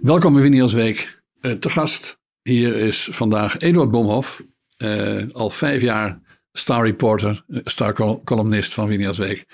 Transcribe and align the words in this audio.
Welkom 0.00 0.32
bij 0.32 0.42
Winnie 0.42 0.62
als 0.62 0.72
Week. 0.72 1.22
Uh, 1.40 1.52
te 1.52 1.70
gast 1.70 2.20
hier 2.42 2.76
is 2.76 3.08
vandaag 3.10 3.58
Eduard 3.58 3.90
Bomhoff. 3.90 4.42
Uh, 4.78 5.24
al 5.32 5.50
vijf 5.50 5.82
jaar 5.82 6.20
star 6.52 6.84
reporter, 6.84 7.44
star 7.64 8.22
columnist 8.24 8.74
van 8.74 8.88
Winnie 8.88 9.06
als 9.06 9.18
Week. 9.18 9.46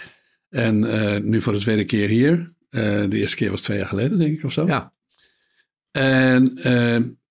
En 0.49 0.83
uh, 0.83 1.17
nu 1.19 1.41
voor 1.41 1.53
de 1.53 1.59
tweede 1.59 1.85
keer 1.85 2.09
hier. 2.09 2.55
de 2.71 3.09
eerste 3.11 3.37
keer 3.37 3.51
was 3.51 3.61
twee 3.61 3.79
jaar 3.79 3.89
geleden, 3.89 4.19
denk 4.19 4.39
ik, 4.39 4.45
of 4.45 4.53
zo. 4.53 4.67
Ja. 4.67 4.93
En, 5.91 6.59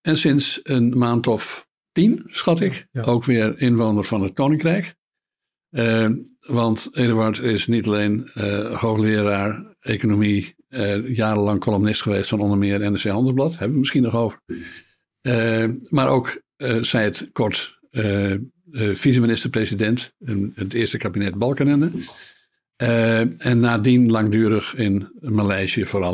en 0.01 0.17
sinds 0.17 0.59
een 0.63 0.97
maand 0.97 1.27
of 1.27 1.67
tien, 1.91 2.23
schat 2.27 2.59
ik, 2.59 2.87
ja. 2.91 3.01
ook 3.01 3.23
weer 3.25 3.61
inwoner 3.61 4.03
van 4.03 4.23
het 4.23 4.33
Koninkrijk. 4.33 4.95
want 6.39 6.89
Eduard 6.91 7.39
is 7.39 7.67
niet 7.67 7.85
alleen 7.85 8.31
hoogleraar 8.73 9.75
economie 9.79 10.54
uh, 10.69 11.15
jarenlang 11.15 11.59
columnist 11.59 12.01
geweest 12.01 12.29
van 12.29 12.39
onder 12.39 12.57
meer 12.57 12.91
NRC 12.91 13.03
Handelsblad. 13.03 13.51
Hebben 13.51 13.71
we 13.71 13.79
misschien 13.79 14.01
nog 14.01 14.15
over. 14.15 14.39
Uh, 15.21 15.69
maar 15.89 16.07
ook, 16.07 16.41
uh, 16.57 16.83
zei 16.83 17.03
het 17.03 17.29
kort, 17.31 17.79
vice-minister-president 18.71 20.13
in 20.19 20.51
het 20.55 20.73
eerste 20.73 20.97
kabinet 20.97 21.35
Balkenende. 21.35 21.91
en 23.37 23.59
nadien 23.59 24.11
langdurig 24.11 24.75
in 24.75 25.11
Maleisië 25.19 25.85
vooral. 25.85 26.13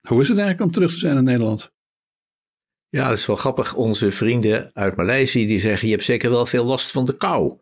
hoe 0.00 0.20
is 0.20 0.28
het 0.28 0.38
eigenlijk 0.38 0.60
om 0.60 0.70
terug 0.70 0.92
te 0.92 0.98
zijn 0.98 1.16
in 1.16 1.24
Nederland? 1.24 1.72
Ja, 2.88 3.08
dat 3.08 3.18
is 3.18 3.26
wel 3.26 3.36
grappig. 3.36 3.74
Onze 3.74 4.12
vrienden 4.12 4.70
uit 4.74 4.96
Maleisië 4.96 5.46
die 5.46 5.60
zeggen, 5.60 5.88
je 5.88 5.92
hebt 5.92 6.06
zeker 6.06 6.30
wel 6.30 6.46
veel 6.46 6.64
last 6.64 6.90
van 6.90 7.04
de 7.04 7.16
kou. 7.16 7.58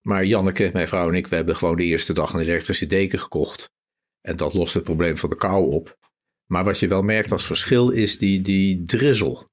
Maar 0.00 0.24
Janneke, 0.24 0.70
mijn 0.72 0.88
vrouw 0.88 1.08
en 1.08 1.14
ik, 1.14 1.26
we 1.26 1.36
hebben 1.36 1.56
gewoon 1.56 1.76
de 1.76 1.84
eerste 1.84 2.12
dag 2.12 2.32
een 2.32 2.40
elektrische 2.40 2.86
deken 2.86 3.18
gekocht. 3.18 3.70
En 4.28 4.36
dat 4.36 4.54
lost 4.54 4.74
het 4.74 4.84
probleem 4.84 5.16
van 5.16 5.30
de 5.30 5.36
kou 5.36 5.72
op. 5.72 5.98
Maar 6.46 6.64
wat 6.64 6.78
je 6.78 6.88
wel 6.88 7.02
merkt 7.02 7.32
als 7.32 7.46
verschil 7.46 7.90
is 7.90 8.18
die, 8.18 8.40
die 8.40 8.84
drizzel. 8.84 9.50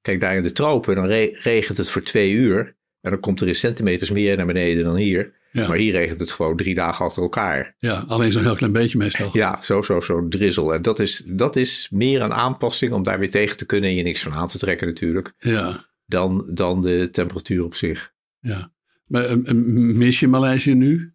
Kijk, 0.00 0.20
daar 0.20 0.36
in 0.36 0.42
de 0.42 0.52
tropen, 0.52 0.94
dan 0.94 1.06
regent 1.06 1.78
het 1.78 1.90
voor 1.90 2.02
twee 2.02 2.32
uur. 2.32 2.76
En 3.00 3.10
dan 3.10 3.20
komt 3.20 3.40
er 3.40 3.48
in 3.48 3.54
centimeters 3.54 4.10
meer 4.10 4.36
naar 4.36 4.46
beneden 4.46 4.84
dan 4.84 4.96
hier. 4.96 5.32
Maar 5.52 5.76
hier 5.76 5.92
regent 5.92 6.20
het 6.20 6.32
gewoon 6.32 6.56
drie 6.56 6.74
dagen 6.74 7.04
achter 7.04 7.22
elkaar. 7.22 7.74
Ja, 7.78 8.04
alleen 8.08 8.32
zo'n 8.32 8.42
heel 8.42 8.54
klein 8.54 8.72
beetje 8.72 8.98
meestal. 8.98 9.30
Ja, 9.32 9.62
zo, 9.62 9.82
zo, 9.82 10.00
zo 10.00 10.28
drizzel. 10.28 10.74
En 10.74 10.82
dat 10.82 10.98
is, 10.98 11.22
dat 11.26 11.56
is 11.56 11.88
meer 11.90 12.22
een 12.22 12.34
aanpassing 12.34 12.92
om 12.92 13.02
daar 13.02 13.18
weer 13.18 13.30
tegen 13.30 13.56
te 13.56 13.66
kunnen 13.66 13.90
en 13.90 13.96
je 13.96 14.02
niks 14.02 14.22
van 14.22 14.32
aan 14.32 14.48
te 14.48 14.58
trekken 14.58 14.86
natuurlijk. 14.86 15.32
Ja. 15.38 15.88
Dan, 16.06 16.46
dan 16.50 16.82
de 16.82 17.08
temperatuur 17.12 17.64
op 17.64 17.74
zich. 17.74 18.12
Ja. 18.38 18.72
Maar 19.06 19.38
mis 19.74 20.20
je 20.20 20.28
Maleisië 20.28 20.74
nu? 20.74 21.13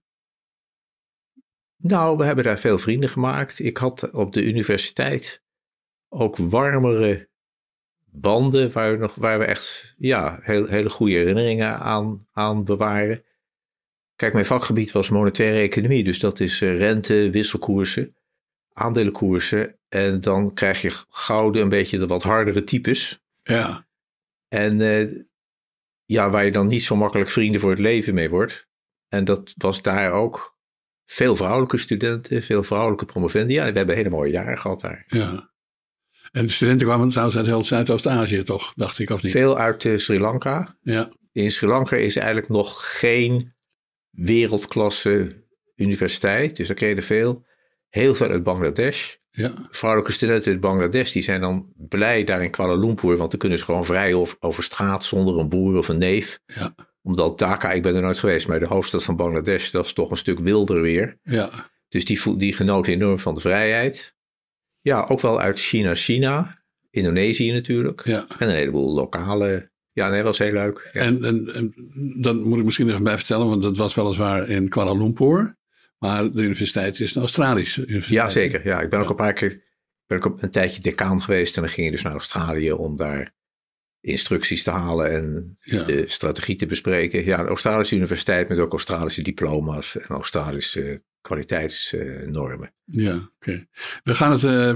Nou, 1.82 2.18
we 2.18 2.24
hebben 2.24 2.44
daar 2.44 2.60
veel 2.60 2.78
vrienden 2.78 3.10
gemaakt. 3.10 3.60
Ik 3.60 3.78
had 3.78 4.12
op 4.12 4.34
de 4.34 4.46
universiteit 4.46 5.44
ook 6.10 6.38
warmere 6.38 7.30
banden 8.06 8.72
waar 8.72 8.92
we, 8.92 8.98
nog, 8.98 9.16
waar 9.16 9.40
we 9.40 9.46
echt 9.46 9.96
ja, 9.98 10.40
heel, 10.42 10.66
hele 10.66 10.90
goede 10.90 11.14
herinneringen 11.14 11.80
aan, 11.80 12.28
aan 12.32 12.64
bewaren. 12.64 13.24
Kijk, 14.16 14.34
mijn 14.34 14.46
vakgebied 14.46 14.92
was 14.92 15.10
monetaire 15.10 15.60
economie, 15.60 16.04
dus 16.04 16.20
dat 16.20 16.40
is 16.40 16.62
eh, 16.62 16.78
rente, 16.78 17.30
wisselkoersen, 17.30 18.16
aandelenkoersen. 18.74 19.76
En 19.90 20.22
dan 20.22 20.54
krijg 20.54 20.82
je 20.82 20.92
gouden 21.10 21.62
een 21.62 21.70
beetje 21.70 21.98
de 21.98 22.08
wat 22.08 22.24
hardere 22.24 22.64
types. 22.64 23.22
Ja. 23.44 23.88
En 24.48 24.80
uh, 24.80 25.22
ja, 26.06 26.30
waar 26.30 26.46
je 26.46 26.52
dan 26.52 26.68
niet 26.68 26.84
zo 26.84 26.96
makkelijk 26.96 27.30
vrienden 27.30 27.62
voor 27.62 27.70
het 27.70 27.80
leven 27.80 28.14
mee 28.14 28.30
wordt. 28.30 28.68
En 29.08 29.26
dat 29.26 29.54
was 29.58 29.82
daar 29.82 30.12
ook 30.12 30.58
veel 31.12 31.36
vrouwelijke 31.36 31.78
studenten, 31.78 32.44
veel 32.44 32.64
vrouwelijke 32.64 33.06
promovendia. 33.06 33.66
En 33.66 33.72
we 33.72 33.78
hebben 33.78 33.96
hele 33.96 34.10
mooie 34.10 34.32
jaren 34.32 34.58
gehad 34.58 34.82
daar. 34.82 35.04
Ja. 35.08 35.52
En 36.32 36.46
de 36.46 36.52
studenten 36.52 36.88
kwamen 36.88 37.10
trouwens 37.10 37.38
uit 37.38 37.46
heel 37.46 37.64
Zuidoost-Azië, 37.64 38.44
toch? 38.44 38.74
Dacht 38.76 39.00
ik, 39.00 39.10
of 39.10 39.24
niet? 39.24 39.32
Veel 39.32 39.58
uit 39.58 39.84
uh, 39.84 39.98
Sri 39.98 40.20
Lanka. 40.20 40.78
Ja. 40.82 41.12
In 41.32 41.52
Sri 41.52 41.68
Lanka 41.68 41.96
is 41.96 42.16
eigenlijk 42.16 42.50
nog 42.50 43.00
geen 43.00 43.54
wereldklasse 44.10 45.44
universiteit. 45.76 46.58
Dus 46.58 46.68
daar 46.68 46.76
kreeg 46.76 46.96
je 46.96 47.02
veel. 47.02 47.46
Heel 47.88 48.16
veel 48.16 48.30
uit 48.30 48.44
Bangladesh. 48.44 49.16
Ja. 49.32 49.54
Vrouwelijke 49.72 50.14
studenten 50.14 50.52
uit 50.52 50.62
Bangladesh 50.62 51.12
die 51.12 51.24
zijn 51.24 51.42
dan 51.42 51.74
blij 51.76 52.24
daar 52.24 52.44
in 52.44 52.52
Kuala 52.52 52.76
Lumpur. 52.76 53.18
Want 53.18 53.30
dan 53.30 53.40
kunnen 53.40 53.58
ze 53.58 53.64
gewoon 53.64 53.86
vrij 53.86 54.14
over, 54.14 54.38
over 54.40 54.64
straat 54.64 55.04
zonder 55.04 55.40
een 55.40 55.50
boer 55.50 55.78
of 55.78 55.88
een 55.88 55.98
neef. 55.98 56.40
Ja 56.46 56.76
omdat 57.10 57.38
Dhaka, 57.38 57.72
ik 57.72 57.82
ben 57.82 57.96
er 57.96 58.02
nooit 58.02 58.20
geweest, 58.20 58.48
maar 58.48 58.60
de 58.60 58.66
hoofdstad 58.66 59.04
van 59.04 59.16
Bangladesh, 59.16 59.72
dat 59.72 59.86
is 59.86 59.94
toch 59.94 60.12
een 60.12 60.18
stuk 60.18 60.40
wilder 60.40 60.82
weer. 60.82 61.18
Ja. 61.24 61.50
Dus 61.88 62.06
die, 62.06 62.38
die 62.38 62.54
genoten 62.54 62.94
enorm 62.94 63.20
van 63.20 63.34
de 63.34 63.40
vrijheid. 63.40 64.16
Ja, 64.82 65.06
ook 65.08 65.22
wel 65.22 65.42
uit 65.42 65.60
China, 65.60 65.96
China, 65.96 66.64
Indonesië 66.90 67.52
natuurlijk. 67.52 68.02
Ja. 68.06 68.26
En 68.38 68.48
een 68.48 68.56
heleboel 68.56 68.94
lokale. 68.94 69.72
Ja, 69.92 70.10
nee, 70.10 70.24
was 70.24 70.38
heel 70.38 70.52
leuk. 70.52 70.90
Ja. 70.94 71.02
En, 71.02 71.24
en, 71.24 71.54
en 71.54 71.74
dan 72.22 72.44
moet 72.44 72.60
ik 72.60 72.66
misschien 72.66 72.90
even 72.90 73.04
bij 73.04 73.18
vertellen, 73.18 73.48
want 73.48 73.62
dat 73.62 73.78
was 73.78 73.96
weliswaar 73.96 74.50
in 74.50 74.70
Kuala 74.70 74.94
Lumpur. 74.94 75.58
Maar 75.98 76.32
de 76.32 76.42
universiteit 76.42 77.00
is 77.00 77.16
een 77.16 77.22
Australische 77.22 77.82
universiteit. 77.82 78.24
Ja, 78.24 78.30
zeker. 78.30 78.66
Ja, 78.66 78.82
ik 78.82 78.90
ben 78.90 79.00
ook 79.00 79.10
een 79.10 79.16
paar 79.16 79.34
keer 79.34 79.68
ben 80.06 80.18
ik 80.18 80.26
op 80.26 80.44
een 80.44 80.52
tijdje 80.52 80.82
decaan 80.82 81.22
geweest 81.22 81.56
en 81.56 81.62
dan 81.62 81.72
ging 81.72 81.86
je 81.86 81.92
dus 81.92 82.02
naar 82.02 82.12
Australië 82.12 82.72
om 82.72 82.96
daar 82.96 83.34
instructies 84.02 84.64
te 84.64 84.72
halen 84.72 85.12
en 85.12 85.58
de 85.64 86.04
strategie 86.08 86.56
te 86.56 86.66
bespreken. 86.66 87.26
Ja, 87.26 87.40
een 87.40 87.48
Australische 87.48 87.96
universiteit 87.96 88.50
met 88.50 88.60
ook 88.60 88.72
Australische 88.72 89.22
diploma's 89.22 89.98
en 89.98 90.08
Australische 90.08 91.04
kwaliteitsnormen. 91.22 92.74
ja, 92.86 93.30
oké. 93.36 93.68
We 94.04 94.16
gaan 94.16 94.32
het 94.32 94.44
uh, 94.44 94.74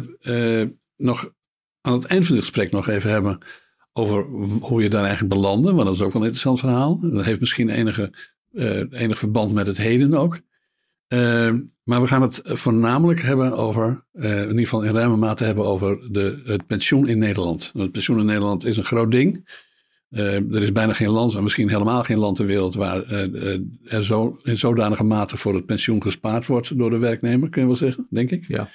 uh, 0.62 0.67
nog 0.95 1.33
aan 1.81 1.94
het 1.94 2.06
eind 2.06 2.25
van 2.25 2.35
het 2.35 2.45
gesprek 2.45 2.72
nog 2.72 2.88
even 2.88 3.09
hebben 3.09 3.38
over 3.94 4.23
hoe 4.62 4.81
je 4.81 4.89
daar 4.89 5.03
eigenlijk 5.03 5.33
belandde. 5.33 5.73
Want 5.73 5.85
dat 5.85 5.95
is 5.95 6.01
ook 6.01 6.13
wel 6.13 6.22
een 6.22 6.28
interessant 6.28 6.59
verhaal. 6.59 7.00
Dat 7.00 7.25
heeft 7.25 7.39
misschien 7.39 7.69
enige, 7.69 8.13
uh, 8.51 8.83
enig 8.89 9.17
verband 9.17 9.53
met 9.53 9.67
het 9.67 9.78
heden 9.78 10.13
ook. 10.13 10.39
Uh, 11.08 11.53
maar 11.84 12.02
we 12.02 12.08
gaan 12.08 12.22
het 12.22 12.41
voornamelijk 12.44 13.22
hebben 13.22 13.58
over, 13.58 14.06
uh, 14.14 14.41
in 14.41 14.47
ieder 14.47 14.59
geval 14.59 14.81
in 14.81 14.94
ruime 14.94 15.16
mate 15.16 15.44
hebben 15.44 15.66
over 15.66 16.12
de, 16.12 16.41
het 16.46 16.68
pensioen 16.68 17.08
in 17.08 17.18
Nederland. 17.18 17.72
Het 17.74 17.91
pensioen 17.91 18.19
in 18.19 18.25
Nederland 18.25 18.66
is 18.66 18.78
een 18.78 18.86
groot 18.86 19.12
ding. 19.12 19.62
Uh, 20.09 20.36
er 20.36 20.62
is 20.62 20.72
bijna 20.72 20.94
geen 20.94 21.09
land, 21.09 21.36
en 21.36 21.44
misschien 21.44 21.69
helemaal 21.69 22.03
geen 22.03 22.18
land 22.18 22.36
ter 22.36 22.46
wereld, 22.46 22.75
waar 22.75 23.03
er 23.84 24.03
zo, 24.03 24.40
in 24.44 24.58
zodanige 24.58 25.03
mate 25.03 25.38
voor 25.38 25.56
het 25.56 25.66
pensioen 25.66 26.02
gespaard 26.02 26.46
wordt 26.46 26.78
door 26.78 26.90
de 26.90 26.97
werknemer, 26.97 27.50
kun 27.50 27.62
je 27.62 27.68
wel 27.68 27.78
zeggen, 27.78 28.08
denk 28.09 28.31
ik. 28.31 28.46
Ja. 28.47 28.69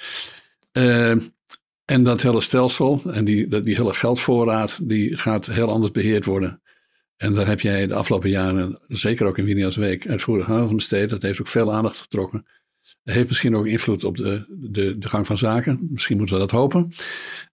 en 1.84 2.02
dat 2.02 2.22
hele 2.22 2.40
stelsel 2.40 3.02
en 3.12 3.24
die, 3.24 3.62
die 3.62 3.74
hele 3.74 3.94
geldvoorraad, 3.94 4.88
die 4.88 5.16
gaat 5.16 5.46
heel 5.46 5.70
anders 5.70 5.92
beheerd 5.92 6.24
worden. 6.24 6.60
En 7.18 7.34
daar 7.34 7.46
heb 7.46 7.60
jij 7.60 7.86
de 7.86 7.94
afgelopen 7.94 8.30
jaren, 8.30 8.78
zeker 8.86 9.26
ook 9.26 9.38
in 9.38 9.44
Winia's 9.44 9.76
Week, 9.76 10.06
uitvoerig 10.06 10.50
aan 10.50 10.74
besteed. 10.74 11.10
Dat 11.10 11.22
heeft 11.22 11.40
ook 11.40 11.46
veel 11.46 11.72
aandacht 11.72 12.00
getrokken. 12.00 12.46
Dat 13.02 13.14
heeft 13.14 13.28
misschien 13.28 13.56
ook 13.56 13.66
invloed 13.66 14.04
op 14.04 14.16
de, 14.16 14.44
de, 14.48 14.98
de 14.98 15.08
gang 15.08 15.26
van 15.26 15.38
zaken. 15.38 15.88
Misschien 15.90 16.16
moeten 16.16 16.34
we 16.34 16.40
dat 16.40 16.50
hopen. 16.50 16.92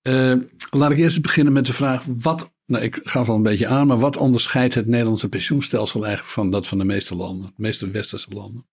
Uh, 0.04 0.36
laat 0.70 0.92
ik 0.92 0.98
eerst 0.98 1.22
beginnen 1.22 1.54
met 1.54 1.66
de 1.66 1.74
vraag: 1.74 2.06
wat, 2.08 2.54
nou, 2.66 2.84
ik 2.84 3.00
ga 3.04 3.26
wel 3.26 3.36
een 3.36 3.44
beetje 3.44 3.68
aan, 3.68 3.88
maar 3.88 4.00
wat 4.00 4.18
onderscheidt 4.18 4.74
het 4.74 4.86
Nederlandse 4.86 5.30
pensioenstelsel 5.30 6.04
eigenlijk 6.06 6.34
van 6.34 6.52
dat 6.52 6.68
van 6.68 6.78
de 6.78 6.84
meeste 6.84 7.16
landen, 7.16 7.48
de 7.48 7.62
meeste 7.62 7.90
westerse 7.90 8.32
landen? 8.32 8.68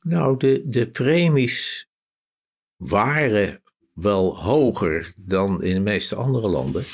Nou, 0.00 0.38
de, 0.38 0.62
de 0.66 0.90
premies 0.90 1.88
waren 2.76 3.62
wel 3.94 4.38
hoger 4.38 5.12
dan 5.16 5.62
in 5.62 5.74
de 5.74 5.80
meeste 5.80 6.14
andere 6.14 6.48
landen. 6.48 6.84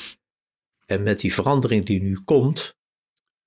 En 0.85 1.03
met 1.03 1.19
die 1.19 1.33
verandering 1.33 1.85
die 1.85 2.01
nu 2.01 2.19
komt, 2.25 2.74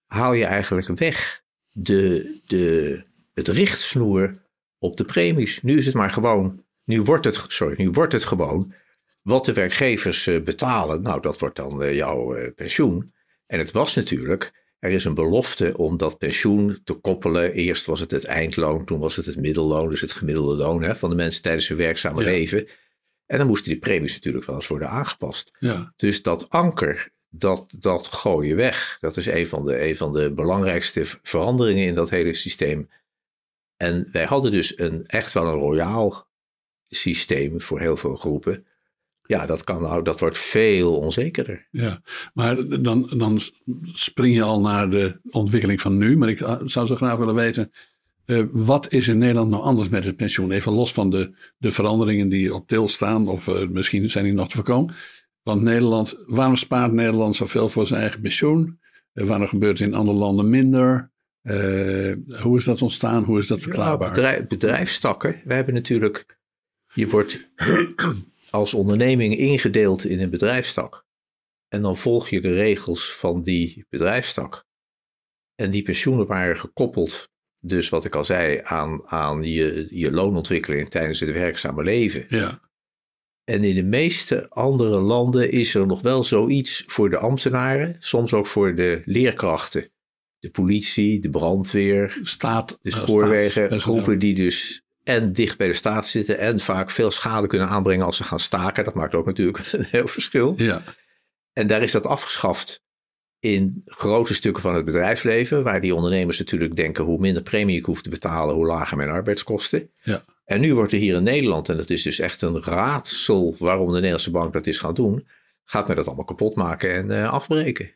haal 0.08 0.32
je 0.32 0.44
eigenlijk 0.44 0.98
weg 0.98 1.42
de, 1.70 2.34
de, 2.46 3.02
het 3.34 3.48
richtsnoer 3.48 4.46
op 4.78 4.97
de 4.97 5.04
premies. 5.04 5.62
Nu 5.62 5.78
is 5.78 5.86
het 5.86 5.94
maar 5.94 6.10
gewoon, 6.10 6.65
nu 6.84 7.03
wordt 7.03 7.24
het, 7.24 7.44
sorry, 7.48 7.74
nu 7.78 7.91
wordt 7.91 8.12
het 8.12 8.24
gewoon 8.24 8.74
wat 9.22 9.44
de 9.44 9.53
werkgevers 9.53 10.27
eh, 10.27 10.42
betalen. 10.42 11.03
Nou, 11.03 11.21
dat 11.21 11.38
wordt 11.38 11.56
dan 11.56 11.83
eh, 11.83 11.94
jouw 11.94 12.34
eh, 12.34 12.53
pensioen. 12.54 13.12
En 13.47 13.59
het 13.59 13.72
was 13.72 13.94
natuurlijk, 13.94 14.53
er 14.78 14.91
is 14.91 15.04
een 15.04 15.15
belofte 15.15 15.77
om 15.77 15.97
dat 15.97 16.18
pensioen 16.18 16.78
te 16.84 16.94
koppelen. 16.94 17.53
Eerst 17.53 17.86
was 17.86 18.00
het 18.00 18.10
het 18.10 18.24
eindloon, 18.24 18.84
toen 18.84 18.98
was 18.98 19.16
het 19.16 19.27
het 19.27 19.36
middelloon, 19.36 19.88
dus 19.88 20.00
het 20.00 20.12
gemiddelde 20.12 20.56
loon 20.56 20.83
hè, 20.83 20.97
van 20.97 21.10
de 21.10 21.16
mensen 21.16 21.42
tijdens 21.42 21.68
hun 21.68 21.77
werkzame 21.77 22.22
leven. 22.22 22.68
En 23.27 23.38
dan 23.38 23.47
moesten 23.47 23.71
die 23.71 23.80
premies 23.80 24.15
natuurlijk 24.15 24.47
wel 24.47 24.54
eens 24.54 24.66
worden 24.66 24.88
aangepast. 24.88 25.53
Ja. 25.59 25.92
Dus 25.97 26.22
dat 26.22 26.50
anker 26.50 27.10
dat, 27.38 27.66
dat 27.78 28.22
je 28.42 28.54
weg. 28.54 28.98
Dat 29.00 29.16
is 29.16 29.26
een 29.26 29.46
van, 29.46 29.66
de, 29.66 29.88
een 29.88 29.96
van 29.96 30.12
de 30.12 30.32
belangrijkste 30.32 31.04
veranderingen 31.22 31.86
in 31.86 31.94
dat 31.94 32.10
hele 32.10 32.34
systeem. 32.34 32.88
En 33.76 34.08
wij 34.12 34.24
hadden 34.24 34.52
dus 34.52 34.78
een, 34.78 35.06
echt 35.06 35.32
wel 35.32 35.46
een 35.46 35.58
royaal 35.58 36.26
systeem 36.88 37.60
voor 37.60 37.80
heel 37.80 37.96
veel 37.96 38.16
groepen. 38.16 38.66
Ja, 39.22 39.46
dat, 39.46 39.64
kan 39.64 39.82
nou, 39.82 40.02
dat 40.02 40.20
wordt 40.20 40.38
veel 40.38 40.98
onzekerder. 40.98 41.66
Ja, 41.70 42.02
maar 42.34 42.82
dan, 42.82 43.12
dan 43.16 43.40
spring 43.92 44.34
je 44.34 44.42
al 44.42 44.60
naar 44.60 44.90
de 44.90 45.20
ontwikkeling 45.30 45.80
van 45.80 45.98
nu. 45.98 46.16
Maar 46.16 46.28
ik 46.28 46.38
zou 46.64 46.86
zo 46.86 46.96
graag 46.96 47.16
willen 47.16 47.34
weten, 47.34 47.70
eh, 48.28 48.44
wat 48.52 48.92
is 48.92 49.08
in 49.08 49.18
Nederland 49.18 49.50
nou 49.50 49.62
anders 49.62 49.88
met 49.88 50.04
het 50.04 50.16
pensioen? 50.16 50.50
Even 50.50 50.72
los 50.72 50.92
van 50.92 51.10
de, 51.10 51.34
de 51.58 51.70
veranderingen 51.70 52.28
die 52.28 52.54
op 52.54 52.68
til 52.68 52.88
staan, 52.88 53.28
of 53.28 53.46
uh, 53.46 53.68
misschien 53.68 54.10
zijn 54.10 54.24
die 54.24 54.32
nog 54.32 54.48
te 54.48 54.54
voorkomen. 54.54 54.94
Want 55.48 55.62
Nederland, 55.62 56.15
waarom 56.27 56.56
spaart 56.56 56.92
Nederland 56.92 57.36
zoveel 57.36 57.68
voor 57.68 57.86
zijn 57.86 58.00
eigen 58.00 58.21
pensioen? 58.21 58.80
Uh, 59.15 59.27
waarom 59.27 59.47
gebeurt 59.47 59.78
het 59.78 59.89
in 59.89 59.95
andere 59.95 60.18
landen 60.18 60.50
minder? 60.50 61.10
hoe 62.42 62.56
is 62.56 62.65
dat 62.65 62.83
ontstaan? 62.83 63.24
Hoe 63.24 63.39
is 63.39 63.47
dat 63.47 63.62
verklaarbaar? 63.62 64.09
Ja, 64.09 64.15
bedrijf, 64.15 64.47
bedrijfstakken. 64.47 65.41
We 65.45 65.54
hebben 65.54 65.74
natuurlijk, 65.74 66.39
je 66.92 67.09
wordt 67.09 67.50
als 68.50 68.74
onderneming 68.74 69.36
ingedeeld 69.36 70.04
in 70.04 70.21
een 70.21 70.30
bedrijfstak. 70.30 71.06
En 71.68 71.83
dan 71.83 71.97
volg 71.97 72.28
je 72.28 72.41
de 72.41 72.53
regels 72.53 73.12
van 73.12 73.42
die 73.42 73.86
bedrijfstak. 73.89 74.66
En 75.54 75.71
die 75.71 75.83
pensioenen 75.83 76.27
waren 76.27 76.59
gekoppeld, 76.59 77.30
dus 77.59 77.89
wat 77.89 78.04
ik 78.04 78.15
al 78.15 78.24
zei, 78.24 78.60
aan, 78.65 79.06
aan 79.06 79.42
je, 79.42 79.86
je 79.91 80.12
loonontwikkeling 80.12 80.89
tijdens 80.89 81.21
het 81.21 81.33
werkzame 81.33 81.83
leven. 81.83 82.24
Ja. 82.28 82.67
En 83.48 83.65
in 83.65 83.74
de 83.74 83.83
meeste 83.83 84.47
andere 84.48 85.00
landen 85.00 85.50
is 85.50 85.74
er 85.74 85.86
nog 85.86 86.00
wel 86.00 86.24
zoiets 86.24 86.84
voor 86.86 87.10
de 87.10 87.18
ambtenaren, 87.18 87.97
soms 87.98 88.33
ook 88.33 88.47
voor 88.47 88.74
de 88.74 89.03
leerkrachten. 89.04 89.89
De 90.39 90.50
politie, 90.50 91.21
de 91.21 91.30
brandweer, 91.30 92.18
staat, 92.22 92.78
de 92.83 92.91
spoorwegen, 92.91 93.66
staat, 93.66 93.83
groepen 93.83 94.18
die 94.18 94.34
dus 94.34 94.83
en 95.04 95.33
dicht 95.33 95.59
bij 95.59 95.66
de 95.66 95.72
staat 95.72 96.06
zitten 96.06 96.39
en 96.39 96.60
vaak 96.60 96.91
veel 96.91 97.10
schade 97.10 97.47
kunnen 97.47 97.68
aanbrengen 97.68 98.06
als 98.06 98.16
ze 98.16 98.24
gaan 98.24 98.41
staken. 98.41 98.84
Dat 98.84 98.95
maakt 98.95 99.15
ook 99.15 99.27
natuurlijk 99.27 99.59
een 99.72 99.86
heel 99.91 100.09
verschil. 100.09 100.54
Ja. 100.56 100.83
En 101.53 101.66
daar 101.66 101.83
is 101.83 101.92
dat 101.92 102.06
afgeschaft 102.06 102.83
in 103.39 103.83
grote 103.84 104.34
stukken 104.34 104.62
van 104.62 104.74
het 104.74 104.84
bedrijfsleven, 104.84 105.62
waar 105.62 105.80
die 105.80 105.95
ondernemers 105.95 106.39
natuurlijk 106.39 106.77
denken 106.77 107.04
hoe 107.04 107.18
minder 107.18 107.42
premie 107.42 107.78
ik 107.78 107.84
hoef 107.84 108.03
te 108.03 108.10
betalen, 108.10 108.54
hoe 108.54 108.66
lager 108.66 108.97
mijn 108.97 109.10
arbeidskosten. 109.10 109.91
Ja. 110.03 110.24
En 110.48 110.60
nu 110.60 110.74
wordt 110.74 110.92
er 110.92 110.98
hier 110.98 111.15
in 111.16 111.22
Nederland, 111.22 111.68
en 111.68 111.77
dat 111.77 111.91
is 111.91 112.03
dus 112.03 112.18
echt 112.18 112.42
een 112.42 112.62
raadsel 112.62 113.56
waarom 113.59 113.86
de 113.86 113.92
Nederlandse 113.95 114.30
bank 114.30 114.53
dat 114.53 114.66
is 114.66 114.78
gaan 114.78 114.95
doen, 114.95 115.28
gaat 115.65 115.86
men 115.86 115.97
dat 115.97 116.06
allemaal 116.06 116.24
kapot 116.24 116.56
maken 116.56 116.95
en 116.95 117.10
uh, 117.10 117.33
afbreken. 117.33 117.91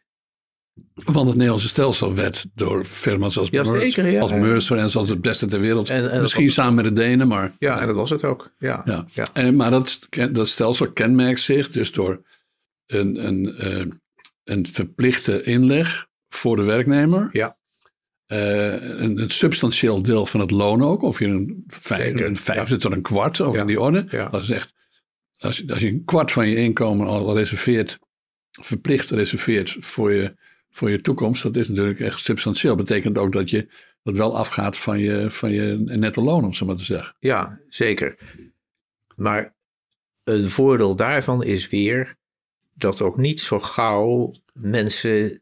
Want 0.94 1.26
het 1.26 1.34
Nederlandse 1.36 1.68
stelsel 1.68 2.14
werd 2.14 2.46
door 2.54 2.84
firma's 2.84 3.38
als, 3.38 3.48
ja, 3.48 3.62
Meurs, 3.62 3.94
zeker, 3.94 4.10
ja. 4.12 4.20
als 4.20 4.32
Mercer 4.32 4.78
en 4.78 4.90
zoals 4.90 5.08
het 5.08 5.20
beste 5.20 5.46
ter 5.46 5.60
wereld. 5.60 5.90
En- 5.90 6.10
en 6.10 6.20
misschien 6.20 6.50
samen 6.50 6.74
met 6.74 6.84
de 6.84 6.92
Denen, 6.92 7.28
maar. 7.28 7.52
Ja, 7.58 7.80
en 7.80 7.86
dat 7.86 7.96
was 7.96 8.10
het 8.10 8.24
ook. 8.24 8.52
Ja, 8.58 8.82
Ja. 8.84 9.06
ja. 9.10 9.26
En, 9.32 9.56
maar 9.56 9.70
dat, 9.70 9.98
dat 10.32 10.48
stelsel 10.48 10.92
kenmerkt 10.92 11.40
zich 11.40 11.70
dus 11.70 11.92
door 11.92 12.22
een, 12.86 13.26
een, 13.26 13.54
eh, 13.56 13.84
een 14.44 14.66
verplichte 14.66 15.42
inleg 15.42 16.06
voor 16.28 16.56
de 16.56 16.62
werknemer. 16.62 17.28
Ja. 17.32 17.56
Eh, 18.32 18.72
een, 19.00 19.18
een 19.22 19.30
substantieel 19.30 20.02
deel 20.02 20.26
van 20.26 20.40
het 20.40 20.50
loon 20.50 20.82
ook. 20.82 21.02
Of 21.02 21.18
je 21.18 21.26
een, 21.26 21.64
vijf, 21.66 22.20
een 22.20 22.36
vijfde 22.36 22.76
tot 22.76 22.92
een 22.92 23.02
kwart, 23.02 23.40
of 23.40 23.56
in 23.56 23.66
die 23.66 23.80
orde. 23.80 24.04
Dat 24.30 24.42
is 24.42 24.50
echt, 24.50 24.74
als, 25.38 25.56
je- 25.58 25.72
als 25.72 25.80
je 25.80 25.88
een 25.88 26.04
kwart 26.04 26.32
van 26.32 26.48
je 26.48 26.56
inkomen 26.56 27.06
al 27.06 27.36
reserveert, 27.36 27.98
verplicht 28.50 29.10
reserveert 29.10 29.76
voor 29.80 30.12
je, 30.12 30.34
voor 30.70 30.90
je 30.90 31.00
toekomst, 31.00 31.42
dat 31.42 31.56
is 31.56 31.68
natuurlijk 31.68 32.00
echt 32.00 32.20
substantieel. 32.20 32.74
Betekent 32.74 33.18
ook 33.18 33.32
dat 33.32 33.50
je 33.50 33.68
dat 34.02 34.16
wel 34.16 34.36
afgaat 34.36 34.78
van 34.78 34.98
je, 34.98 35.30
van 35.30 35.50
je 35.52 35.76
netto 35.78 36.22
loon, 36.22 36.44
om 36.44 36.54
zo 36.54 36.66
maar 36.66 36.76
te 36.76 36.84
zeggen. 36.84 37.16
Ja, 37.18 37.58
zeker. 37.68 38.16
Maar 39.16 39.54
een 40.24 40.50
voordeel 40.50 40.96
daarvan 40.96 41.44
is 41.44 41.68
weer 41.68 42.16
dat 42.74 43.00
ook 43.02 43.16
niet 43.16 43.40
zo 43.40 43.60
gauw 43.60 44.34
mensen 44.52 45.41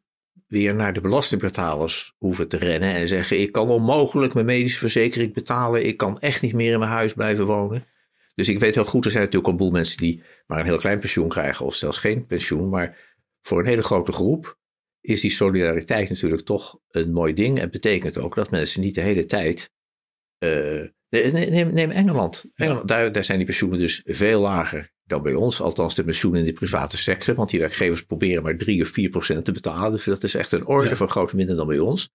weer 0.50 0.74
naar 0.74 0.92
de 0.92 1.00
belastingbetalers 1.00 2.14
hoeven 2.18 2.48
te 2.48 2.56
rennen 2.56 2.94
en 2.94 3.08
zeggen: 3.08 3.40
Ik 3.40 3.52
kan 3.52 3.68
onmogelijk 3.68 4.34
mijn 4.34 4.46
medische 4.46 4.78
verzekering 4.78 5.34
betalen, 5.34 5.86
ik 5.86 5.96
kan 5.96 6.18
echt 6.18 6.42
niet 6.42 6.52
meer 6.52 6.72
in 6.72 6.78
mijn 6.78 6.90
huis 6.90 7.12
blijven 7.12 7.46
wonen. 7.46 7.86
Dus 8.34 8.48
ik 8.48 8.58
weet 8.58 8.74
heel 8.74 8.84
goed, 8.84 9.04
er 9.04 9.10
zijn 9.10 9.24
natuurlijk 9.24 9.52
al 9.52 9.58
een 9.58 9.64
boel 9.64 9.78
mensen 9.78 9.96
die 9.96 10.22
maar 10.46 10.58
een 10.58 10.64
heel 10.64 10.78
klein 10.78 11.00
pensioen 11.00 11.28
krijgen, 11.28 11.66
of 11.66 11.74
zelfs 11.74 11.98
geen 11.98 12.26
pensioen. 12.26 12.68
Maar 12.68 13.16
voor 13.42 13.58
een 13.58 13.66
hele 13.66 13.82
grote 13.82 14.12
groep 14.12 14.58
is 15.00 15.20
die 15.20 15.30
solidariteit 15.30 16.08
natuurlijk 16.08 16.44
toch 16.44 16.80
een 16.90 17.12
mooi 17.12 17.34
ding. 17.34 17.60
En 17.60 17.70
betekent 17.70 18.18
ook 18.18 18.34
dat 18.34 18.50
mensen 18.50 18.80
niet 18.80 18.94
de 18.94 19.00
hele 19.00 19.26
tijd. 19.26 19.72
eh, 20.38 21.32
neem, 21.32 21.72
neem 21.72 21.90
Engeland. 21.90 22.44
Engeland 22.54 22.88
daar, 22.88 23.12
daar 23.12 23.24
zijn 23.24 23.38
die 23.38 23.46
pensioenen 23.46 23.78
dus 23.78 24.02
veel 24.04 24.40
lager 24.40 24.92
dan 25.10 25.22
bij 25.22 25.34
ons. 25.34 25.60
Althans, 25.60 25.94
de 25.94 26.02
pensioenen 26.04 26.40
in 26.40 26.46
de 26.46 26.52
private 26.52 26.96
sector. 26.96 27.34
Want 27.34 27.50
die 27.50 27.60
werkgevers 27.60 28.02
proberen 28.04 28.42
maar 28.42 28.56
3 28.56 28.82
of 28.82 28.88
4 28.88 29.10
procent 29.10 29.44
te 29.44 29.52
betalen. 29.52 29.92
Dus 29.92 30.04
dat 30.04 30.22
is 30.22 30.34
echt 30.34 30.52
een 30.52 30.66
orde 30.66 30.88
Ja. 30.88 30.96
van 30.96 31.08
grootte 31.08 31.36
minder 31.36 31.56
dan 31.56 31.66
bij 31.66 31.78
ons. 31.78 32.08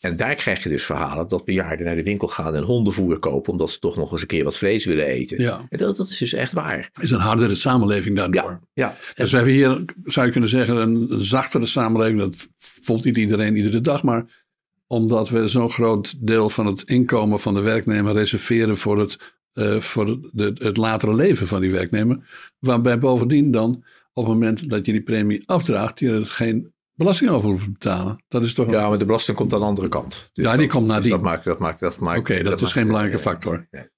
En 0.00 0.16
daar 0.16 0.34
krijg 0.34 0.62
je 0.62 0.68
dus 0.68 0.84
verhalen 0.84 1.28
dat 1.28 1.44
bejaarden 1.44 1.86
naar 1.86 1.94
de 1.96 2.02
winkel 2.02 2.28
gaan 2.28 2.54
en 2.54 2.62
hondenvoer 2.62 3.18
kopen. 3.18 3.52
omdat 3.52 3.70
ze 3.70 3.78
toch 3.78 3.96
nog 3.96 4.12
eens 4.12 4.20
een 4.20 4.26
keer 4.26 4.44
wat 4.44 4.56
vlees 4.58 4.84
willen 4.84 5.06
eten. 5.06 5.40
Ja, 5.42 5.66
En 5.68 5.78
dat, 5.78 5.96
dat 5.96 6.08
is 6.08 6.18
dus 6.18 6.32
echt 6.32 6.52
waar. 6.52 6.90
is 7.00 7.10
een 7.10 7.18
hardere 7.20 7.54
samenleving 7.54 8.16
daardoor. 8.16 8.50
Ja, 8.50 8.60
ja. 8.72 8.96
Dus 9.14 9.30
we 9.30 9.36
hebben 9.36 9.54
hier, 9.54 9.84
zou 10.04 10.26
je 10.26 10.32
kunnen 10.32 10.50
zeggen, 10.50 10.76
een 10.76 11.12
een 11.12 11.22
zachtere 11.24 11.66
samenleving. 11.66 12.18
Dat 12.20 12.48
voelt 12.82 13.04
niet 13.04 13.16
iedereen 13.18 13.56
iedere 13.56 13.80
dag, 13.80 14.02
maar 14.02 14.42
omdat 14.86 15.28
we 15.28 15.48
zo'n 15.48 15.70
groot 15.70 16.26
deel 16.26 16.50
van 16.50 16.66
het 16.66 16.82
inkomen 16.82 17.40
van 17.40 17.54
de 17.54 17.60
werknemer 17.60 18.12
reserveren 18.12 18.76
voor 18.76 18.98
het, 18.98 19.16
eh, 19.54 19.80
voor 19.80 20.18
de, 20.32 20.52
het 20.58 20.76
latere 20.76 21.14
leven 21.14 21.46
van 21.46 21.60
die 21.60 21.70
werknemer. 21.70 22.18
Waarbij 22.58 22.98
bovendien 22.98 23.50
dan, 23.50 23.84
op 24.12 24.24
het 24.24 24.32
moment 24.32 24.70
dat 24.70 24.86
je 24.86 24.92
die 24.92 25.02
premie 25.02 25.42
afdraagt, 25.46 25.98
je 26.00 26.10
er 26.12 26.26
geen 26.26 26.72
belasting 26.94 27.30
over 27.30 27.48
hoeft 27.48 27.64
te 27.64 27.70
betalen. 27.70 28.24
Dat 28.28 28.42
is 28.42 28.54
toch 28.54 28.70
ja, 28.70 28.88
maar 28.88 28.98
de 28.98 29.04
belasting 29.04 29.36
komt 29.36 29.52
aan 29.52 29.60
de 29.60 29.64
andere 29.66 29.88
kant. 29.88 30.30
Dus 30.32 30.44
Ja, 30.44 30.50
die 30.52 30.60
dat- 30.60 30.70
komt 30.74 30.86
nadien. 30.86 31.02
dus 31.02 31.10
dat 31.12 31.20
maakt, 31.22 31.44
dat 31.44 31.58
maakt, 31.58 31.80
dat 31.80 31.98
maakt. 32.00 32.18
Oké, 32.18 32.42
dat 32.42 32.60
is 32.60 32.72
geen 32.72 32.86
belangrijke 32.86 33.18
factor. 33.22 33.66
Nee. 33.70 33.92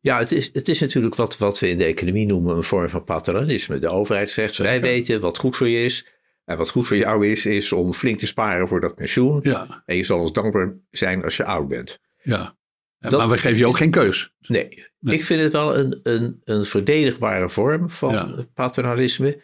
Ja, 0.00 0.18
het 0.18 0.32
is, 0.32 0.50
het 0.52 0.68
is 0.68 0.80
natuurlijk 0.80 1.14
wat, 1.14 1.38
wat 1.38 1.58
we 1.58 1.68
in 1.68 1.78
de 1.78 1.84
economie 1.84 2.26
noemen 2.26 2.56
een 2.56 2.64
vorm 2.64 2.88
van 2.88 3.04
paternalisme. 3.04 3.78
De 3.78 3.88
overheid 3.88 4.30
zegt, 4.30 4.56
wij 4.56 4.80
weten 4.80 5.20
wat 5.20 5.38
goed 5.38 5.56
voor 5.56 5.68
je 5.68 5.84
is. 5.84 6.16
En 6.44 6.56
wat 6.56 6.70
goed 6.70 6.86
voor 6.86 6.96
jou 6.96 7.26
is, 7.26 7.46
is 7.46 7.72
om 7.72 7.92
flink 7.92 8.18
te 8.18 8.26
sparen 8.26 8.68
voor 8.68 8.80
dat 8.80 8.94
pensioen. 8.94 9.40
Ja, 9.42 9.82
En 9.86 9.96
je 9.96 10.04
zal 10.04 10.20
ons 10.20 10.32
dankbaar 10.32 10.74
zijn 10.90 11.24
als 11.24 11.36
je 11.36 11.44
oud 11.44 11.68
bent. 11.68 11.98
ja. 12.22 12.56
Dat- 12.98 13.12
maar 13.20 13.28
we 13.28 13.38
geven 13.38 13.58
je 13.58 13.66
ook 13.66 13.76
geen 13.76 13.90
keus. 13.90 14.34
Nee, 14.40 14.86
Nee. 15.00 15.14
ik 15.14 15.24
vind 15.24 15.40
het 15.40 15.52
wel 15.52 15.76
een, 15.76 16.00
een, 16.02 16.40
een 16.44 16.64
verdedigbare 16.64 17.50
vorm 17.50 17.90
van 17.90 18.12
Ja. 18.12 18.46
paternalisme. 18.54 19.40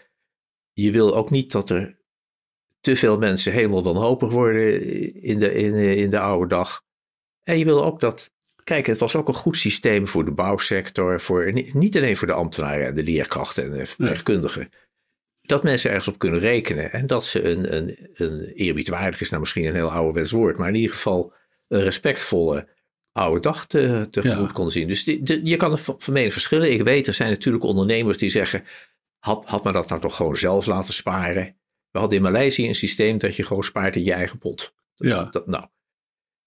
Je 0.72 0.90
wil 0.90 1.16
ook 1.16 1.30
niet 1.30 1.52
dat 1.52 1.70
er 1.70 1.96
te 2.80 2.96
veel 2.96 3.18
mensen 3.18 3.52
helemaal 3.52 3.82
wanhopig 3.82 4.30
worden 4.30 4.82
in 5.22 5.38
de, 5.38 5.54
in, 5.54 5.74
in 5.74 6.10
de 6.10 6.18
oude 6.18 6.48
dag. 6.48 6.82
En 7.42 7.58
je 7.58 7.64
wil 7.64 7.84
ook 7.84 8.00
dat. 8.00 8.32
Kijk, 8.64 8.86
het 8.86 8.98
was 8.98 9.16
ook 9.16 9.28
een 9.28 9.34
goed 9.34 9.56
systeem 9.56 10.06
voor 10.06 10.25
de 10.25 10.30
bouwsector. 10.30 11.20
Voor, 11.20 11.52
niet 11.52 11.75
niet 11.75 11.96
alleen 11.96 12.16
voor 12.16 12.26
de 12.26 12.32
ambtenaren 12.32 12.87
en 12.87 12.94
de 12.94 13.02
leerkrachten 13.02 13.64
en 13.64 13.70
de 13.70 13.87
verpleegkundigen. 13.87 14.70
Dat 15.42 15.62
mensen 15.62 15.90
ergens 15.90 16.08
op 16.08 16.18
kunnen 16.18 16.40
rekenen. 16.40 16.92
En 16.92 17.06
dat 17.06 17.25
ze 17.25 17.42
een, 17.42 17.76
een, 17.76 17.96
een 18.14 18.44
eerbiedwaardig 18.44 19.20
is 19.20 19.28
nou 19.28 19.40
misschien 19.40 19.64
een 19.64 19.75
heel 19.75 19.90
ouderwets 19.92 20.30
woord. 20.30 20.58
Maar 20.58 20.68
in 20.68 20.75
ieder 20.75 20.92
geval 20.94 21.32
een 21.68 21.82
respectvolle 21.82 22.68
oude 23.14 23.40
dag 23.40 23.66
te, 23.66 24.09
tegemoet 24.11 24.47
Ja. 24.47 24.52
konden 24.52 24.73
zien. 24.73 24.88
Dus 24.88 25.04
die, 25.04 25.23
de- 25.23 25.40
je 25.44 25.56
kan 25.56 25.73
er 25.73 25.78
van 25.78 25.99
mening 26.12 26.33
verschillen. 26.33 26.73
Ik 26.73 26.83
weet, 26.83 27.06
er 27.06 27.14
zijn 27.14 27.30
natuurlijk 27.30 27.64
ondernemers 27.64 28.18
die 28.18 28.30
zeggen... 28.30 28.64
Had, 29.18 29.42
had 29.47 29.64
men 29.64 29.73
dat 29.73 29.88
nou 29.88 30.00
toch 30.00 30.16
gewoon 30.16 30.37
zelf 30.37 30.66
laten 30.66 30.94
sparen? 30.94 31.56
We 31.90 31.99
hadden 31.99 32.16
in 32.16 32.23
Maleisië 32.25 32.66
een 32.68 32.75
systeem 32.75 33.18
dat 33.18 33.37
je 33.37 33.42
gewoon 33.44 33.64
spaart 33.64 33.97
in 33.97 34.04
je 34.04 34.12
eigen 34.12 34.38
pot. 34.38 34.75
Ja. 34.94 35.25
Dat, 35.30 35.47
nou. 35.47 35.64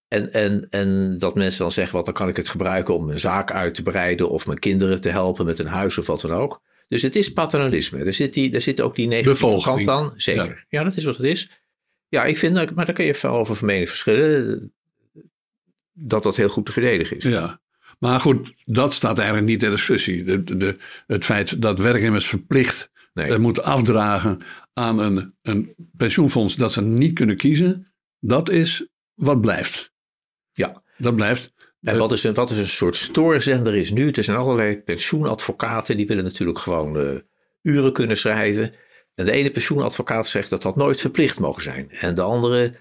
En, 0.07 0.33
en, 0.33 0.67
en 0.69 1.17
dat 1.17 1.35
mensen 1.35 1.59
dan 1.61 1.71
zeggen, 1.71 1.95
wat 1.95 2.05
dan 2.05 2.13
kan 2.13 2.29
ik 2.29 2.35
het 2.37 2.49
gebruiken 2.49 2.95
om 2.95 3.05
mijn 3.05 3.19
zaak 3.19 3.51
uit 3.51 3.75
te 3.75 3.83
breiden... 3.83 4.29
of 4.29 4.45
mijn 4.47 4.59
kinderen 4.59 5.01
te 5.01 5.09
helpen 5.09 5.45
met 5.45 5.59
een 5.59 5.67
huis 5.67 5.97
of 5.97 6.07
wat 6.07 6.21
dan 6.21 6.31
ook. 6.31 6.61
Dus 6.87 7.01
het 7.01 7.15
is 7.15 7.33
paternalisme. 7.33 8.03
Er 8.03 8.13
zit, 8.13 8.33
die, 8.33 8.53
er 8.53 8.61
zit 8.61 8.81
ook 8.81 8.95
die 8.95 9.07
negatieve 9.07 9.61
kant 9.63 9.87
aan. 9.87 10.13
Zeker. 10.15 10.65
Ja. 10.69 10.83
dat 10.83 10.95
is 10.95 11.03
wat 11.03 11.17
het 11.17 11.25
is. 11.25 11.49
Ja, 12.07 12.23
ik 12.25 12.37
vind, 12.37 12.55
dat- 12.55 12.73
maar 12.73 12.85
daar 12.85 12.95
kun 12.95 13.05
je 13.05 13.13
veel 13.13 13.29
over 13.29 13.55
van 13.55 13.67
mening 13.67 13.87
verschillen... 13.87 14.73
dat 15.99 16.23
dat 16.23 16.35
heel 16.35 16.49
goed 16.49 16.65
te 16.65 16.71
verdedigen 16.71 17.17
is. 17.17 17.23
Ja. 17.23 17.61
Maar 17.99 18.19
goed, 18.19 18.53
dat 18.65 18.93
staat 18.93 19.17
eigenlijk 19.17 19.47
niet 19.47 19.59
ter 19.59 19.69
discussie. 19.69 20.23
De, 20.23 20.43
de, 20.43 20.57
de- 20.57 20.75
het 21.07 21.25
feit 21.25 21.61
dat 21.61 21.79
werknemers 21.79 22.27
verplicht 22.27 22.91
Nee. 23.13 23.31
eh, 23.31 23.37
moeten 23.39 23.63
afdragen 23.63 24.41
aan 24.73 24.99
een, 24.99 25.35
een 25.41 25.75
pensioenfonds 25.97 26.55
dat 26.55 26.71
ze 26.71 26.81
niet 26.81 27.13
kunnen 27.13 27.37
kiezen, 27.37 27.93
dat 28.19 28.49
is 28.49 28.87
wat 29.13 29.41
blijft. 29.41 29.93
Ja. 30.51 30.83
Dat 30.97 31.15
blijft. 31.15 31.53
En 31.81 31.97
wat 31.97 32.11
is, 32.11 32.23
een, 32.23 32.33
wat 32.33 32.49
is 32.51 32.57
een 32.57 32.67
soort 32.67 32.95
stoorzender 32.95 33.75
is 33.75 33.91
nu? 33.91 34.09
Er 34.11 34.23
zijn 34.23 34.37
allerlei 34.37 34.81
pensioenadvocaten 34.81 35.97
die 35.97 36.07
willen 36.07 36.23
natuurlijk 36.23 36.59
gewoon 36.59 36.99
eh, 36.99 37.15
uren 37.61 37.93
kunnen 37.93 38.17
schrijven. 38.17 38.73
En 39.15 39.25
de 39.25 39.31
ene 39.31 39.51
pensioenadvocaat 39.51 40.27
zegt 40.27 40.49
dat 40.49 40.61
dat 40.61 40.75
nooit 40.75 41.01
verplicht 41.01 41.39
mogen 41.39 41.61
zijn. 41.61 41.91
En 41.91 42.15
de 42.15 42.21
andere 42.21 42.73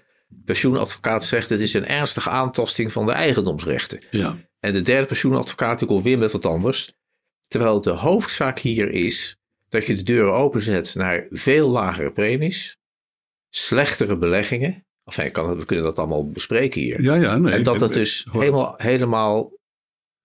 pensioenadvocaat 0.45 1.25
zegt 1.25 1.49
het 1.49 1.59
is 1.59 1.73
een 1.73 1.87
ernstige 1.87 2.29
aantasting 2.29 2.91
van 2.91 3.05
de 3.05 3.11
eigendomsrechten. 3.11 4.01
Ja, 4.11 4.37
En 4.59 4.73
de 4.73 4.81
derde 4.81 5.07
pensioenadvocaat 5.07 5.79
die 5.79 5.87
komt 5.87 6.03
weer 6.03 6.17
met 6.17 6.31
wat 6.31 6.45
anders. 6.45 6.93
Terwijl 7.47 7.81
de 7.81 7.89
hoofdzaak 7.89 8.59
hier 8.59 8.89
is 8.89 9.37
dat 9.69 9.85
je 9.85 9.95
de 9.95 10.03
deuren 10.03 10.33
openzet 10.33 10.95
naar 10.95 11.27
veel 11.29 11.69
lagere 11.69 12.11
premies, 12.11 12.77
slechtere 13.49 14.17
beleggingen, 14.17 14.87
Enfin, 15.07 15.31
kan, 15.31 15.57
we 15.57 15.65
kunnen 15.65 15.85
dat 15.85 15.97
allemaal 15.97 16.29
bespreken 16.29 16.81
hier. 16.81 17.01
Ja, 17.01 17.15
ja. 17.15 17.37
Nee, 17.37 17.53
en 17.53 17.63
dat 17.63 17.79
dat 17.79 17.93
dus 17.93 18.27
helemaal, 18.31 18.73
helemaal 18.77 19.51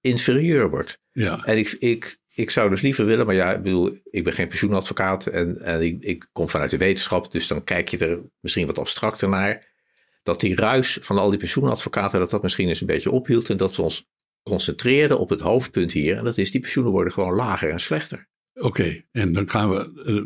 inferieur 0.00 0.70
wordt. 0.70 0.98
Ja, 1.12 1.44
En 1.44 1.58
ik, 1.58 1.76
ik, 1.78 2.18
ik 2.34 2.50
zou 2.50 2.70
dus 2.70 2.80
liever 2.80 3.06
willen, 3.06 3.26
maar 3.26 3.34
ja, 3.34 3.52
ik 3.52 3.62
bedoel, 3.62 3.98
ik 4.10 4.24
ben 4.24 4.32
geen 4.32 4.48
pensioenadvocaat 4.48 5.26
en, 5.26 5.60
en 5.60 5.82
ik, 5.82 6.02
ik 6.02 6.28
kom 6.32 6.48
vanuit 6.48 6.70
de 6.70 6.76
wetenschap, 6.76 7.32
dus 7.32 7.46
dan 7.46 7.64
kijk 7.64 7.88
je 7.88 7.98
er 7.98 8.20
misschien 8.40 8.66
wat 8.66 8.78
abstracter 8.78 9.28
naar. 9.28 9.71
Dat 10.22 10.40
die 10.40 10.54
ruis 10.54 10.98
van 11.00 11.18
al 11.18 11.30
die 11.30 11.38
pensioenadvocaten, 11.38 12.18
dat 12.18 12.30
dat 12.30 12.42
misschien 12.42 12.68
eens 12.68 12.80
een 12.80 12.86
beetje 12.86 13.10
ophield 13.10 13.50
en 13.50 13.56
dat 13.56 13.76
we 13.76 13.82
ons 13.82 14.06
concentreren 14.42 15.18
op 15.18 15.28
het 15.30 15.40
hoofdpunt 15.40 15.92
hier. 15.92 16.16
En 16.16 16.24
dat 16.24 16.38
is, 16.38 16.50
die 16.50 16.60
pensioenen 16.60 16.92
worden 16.92 17.12
gewoon 17.12 17.34
lager 17.34 17.70
en 17.70 17.80
slechter. 17.80 18.28
oké. 18.60 19.02
En 19.12 19.32
dan 19.32 19.50
gaan 19.50 19.70
we, 19.70 19.76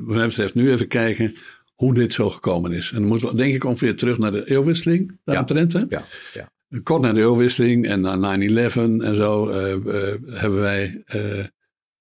wat 0.07 0.17
mij 0.17 0.27
betreft, 0.27 0.55
nu 0.55 0.71
even 0.71 0.89
kijken 0.89 1.35
hoe 1.75 1.95
dit 1.95 2.13
zo 2.13 2.31
gekomen 2.31 2.73
is. 2.73 2.91
En 2.91 2.99
dan 2.99 3.09
moeten 3.09 3.29
we 3.29 3.35
denk 3.37 3.55
ik 3.55 3.65
ongeveer 3.65 3.97
terug 3.97 4.19
naar 4.19 4.33
de 4.33 4.51
eeuwwisseling 4.51 5.19
daaromtrent. 5.25 5.73
hè? 5.73 5.85
Ja, 5.89 6.05
ja. 6.33 6.53
Kort 6.83 7.03
na 7.03 7.13
de 7.13 7.21
eeuwwisseling 7.21 7.87
en 7.87 8.01
na 8.01 8.37
9-11 8.39 8.75
en 9.03 9.17
zo 9.17 9.49
eh, 9.49 9.73
eh, 9.73 10.15
hebben 10.31 10.59
wij, 10.61 11.03
eh, 11.07 11.45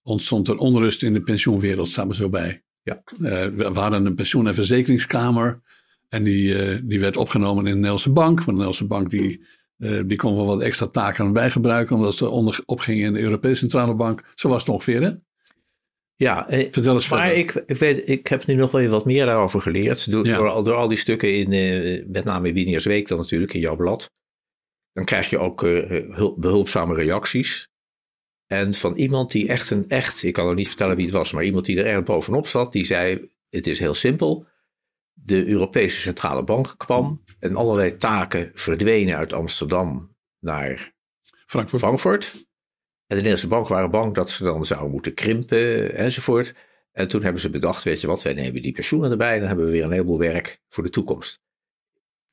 ontstond 0.01 0.47
er 0.47 0.57
onrust 0.57 1.03
in 1.03 1.13
de 1.13 1.21
pensioenwereld, 1.21 1.87
staan 1.87 2.07
we 2.07 2.15
zo 2.15 2.29
bij. 2.29 2.63
Ja. 2.81 3.01
We, 3.17 3.51
we 3.55 3.79
hadden 3.79 4.05
een 4.05 4.15
pensioen- 4.15 4.47
en 4.47 4.53
verzekeringskamer 4.53 5.61
en 6.09 6.23
die, 6.23 6.55
eh, 6.63 6.79
die 6.83 6.99
werd 6.99 7.17
opgenomen 7.17 7.57
in 7.59 7.69
de 7.69 7.75
Nederlandse 7.75 8.11
Bank. 8.11 8.35
Want 8.35 8.45
de 8.45 8.51
Nederlandse 8.51 8.85
Bank 8.87 9.09
die, 9.09 9.45
eh, 9.77 9.99
die 10.05 10.17
kon 10.17 10.35
wel 10.35 10.45
wat 10.45 10.61
extra 10.61 10.87
taken 10.87 11.33
bij 11.33 11.51
gebruiken, 11.51 11.95
omdat 11.95 12.15
ze 12.15 12.29
onder, 12.29 12.59
opgingen 12.65 13.05
in 13.05 13.13
de 13.13 13.19
Europese 13.19 13.55
Centrale 13.55 13.95
Bank. 13.95 14.31
Zo 14.35 14.49
was 14.49 14.59
het 14.59 14.69
ongeveer, 14.69 15.01
hè? 15.01 15.11
Ja, 16.15 16.47
eh, 16.49 16.67
Vertel 16.71 16.93
eens 16.93 17.09
maar 17.09 17.19
verder. 17.27 17.37
ik, 17.37 17.53
ik, 17.67 17.77
weet, 17.77 18.09
ik 18.09 18.27
heb 18.27 18.45
nu 18.45 18.53
nog 18.55 18.71
wel 18.71 18.87
wat 18.87 19.05
meer 19.05 19.25
daarover 19.25 19.61
geleerd. 19.61 20.11
Door, 20.11 20.25
Ja. 20.25 20.37
door, 20.37 20.49
al- 20.49 20.63
door 20.63 20.75
al 20.75 20.87
die 20.87 20.97
stukken 20.97 21.33
in, 21.35 22.11
met 22.11 22.23
name 22.23 22.47
in 22.47 22.53
Winiers 22.53 22.85
Week 22.85 23.07
dan 23.07 23.17
natuurlijk, 23.17 23.53
in 23.53 23.59
jouw 23.59 23.75
blad. 23.75 24.11
Dan 24.93 25.05
krijg 25.05 25.29
je 25.29 25.37
ook 25.39 25.63
eh, 25.63 26.15
hul- 26.15 26.35
behulpzame 26.39 26.95
reacties. 26.95 27.67
En 28.47 28.73
van 28.73 28.95
iemand 28.95 29.31
die 29.31 29.47
echt 29.47 29.69
een 29.69 29.89
echt, 29.89 30.23
ik 30.23 30.33
kan 30.33 30.47
ook 30.47 30.55
niet 30.55 30.67
vertellen 30.67 30.95
wie 30.95 31.05
het 31.05 31.13
was, 31.13 31.31
maar 31.31 31.43
iemand 31.43 31.65
die 31.65 31.79
er 31.79 31.85
erg 31.85 32.03
bovenop 32.03 32.47
zat, 32.47 32.71
die 32.71 32.85
zei, 32.85 33.29
het 33.49 33.67
is 33.67 33.79
heel 33.79 33.93
simpel. 33.93 34.45
De 35.17 35.47
Europese 35.47 35.99
Centrale 35.99 36.43
Bank 36.43 36.73
kwam 36.77 37.23
en 37.39 37.55
allerlei 37.55 37.97
taken 37.97 38.51
verdwenen 38.53 39.15
uit 39.15 39.33
Amsterdam 39.33 40.15
naar 40.39 40.93
Frankfurt. 41.45 41.81
Frankfurt. 41.81 42.33
En 42.33 42.41
de 43.07 43.15
Nederlandse 43.15 43.47
bank 43.47 43.67
waren 43.67 43.91
bang 43.91 44.13
dat 44.13 44.29
ze 44.29 44.43
dan 44.43 44.65
zouden 44.65 44.91
moeten 44.91 45.13
krimpen 45.13 45.95
enzovoort. 45.95 46.55
En 46.91 47.07
toen 47.07 47.23
hebben 47.23 47.41
ze 47.41 47.49
bedacht, 47.49 47.83
weet 47.83 48.01
je 48.01 48.07
wat, 48.07 48.23
wij 48.23 48.33
nemen 48.33 48.61
die 48.61 48.71
pensioenen 48.71 49.11
erbij 49.11 49.33
en 49.33 49.39
dan 49.39 49.47
hebben 49.47 49.65
we 49.65 49.71
weer 49.71 49.83
een 49.83 49.91
heleboel 49.91 50.19
werk 50.19 50.61
voor 50.69 50.83
de 50.83 50.89
toekomst. 50.89 51.39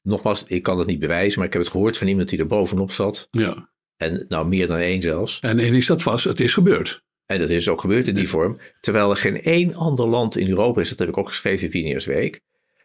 Nogmaals, 0.03 0.45
ik 0.47 0.63
kan 0.63 0.77
dat 0.77 0.87
niet 0.87 0.99
bewijzen, 0.99 1.39
maar 1.39 1.47
ik 1.47 1.53
heb 1.53 1.63
het 1.63 1.71
gehoord 1.71 1.99
van 1.99 2.07
iemand 2.07 2.29
die 2.29 2.39
er 2.39 2.47
bovenop 2.47 2.93
zat. 2.93 3.29
Ja. 3.31 3.71
En 3.97 4.25
nou, 4.29 4.47
meer 4.47 4.67
dan 4.67 4.79
één 4.79 5.03
zelfs. 5.03 5.41
En 5.41 5.59
één 5.59 5.71
ding 5.71 5.83
staat 5.83 6.03
vast, 6.03 6.25
het 6.25 6.41
is 6.41 6.55
gebeurd. 6.55 7.05
En 7.27 7.39
dat 7.39 7.49
is 7.49 7.69
ook 7.69 7.81
gebeurd 7.81 8.09
in 8.09 8.15
die 8.15 8.29
vorm. 8.29 8.59
Terwijl 8.81 9.11
er 9.11 9.17
geen 9.17 9.43
één 9.43 9.75
ander 9.75 10.07
land 10.07 10.37
in 10.37 10.49
Europa 10.49 10.81
is, 10.81 10.89
dat 10.89 10.99
heb 10.99 11.09
ik 11.09 11.17
ook 11.17 11.29
geschreven 11.29 11.67
in 11.67 11.73
Winiers 11.73 12.05
Week, 12.05 12.41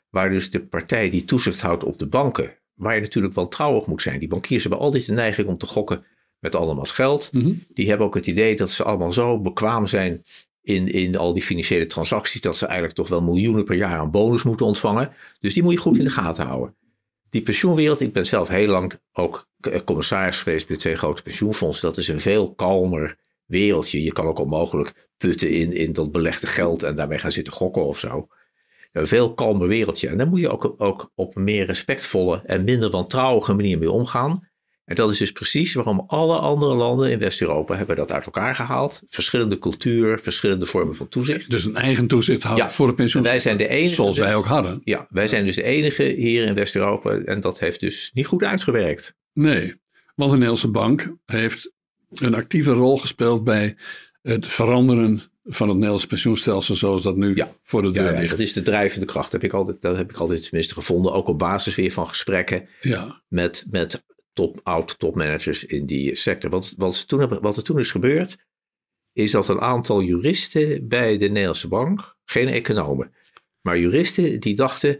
waar 0.09 0.29
dus 0.29 0.51
de 0.51 0.65
partij 0.65 1.09
die 1.09 1.25
toezicht 1.25 1.61
houdt 1.61 1.83
op 1.83 1.97
de 1.97 2.07
banken, 2.07 2.57
waar 2.73 2.95
je 2.95 3.01
natuurlijk 3.01 3.35
wel 3.35 3.47
trouwig 3.47 3.85
moet 3.85 4.01
zijn. 4.01 4.19
Die 4.19 4.27
bankiers 4.27 4.63
hebben 4.63 4.81
altijd 4.81 5.05
de 5.05 5.13
neiging 5.13 5.47
om 5.47 5.57
te 5.57 5.65
gokken 5.65 6.05
met 6.39 6.55
allemaal 6.55 6.85
geld. 6.85 7.29
Mhm. 7.31 7.53
Die 7.73 7.89
hebben 7.89 8.07
ook 8.07 8.15
het 8.15 8.27
idee 8.27 8.55
dat 8.55 8.69
ze 8.69 8.83
allemaal 8.83 9.11
zo 9.11 9.41
bekwaam 9.41 9.87
zijn 9.87 10.23
in, 10.61 10.91
in 10.91 11.17
al 11.17 11.33
die 11.33 11.43
financiële 11.43 11.87
transacties, 11.87 12.41
dat 12.41 12.57
ze 12.57 12.65
eigenlijk 12.65 12.95
toch 12.95 13.07
wel 13.07 13.21
miljoenen 13.21 13.65
per 13.65 13.75
jaar 13.75 13.97
aan 13.97 14.11
bonus 14.11 14.43
moeten 14.43 14.65
ontvangen. 14.65 15.13
Dus 15.39 15.53
die 15.53 15.63
moet 15.63 15.73
je 15.73 15.79
goed 15.79 15.97
in 15.97 16.03
de 16.03 16.09
gaten 16.09 16.45
houden. 16.45 16.75
Die 17.29 17.41
pensioenwereld, 17.41 17.99
ik 17.99 18.13
ben 18.13 18.25
zelf 18.25 18.47
heel 18.47 18.67
lang 18.67 18.99
ook 19.13 19.49
eh, 19.59 19.79
commissaris 19.85 20.39
geweest 20.39 20.67
bij 20.67 20.77
twee 20.77 20.95
grote 20.95 21.21
pensioenfondsen. 21.21 21.87
Dat 21.87 21.97
is 21.97 22.07
een 22.07 22.21
veel 22.21 22.53
kalmer 22.53 23.17
wereldje. 23.45 24.03
Je 24.03 24.11
kan 24.11 24.25
ook 24.25 24.39
onmogelijk 24.39 25.09
putten 25.17 25.51
in, 25.51 25.73
in 25.73 25.93
dat 25.93 26.11
belegde 26.11 26.47
geld 26.47 26.83
en 26.83 26.95
daarmee 26.95 27.19
gaan 27.19 27.31
zitten 27.31 27.53
gokken 27.53 27.85
of 27.85 27.99
zo. 27.99 28.27
Een 28.91 29.07
veel 29.07 29.33
kalmer 29.33 29.67
wereldje. 29.67 30.07
En 30.07 30.17
daar 30.17 30.27
moet 30.27 30.39
je 30.39 30.49
ook, 30.49 30.73
ook 30.77 31.11
op 31.15 31.35
een 31.35 31.43
meer 31.43 31.65
respectvolle 31.65 32.41
en 32.45 32.63
minder 32.63 32.89
wantrouwige 32.89 33.53
manier 33.53 33.77
mee 33.77 33.91
omgaan. 33.91 34.47
En 34.85 34.95
dat 34.95 35.11
is 35.11 35.17
dus 35.17 35.31
precies 35.31 35.73
waarom 35.73 36.03
alle 36.07 36.37
andere 36.37 36.75
landen 36.75 37.11
in 37.11 37.19
West-Europa 37.19 37.75
hebben 37.75 37.95
dat 37.95 38.11
uit 38.11 38.25
elkaar 38.25 38.55
gehaald. 38.55 39.01
Verschillende 39.07 39.57
cultuur, 39.59 40.19
verschillende 40.19 40.65
vormen 40.65 40.95
van 40.95 41.07
toezicht. 41.07 41.49
Dus 41.49 41.65
een 41.65 41.75
eigen 41.75 42.07
toezichthouder 42.07 42.63
Ja. 42.65 42.69
voor 42.71 42.87
de 42.87 42.93
pensioen. 42.93 43.23
En 43.23 43.29
wij 43.29 43.39
zijn 43.39 43.57
de 43.57 43.67
enige. 43.67 43.95
Zoals 43.95 44.17
wij 44.17 44.35
ook 44.35 44.45
hadden. 44.45 44.81
Ja, 44.83 45.07
wij 45.09 45.27
zijn 45.27 45.45
dus 45.45 45.55
de 45.55 45.63
enige 45.63 46.03
hier 46.03 46.45
in 46.45 46.53
West-Europa. 46.53 47.11
En 47.17 47.41
dat 47.41 47.59
heeft 47.59 47.79
dus 47.79 48.11
niet 48.13 48.25
goed 48.25 48.43
uitgewerkt. 48.43 49.15
Nee, 49.33 49.75
want 50.15 50.29
de 50.29 50.35
Nederlandse 50.37 50.67
bank 50.71 51.13
heeft 51.25 51.71
een 52.11 52.35
actieve 52.35 52.71
rol 52.71 52.97
gespeeld 52.97 53.43
bij 53.43 53.75
het 54.21 54.47
veranderen 54.47 55.21
van 55.47 55.65
het 55.67 55.73
Nederlandse 55.75 56.07
pensioenstelsel 56.07 56.75
zoals 56.75 57.03
dat 57.03 57.15
nu 57.15 57.35
Ja. 57.35 57.55
voor 57.63 57.81
de 57.81 57.91
deur 57.91 58.03
Ja, 58.03 58.11
ja, 58.11 58.17
ligt. 58.19 58.29
dat 58.29 58.39
is 58.39 58.53
de 58.53 58.61
drijvende 58.61 59.05
kracht. 59.05 59.31
Dat 59.31 59.41
heb 59.41 59.49
ik 59.51 59.57
altijd, 59.57 59.81
dat 59.81 59.97
heb 59.97 60.09
ik 60.09 60.17
altijd 60.17 60.41
tenminste 60.43 60.73
gevonden. 60.73 61.13
Ook 61.13 61.27
op 61.27 61.39
basis 61.39 61.75
weer 61.75 61.91
van 61.91 62.07
gesprekken 62.07 62.67
Ja, 62.81 63.21
met, 63.27 63.65
met 63.69 64.03
top, 64.33 64.59
oud-topmanagers 64.63 65.65
in 65.65 65.85
die 65.85 66.15
sector. 66.15 66.49
Wat, 66.49 66.73
wat, 66.77 67.07
toen 67.07 67.19
hebben, 67.19 67.41
wat 67.41 67.57
er 67.57 67.63
toen 67.63 67.79
is 67.79 67.91
gebeurd, 67.91 68.37
is 69.13 69.31
dat 69.31 69.47
een 69.47 69.61
aantal 69.61 70.01
juristen 70.01 70.87
bij 70.87 71.17
de 71.17 71.27
Nederlandse 71.27 71.67
bank, 71.67 72.15
geen 72.25 72.47
economen, 72.47 73.13
maar 73.61 73.79
juristen 73.79 74.39
die 74.39 74.55
dachten, 74.55 74.97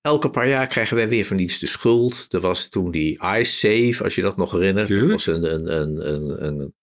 elke 0.00 0.30
paar 0.30 0.48
jaar 0.48 0.66
krijgen 0.66 0.96
wij 0.96 1.08
weer 1.08 1.24
van 1.24 1.38
iets 1.38 1.58
de 1.58 1.66
schuld. 1.66 2.26
Er 2.30 2.40
was 2.40 2.68
toen 2.68 2.90
die 2.90 3.18
iSafe, 3.38 4.04
als 4.04 4.14
je 4.14 4.22
dat 4.22 4.36
nog 4.36 4.52
herinnert. 4.52 4.88
Dat 4.88 5.10
was 5.10 5.26
een, 5.26 5.54
een, 5.54 5.80
een, 5.80 6.12
een, 6.12 6.46
een 6.46 6.74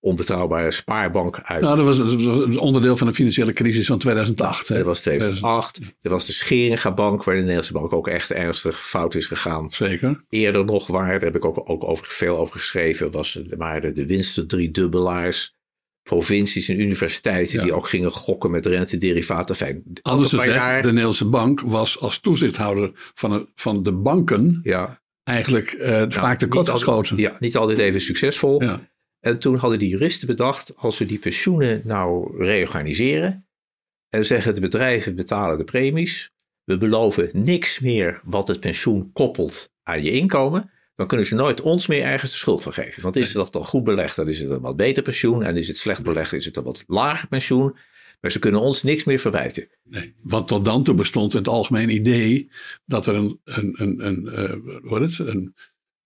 onbetrouwbare 0.00 0.70
spaarbank 0.70 1.40
uit 1.44 1.60
nou, 1.62 1.76
dat 1.76 1.86
was, 1.86 1.96
dat 1.98 2.22
was 2.22 2.56
onderdeel 2.56 2.96
van 2.96 3.06
de 3.06 3.12
financiële 3.14 3.52
crisis 3.52 3.86
van 3.86 3.98
2008. 3.98 4.68
hè. 4.68 4.76
er 4.76 4.84
was 4.84 5.00
2008. 5.00 5.80
Er 6.02 6.10
was 6.10 6.26
de 6.26 6.32
Scheringa 6.32 6.94
Bank, 6.94 7.24
waar 7.24 7.34
de 7.34 7.40
Nederlandse 7.40 7.72
bank 7.72 7.92
ook 7.92 8.08
echt 8.08 8.30
ernstig 8.30 8.88
fout 8.88 9.14
is 9.14 9.26
gegaan. 9.26 9.70
Zeker. 9.70 10.24
Eerder 10.28 10.64
nog 10.64 10.86
waar, 10.86 11.08
daar 11.12 11.20
heb 11.20 11.36
ik 11.36 11.44
ook, 11.44 11.70
ook 11.70 11.84
over, 11.84 12.06
veel 12.06 12.38
over 12.38 12.56
geschreven, 12.58 13.10
was, 13.10 13.40
waren 13.56 13.94
de 13.94 14.06
winsten 14.06 14.46
driedubbelaars. 14.46 15.54
Provincies 16.02 16.68
en 16.68 16.80
universiteiten 16.80 17.58
Ja. 17.58 17.64
die 17.64 17.72
ook 17.74 17.88
gingen 17.88 18.10
gokken 18.10 18.50
met 18.50 18.66
rentederivaten. 18.66 19.54
Fijn, 19.56 19.82
Anders 20.02 20.30
gezegd, 20.30 20.52
jaar- 20.54 20.82
de 20.82 20.88
Nederlandse 20.88 21.24
bank 21.24 21.60
was 21.60 22.00
als 22.00 22.18
toezichthouder 22.18 22.90
van, 23.14 23.30
het- 23.32 23.46
van 23.54 23.82
de 23.82 23.92
banken 23.92 24.60
ja, 24.62 25.00
eigenlijk 25.22 25.72
eh, 25.72 25.90
vaak 26.08 26.14
Nou, 26.22 26.36
tekort 26.36 26.68
geschoten. 26.68 27.16
Ja, 27.18 27.36
niet 27.38 27.56
altijd 27.56 27.78
even 27.78 28.00
succesvol. 28.00 28.62
Ja. 28.62 28.88
En 29.26 29.38
toen 29.38 29.56
hadden 29.56 29.78
die 29.78 29.88
juristen 29.88 30.26
bedacht, 30.26 30.76
als 30.76 30.98
we 30.98 31.06
die 31.06 31.18
pensioenen 31.18 31.80
nou 31.84 32.36
reorganiseren 32.44 33.46
en 34.08 34.24
zeggen 34.24 34.54
de 34.54 34.60
bedrijven 34.60 35.16
betalen 35.16 35.58
de 35.58 35.64
premies, 35.64 36.30
we 36.64 36.78
beloven 36.78 37.30
niks 37.32 37.80
meer 37.80 38.20
wat 38.24 38.48
het 38.48 38.60
pensioen 38.60 39.12
koppelt 39.12 39.72
aan 39.82 40.02
je 40.02 40.10
inkomen, 40.10 40.70
dan 40.94 41.06
kunnen 41.06 41.26
ze 41.26 41.34
nooit 41.34 41.60
ons 41.60 41.86
meer 41.86 42.02
ergens 42.02 42.30
de 42.30 42.36
schuld 42.36 42.62
van 42.62 42.72
geven. 42.72 43.02
Want 43.02 43.16
is 43.16 43.32
dat 43.32 43.52
dan 43.52 43.64
goed 43.64 43.84
belegd, 43.84 44.16
dan 44.16 44.28
is 44.28 44.40
het 44.40 44.50
een 44.50 44.60
wat 44.60 44.76
beter 44.76 45.02
pensioen 45.02 45.42
en 45.42 45.56
is 45.56 45.68
het 45.68 45.78
slecht 45.78 46.02
belegd, 46.02 46.32
is 46.32 46.44
het 46.44 46.56
een 46.56 46.64
wat 46.64 46.84
lager 46.86 47.28
pensioen. 47.28 47.76
Maar 48.20 48.30
ze 48.30 48.38
kunnen 48.38 48.60
ons 48.60 48.82
niks 48.82 49.04
meer 49.04 49.18
verwijten. 49.18 49.68
Nee, 49.82 50.14
want 50.22 50.48
tot 50.48 50.64
dan 50.64 50.84
toe 50.84 50.94
bestond 50.94 51.32
het 51.32 51.48
algemeen 51.48 51.90
idee 51.90 52.50
dat 52.84 53.06
er 53.06 53.14
een, 53.14 53.40
een, 53.44 53.74
een, 53.78 54.06
een, 54.06 54.28
eh, 54.28 55.00
het? 55.00 55.18
Een, 55.18 55.54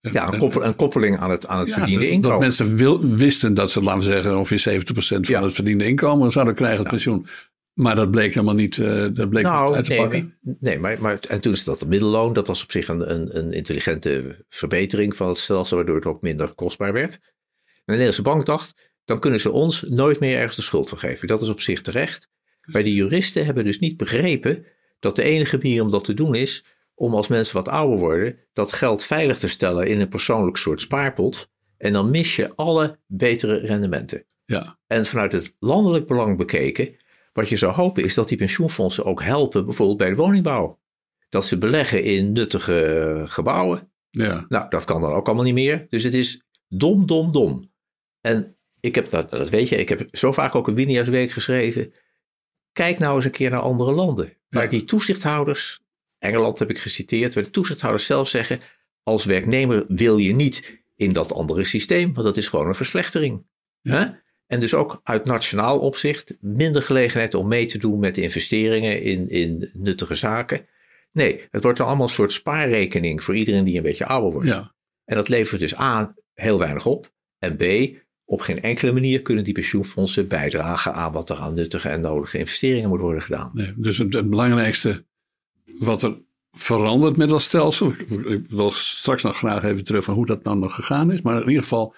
Ja, 0.01 0.33
een, 0.33 0.39
koppel, 0.39 0.65
een 0.65 0.75
koppeling 0.75 1.17
aan 1.17 1.31
het, 1.31 1.47
aan 1.47 1.59
het 1.59 1.67
Ja, 1.67 1.73
verdiende 1.73 2.01
dat, 2.03 2.11
inkomen. 2.11 2.31
Dat 2.31 2.39
mensen 2.39 2.75
wil, 2.75 3.09
wisten 3.09 3.53
dat 3.53 3.71
ze, 3.71 3.81
laten 3.81 3.99
we 3.99 4.05
zeggen, 4.13 4.37
ongeveer 4.37 4.81
70% 4.81 4.93
van 4.95 5.19
Ja. 5.21 5.43
het 5.43 5.53
verdiende 5.53 5.85
inkomen 5.85 6.31
zouden 6.31 6.55
krijgen, 6.55 6.79
het 6.79 6.87
pensioen. 6.89 7.25
Maar 7.73 7.95
dat 7.95 8.11
bleek 8.11 8.33
helemaal 8.33 8.55
niet, 8.55 8.77
eh, 8.77 8.87
dat 9.01 9.13
bleek 9.13 9.31
niet 9.33 9.41
Nou, 9.41 9.75
uit 9.75 9.85
te 9.85 9.89
nee, 9.91 9.99
pakken. 9.99 10.37
nee 10.59 10.79
maar, 10.79 11.01
maar 11.01 11.19
en 11.27 11.41
toen 11.41 11.53
is 11.53 11.63
dat 11.63 11.79
het 11.79 11.89
middelloon. 11.89 12.33
Dat 12.33 12.47
was 12.47 12.63
op 12.63 12.71
zich 12.71 12.87
een, 12.87 13.11
een, 13.13 13.37
een 13.37 13.53
intelligente 13.53 14.45
verbetering 14.49 15.15
van 15.15 15.27
het 15.27 15.37
stelsel, 15.37 15.77
waardoor 15.77 15.95
het 15.95 16.05
ook 16.05 16.21
minder 16.21 16.53
kostbaar 16.53 16.93
werd. 16.93 17.13
En 17.13 17.21
de 17.85 17.91
Nederlandse 17.91 18.21
bank 18.21 18.45
dacht, 18.45 18.91
dan 19.05 19.19
kunnen 19.19 19.39
ze 19.39 19.51
ons 19.51 19.85
nooit 19.87 20.19
meer 20.19 20.37
ergens 20.37 20.55
de 20.55 20.61
schuld 20.61 20.89
van 20.89 20.97
geven. 20.99 21.27
Dat 21.27 21.41
is 21.41 21.49
op 21.49 21.61
zich 21.61 21.81
terecht. 21.81 22.29
Maar 22.61 22.83
die 22.83 22.95
juristen 22.95 23.45
hebben 23.45 23.63
dus 23.63 23.79
niet 23.79 23.97
begrepen 23.97 24.65
dat 24.99 25.15
de 25.15 25.23
enige 25.23 25.57
manier 25.57 25.81
om 25.83 25.91
dat 25.91 26.03
te 26.03 26.13
doen 26.13 26.35
is 26.35 26.65
om 27.01 27.13
als 27.15 27.27
mensen 27.27 27.55
wat 27.55 27.67
ouder 27.67 27.97
worden, 27.99 28.39
dat 28.53 28.71
geld 28.71 29.03
veilig 29.03 29.37
te 29.39 29.47
stellen 29.47 29.87
in 29.87 30.01
een 30.01 30.07
persoonlijk 30.09 30.57
soort 30.57 30.81
spaarpot. 30.81 31.49
En 31.77 31.93
dan 31.93 32.09
mis 32.11 32.35
je 32.35 32.55
alle 32.55 32.99
betere 33.07 33.57
rendementen. 33.57 34.25
Ja, 34.45 34.79
En 34.87 35.05
vanuit 35.05 35.31
het 35.31 35.55
landelijk 35.59 36.07
belang 36.07 36.37
bekeken, 36.37 36.95
wat 37.33 37.49
je 37.49 37.57
zou 37.57 37.73
hopen 37.73 38.03
is 38.03 38.13
dat 38.13 38.27
die 38.27 38.37
pensioenfondsen 38.37 39.05
ook 39.05 39.23
helpen, 39.23 39.65
bijvoorbeeld 39.65 39.97
bij 39.97 40.09
de 40.09 40.15
woningbouw. 40.15 40.79
Dat 41.29 41.45
ze 41.45 41.57
beleggen 41.57 42.03
in 42.03 42.31
nuttige 42.31 43.23
gebouwen. 43.27 43.91
ja. 44.09 44.45
Nou, 44.49 44.69
dat 44.69 44.85
kan 44.85 45.01
dan 45.01 45.11
ook 45.13 45.25
allemaal 45.27 45.45
niet 45.45 45.53
meer. 45.53 45.85
Dus 45.89 46.03
het 46.03 46.13
is 46.13 46.41
dom, 46.67 47.05
dom, 47.05 47.31
dom. 47.31 47.71
En 48.21 48.55
ik 48.79 48.95
heb 48.95 49.09
dat, 49.09 49.31
dat 49.31 49.49
weet 49.49 49.69
je, 49.69 49.75
ik 49.75 49.89
heb 49.89 50.07
zo 50.11 50.31
vaak 50.31 50.55
ook 50.55 50.67
een 50.67 50.75
Winia's 50.75 51.07
Week 51.07 51.31
geschreven. 51.31 51.93
Kijk 52.71 52.99
nou 52.99 53.15
eens 53.15 53.25
een 53.25 53.31
keer 53.31 53.49
naar 53.49 53.61
andere 53.61 53.91
landen. 53.91 54.33
Waar 54.49 54.63
Ja. 54.63 54.69
die 54.69 54.83
toezichthouders 54.83 55.80
Engeland 56.21 56.59
heb 56.59 56.69
ik 56.69 56.77
geciteerd, 56.77 57.33
waar 57.33 57.43
de 57.43 57.49
toezichthouders 57.49 58.05
zelf 58.05 58.27
zeggen, 58.27 58.59
als 59.03 59.25
werknemer 59.25 59.85
wil 59.87 60.17
je 60.17 60.33
niet 60.33 60.79
in 60.95 61.13
dat 61.13 61.33
andere 61.33 61.63
systeem, 61.63 62.13
want 62.13 62.25
dat 62.25 62.37
is 62.37 62.47
gewoon 62.47 62.67
een 62.67 62.75
verslechtering. 62.75 63.45
Ja. 63.81 63.99
Hè? 63.99 64.09
En 64.47 64.59
dus 64.59 64.73
ook 64.73 65.01
uit 65.03 65.25
nationaal 65.25 65.79
opzicht 65.79 66.37
minder 66.39 66.81
gelegenheid 66.81 67.33
om 67.33 67.47
mee 67.47 67.65
te 67.65 67.77
doen 67.77 67.99
met 67.99 68.17
investeringen 68.17 69.01
in, 69.01 69.29
in 69.29 69.69
nuttige 69.73 70.15
zaken. 70.15 70.65
Nee, 71.11 71.47
het 71.51 71.63
wordt 71.63 71.77
dan 71.77 71.87
allemaal 71.87 72.05
een 72.05 72.13
soort 72.13 72.31
spaarrekening 72.31 73.23
voor 73.23 73.35
iedereen 73.35 73.63
die 73.63 73.77
een 73.77 73.83
beetje 73.83 74.05
ouder 74.05 74.31
wordt. 74.31 74.47
Ja, 74.47 74.73
En 75.05 75.15
dat 75.15 75.29
levert 75.29 75.59
dus 75.59 75.79
A, 75.79 76.15
heel 76.33 76.59
weinig 76.59 76.85
op. 76.85 77.13
En 77.39 77.55
B, 77.55 77.63
op 78.25 78.41
geen 78.41 78.61
enkele 78.61 78.91
manier 78.91 79.21
kunnen 79.21 79.43
die 79.43 79.53
pensioenfondsen 79.53 80.27
bijdragen 80.27 80.93
aan 80.93 81.11
wat 81.11 81.29
er 81.29 81.37
aan 81.37 81.53
nuttige 81.53 81.89
en 81.89 82.01
nodige 82.01 82.37
investeringen 82.37 82.89
moet 82.89 82.99
worden 82.99 83.21
gedaan. 83.21 83.51
nee. 83.53 83.73
Dus 83.75 83.97
het 83.97 84.29
belangrijkste 84.29 85.05
wat 85.83 86.03
er 86.03 86.17
verandert 86.51 87.17
met 87.17 87.29
dat 87.29 87.41
stelsel. 87.41 87.93
Ik, 88.25 88.45
wil 88.49 88.71
straks 88.71 89.23
nog 89.23 89.37
graag 89.37 89.63
even 89.63 89.85
terug 89.85 90.03
van 90.03 90.13
hoe 90.13 90.25
dat 90.25 90.43
nou 90.43 90.57
nog 90.57 90.75
gegaan 90.75 91.11
is. 91.11 91.21
Maar 91.21 91.41
in 91.41 91.47
ieder 91.47 91.63
geval 91.63 91.95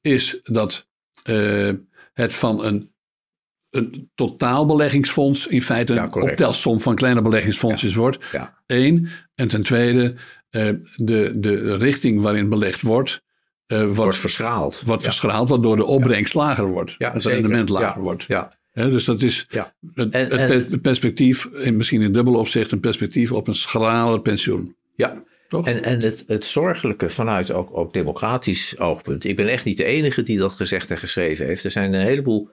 is 0.00 0.40
dat 0.42 0.88
eh, 1.22 1.70
het 2.12 2.34
van 2.34 2.64
een, 2.64 2.92
een 3.70 4.10
totaalbeleggingsfonds 4.14 5.46
in 5.46 5.62
feite 5.62 5.94
Ja, 5.94 6.04
een 6.04 6.22
optelsom 6.22 6.80
van 6.80 6.94
kleine 6.94 7.22
beleggingsfondsjes 7.22 7.94
wordt. 7.94 8.18
Ja, 8.32 8.62
Eén. 8.66 9.08
En 9.34 9.48
ten 9.48 9.62
tweede, 9.62 10.14
eh, 10.50 10.68
de, 10.96 11.32
de 11.36 11.76
richting 11.76 12.22
waarin 12.22 12.48
belegd 12.48 12.82
wordt, 12.82 13.22
eh, 13.66 13.82
wordt, 13.82 13.96
wordt 13.96 14.18
verschraald. 14.18 14.82
ja. 14.86 14.98
verschraald, 14.98 15.48
waardoor 15.48 15.76
de 15.76 15.84
opbrengst 15.84 16.34
lager 16.34 16.66
wordt. 16.66 16.94
Het 16.98 17.24
rendement 17.24 17.68
lager 17.68 18.02
wordt. 18.02 18.22
Ja, 18.22 18.60
Dus 18.72 19.04
dat 19.04 19.22
is 19.22 19.46
ja. 19.48 19.74
het, 19.94 20.12
En- 20.14 20.22
het 20.22 20.32
en- 20.32 20.46
pe- 20.46 20.70
het 20.70 20.82
perspectief, 20.82 21.44
in, 21.44 21.76
misschien 21.76 22.02
in 22.02 22.12
dubbel 22.12 22.34
opzicht, 22.34 22.72
een 22.72 22.80
perspectief 22.80 23.32
op 23.32 23.48
een 23.48 23.54
schraler 23.54 24.20
pensioen. 24.20 24.76
ja. 24.96 25.22
Toch? 25.48 25.66
En, 25.66 25.82
en 25.82 26.00
het, 26.00 26.24
het 26.26 26.44
zorgelijke 26.44 27.10
vanuit 27.10 27.50
ook, 27.50 27.76
ook 27.76 27.92
democratisch 27.92 28.78
oogpunt. 28.78 29.24
Ik 29.24 29.36
ben 29.36 29.48
echt 29.48 29.64
niet 29.64 29.76
de 29.76 29.84
enige 29.84 30.22
die 30.22 30.38
dat 30.38 30.52
gezegd 30.52 30.90
en 30.90 30.98
geschreven 30.98 31.46
heeft. 31.46 31.64
Er 31.64 31.70
zijn 31.70 31.92
een 31.92 32.04
heleboel 32.06 32.50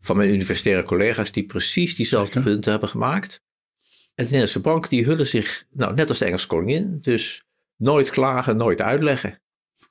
van 0.00 0.16
mijn 0.16 0.28
universitaire 0.28 0.82
collega's 0.82 1.32
die 1.32 1.44
precies 1.46 1.94
diezelfde 1.94 2.40
punten 2.40 2.70
hebben 2.70 2.88
gemaakt. 2.88 3.42
En 3.80 3.88
de 4.14 4.22
Nederlandse 4.22 4.60
bank 4.60 4.88
die 4.88 5.04
hullen 5.04 5.26
zich, 5.26 5.64
nou 5.72 5.94
net 5.94 6.08
als 6.08 6.18
de 6.18 6.24
Engelse 6.24 6.46
koningin, 6.46 6.98
dus 7.00 7.42
nooit 7.76 8.10
klagen, 8.10 8.56
nooit 8.56 8.80
uitleggen. 8.80 9.40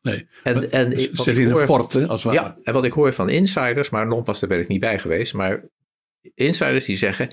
Nee, 0.02 0.28
En, 0.44 0.72
en 0.72 0.90
wat 1.14 1.28
in 1.28 1.46
een 1.46 1.52
hoor- 1.52 1.66
fort, 1.66 1.94
hè, 1.94 2.08
als 2.08 2.24
het 2.24 2.34
ware. 2.34 2.46
Ja, 2.48 2.58
en 2.64 2.74
wat 2.74 2.84
ik 2.84 2.94
hoor 2.94 3.14
van 3.14 3.30
insiders, 3.30 3.90
maar 3.90 4.08
nogmaals, 4.08 4.40
daar 4.40 4.50
ben 4.50 4.60
ik 4.60 4.68
niet 4.68 4.80
bij 4.80 5.00
geweest, 5.00 5.34
maar 5.34 5.64
insiders 6.34 6.86
die 6.86 6.96
zeggen, 6.98 7.30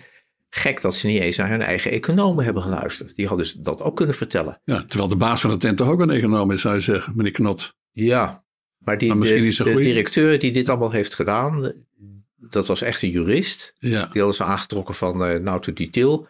gek 0.50 0.80
dat 0.82 0.94
ze 0.94 1.06
niet 1.06 1.20
eens 1.20 1.36
naar 1.36 1.48
hun 1.50 1.62
eigen 1.62 1.90
economen 1.90 2.44
hebben 2.44 2.62
geluisterd. 2.62 3.16
Die 3.16 3.26
hadden 3.26 3.46
ze 3.46 3.62
dat 3.62 3.80
ook 3.80 3.96
kunnen 3.96 4.14
vertellen. 4.14 4.60
Ja, 4.64 4.84
terwijl 4.84 5.08
de 5.08 5.16
baas 5.16 5.40
van 5.40 5.50
de 5.50 5.56
tent 5.56 5.76
toch 5.76 5.88
ook 5.90 6.00
een 6.00 6.10
econoom 6.10 6.50
is, 6.50 6.60
zou 6.60 6.74
je 6.74 6.80
zeggen, 6.80 7.12
meneer 7.16 7.32
Knot. 7.32 7.74
Ja, 7.90 8.44
maar, 8.78 8.98
die, 8.98 9.14
Maar 9.14 9.28
de, 9.28 9.74
directeur 9.74 10.38
die 10.38 10.52
dit 10.52 10.68
allemaal 10.68 10.90
heeft 10.90 11.14
gedaan, 11.14 11.72
dat 12.36 12.66
was 12.66 12.82
echt 12.82 13.02
een 13.02 13.10
jurist. 13.10 13.74
Ja, 13.78 14.00
Die 14.06 14.20
hadden 14.22 14.34
ze 14.34 14.44
aangetrokken 14.44 14.94
van 14.94 15.24
eh 15.24 15.40
nou 15.40 15.60
to 15.60 15.72
detail. 15.72 16.28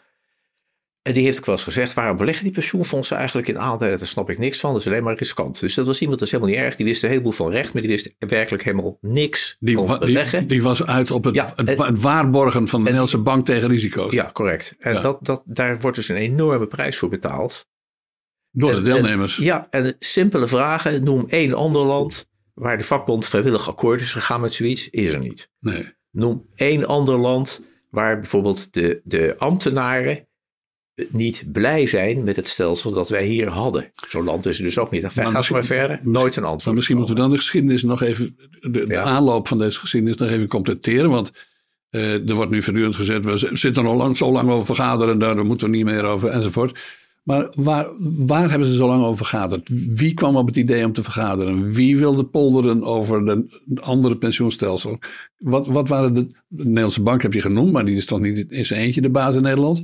En 1.06 1.12
die 1.14 1.25
heeft 1.25 1.38
ook 1.38 1.44
wel 1.44 1.54
eens 1.54 1.64
gezegd, 1.64 1.94
waarom 1.94 2.16
beleggen 2.16 2.44
die 2.44 2.52
pensioenfondsen 2.52 3.16
eigenlijk 3.16 3.48
in 3.48 3.58
aandelen? 3.58 3.98
Daar 3.98 4.06
snap 4.06 4.30
ik 4.30 4.38
niks 4.38 4.58
van, 4.60 4.72
dat 4.72 4.80
is 4.80 4.86
alleen 4.86 5.02
maar 5.02 5.16
riskant. 5.16 5.60
Dus 5.60 5.75
dat 5.75 5.86
was 5.86 6.00
iemand, 6.00 6.18
dat 6.18 6.28
is 6.28 6.34
helemaal 6.34 6.54
niet 6.54 6.64
erg. 6.64 6.76
Die 6.76 6.86
wist 6.86 7.02
een 7.02 7.08
heleboel 7.08 7.32
van 7.32 7.50
recht, 7.50 7.72
maar 7.72 7.82
die 7.82 7.90
wist 7.90 8.14
werkelijk 8.18 8.62
helemaal 8.64 8.98
niks 9.00 9.56
die, 9.60 9.76
van 9.76 9.98
beleggen. 9.98 10.38
die, 10.38 10.48
die 10.48 10.62
was 10.62 10.86
uit 10.86 11.10
op 11.10 11.25
het, 11.25 11.34
Ja, 11.34 11.52
het, 11.56 11.68
en- 11.68 11.76
wa- 11.76 11.86
het 11.86 12.00
waarborgen 12.00 12.68
van 12.68 12.78
de 12.78 12.84
Nederlandse 12.84 13.18
bank 13.18 13.44
tegen 13.44 13.68
risico's. 13.68 14.12
Ja, 14.12 14.30
correct. 14.32 14.75
En 14.78 14.92
Ja. 14.92 15.00
Dat, 15.00 15.18
dat, 15.25 15.42
daar 15.44 15.80
wordt 15.80 15.96
dus 15.96 16.08
een 16.08 16.16
enorme 16.16 16.66
prijs 16.66 16.96
voor 16.96 17.08
betaald. 17.08 17.66
Door 18.50 18.70
de 18.70 18.76
En- 18.76 18.82
deelnemers. 18.82 19.38
En, 19.38 19.44
ja, 19.44 19.66
en 19.70 19.96
simpele 19.98 20.46
vragen. 20.46 21.04
Noem 21.04 21.25
één 21.28 21.54
ander 21.54 21.82
land 21.82 22.28
waar 22.54 22.78
de 22.78 22.84
vakbond 22.84 23.26
vrijwillig 23.26 23.68
akkoord 23.68 24.00
is 24.00 24.12
gegaan 24.12 24.40
met 24.40 24.54
zoiets. 24.54 24.90
Is 24.90 25.12
er 25.12 25.20
niet. 25.20 25.50
Nee. 25.60 25.94
Noem 26.10 26.46
één 26.54 26.87
ander 26.87 27.16
land 27.18 27.61
waar 27.90 28.16
bijvoorbeeld 28.20 28.72
de, 28.74 29.00
de 29.04 29.35
ambtenaren 29.38 30.25
niet 31.09 31.44
blij 31.52 31.87
zijn 31.87 32.24
met 32.24 32.37
het 32.37 32.48
stelsel 32.48 32.92
dat 32.92 33.09
wij 33.09 33.24
hier 33.26 33.48
hadden. 33.48 33.90
Zo'n 34.09 34.24
land 34.24 34.46
is 34.46 34.59
er 34.59 34.64
dus 34.64 34.78
ook 34.78 34.90
niet. 34.90 35.04
Ga 35.06 35.30
Maar 35.30 35.48
maar, 35.50 35.64
verder. 35.64 36.00
Nooit 36.02 36.37
een 36.37 36.42
antwoord. 36.42 36.64
Maar 36.64 36.74
misschien 36.74 36.96
moeten 36.96 37.14
we 37.14 37.20
dan 37.20 37.30
de 37.30 37.37
geschiedenis 37.37 37.82
nog 37.82 38.02
even, 38.02 38.37
de, 38.61 38.70
de 38.70 38.85
Ja. 38.88 39.02
aanloop 39.02 39.48
van 39.48 39.59
deze 39.59 39.78
geschiedenis 39.80 40.16
nog 40.16 40.28
even 40.28 40.48
completeren. 40.48 41.11
Want 41.11 41.32
eh, 41.90 42.28
er 42.28 42.35
wordt 42.35 42.50
nu 42.50 42.62
voortdurend 42.62 42.96
gezegd, 42.96 43.24
we 43.24 43.50
zitten 43.52 43.87
al 43.87 43.96
lang, 43.96 44.16
zo 44.16 44.32
lang 44.32 44.50
over 44.50 44.66
vergaderen, 44.66 45.18
daar 45.18 45.37
daar 45.37 45.46
moeten 45.46 45.70
we 45.70 45.76
niet 45.76 45.85
meer 45.85 46.04
over 46.04 46.28
enzovoort. 46.28 46.80
Maar 47.22 47.48
waar, 47.56 47.87
waar 47.98 48.50
hebben 48.50 48.68
ze 48.68 48.74
zo 48.74 48.87
lang 48.87 49.02
over 49.02 49.16
vergaderd? 49.16 49.68
Wie 49.94 50.14
kwam 50.14 50.37
op 50.37 50.46
het 50.46 50.56
idee 50.56 50.85
om 50.85 50.92
te 50.92 51.02
vergaderen? 51.02 51.72
Wie 51.72 51.96
wilde 51.98 52.24
polderen 52.24 52.85
over 52.85 53.24
de 53.24 53.46
andere 53.80 54.16
pensioenstelsel? 54.16 54.98
Wat, 55.38 55.66
wat 55.66 55.88
waren 55.88 56.14
de, 56.14 56.26
de 56.48 56.64
Nederlandse 56.64 57.02
bank 57.02 57.22
heb 57.22 57.32
je 57.32 57.40
genoemd, 57.40 57.72
maar 57.72 57.85
die 57.85 57.96
is 57.96 58.06
toch 58.06 58.20
niet 58.20 58.52
in 58.52 58.64
zijn 58.64 58.80
eentje 58.80 59.00
de 59.00 59.11
baas 59.11 59.35
in 59.35 59.42
Nederland? 59.42 59.82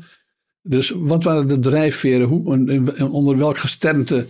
Dus 0.62 0.92
wat 0.96 1.24
waren 1.24 1.46
de 1.48 1.58
drijfveren? 1.58 2.26
Hoe, 2.26 2.54
en- 2.54 3.02
onder 3.10 3.36
welk 3.36 3.58
gesternte 3.58 4.26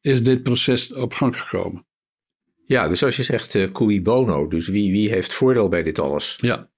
is 0.00 0.22
dit 0.22 0.42
proces 0.42 0.92
op 0.92 1.12
gang 1.12 1.40
gekomen? 1.40 1.86
Ja, 2.66 2.88
dus 2.88 3.04
als 3.04 3.16
je 3.16 3.22
zegt 3.22 3.54
eh 3.54 3.72
cui 3.72 4.02
bono. 4.02 4.48
Dus 4.48 4.68
wie, 4.68 4.92
wie 4.92 5.08
heeft 5.10 5.34
voordeel 5.34 5.68
bij 5.68 5.82
dit 5.82 5.98
alles? 5.98 6.38
Ja, 6.40 6.70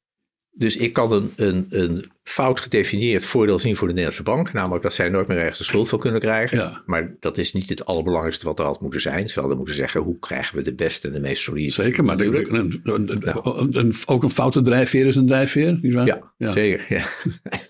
Dus 0.50 0.76
ik 0.76 0.92
kan 0.92 1.12
een, 1.12 1.32
een, 1.36 1.66
een 1.68 2.10
fout 2.22 2.60
gedefinieerd 2.60 3.24
voordeel 3.24 3.58
zien 3.58 3.76
voor 3.76 3.86
de 3.88 3.92
Nederlandse 3.94 4.30
bank. 4.30 4.52
Namelijk 4.52 4.82
dat 4.82 4.94
zij 4.94 5.08
nooit 5.08 5.28
meer 5.28 5.38
ergens 5.38 5.58
de 5.58 5.64
schuld 5.64 5.88
van 5.88 5.98
kunnen 5.98 6.20
krijgen. 6.20 6.58
Ja. 6.58 6.82
Maar 6.86 7.16
dat 7.20 7.38
is 7.38 7.52
niet 7.52 7.68
het 7.68 7.84
allerbelangrijkste 7.86 8.46
wat 8.46 8.58
er 8.58 8.64
had 8.64 8.80
moeten 8.80 9.00
zijn. 9.00 9.28
Ze 9.28 9.38
hadden 9.38 9.56
moeten 9.56 9.74
zeggen 9.74 10.00
hoe 10.00 10.18
krijgen 10.18 10.56
we 10.56 10.62
de 10.62 10.74
beste 10.74 11.06
en 11.06 11.12
de 11.12 11.20
meest 11.20 11.42
solide. 11.42 11.70
zeker. 11.70 12.04
Maar 12.04 12.16
de- 12.16 12.24
Natuurlijk. 12.24 12.50
de- 12.50 12.58
een- 12.92 13.00
een- 13.10 13.58
een- 13.58 13.78
een- 13.78 13.94
ook 14.06 14.22
een 14.22 14.30
foute 14.30 14.62
drijfveer 14.62 15.06
is 15.06 15.16
een 15.16 15.26
drijfveer. 15.26 15.78
Niet 15.82 15.94
waar? 15.94 16.06
Ja, 16.06 16.32
Ja. 16.38 16.52
zeker. 16.52 16.86
Ja. 16.88 17.04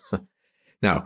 nou, 0.88 1.02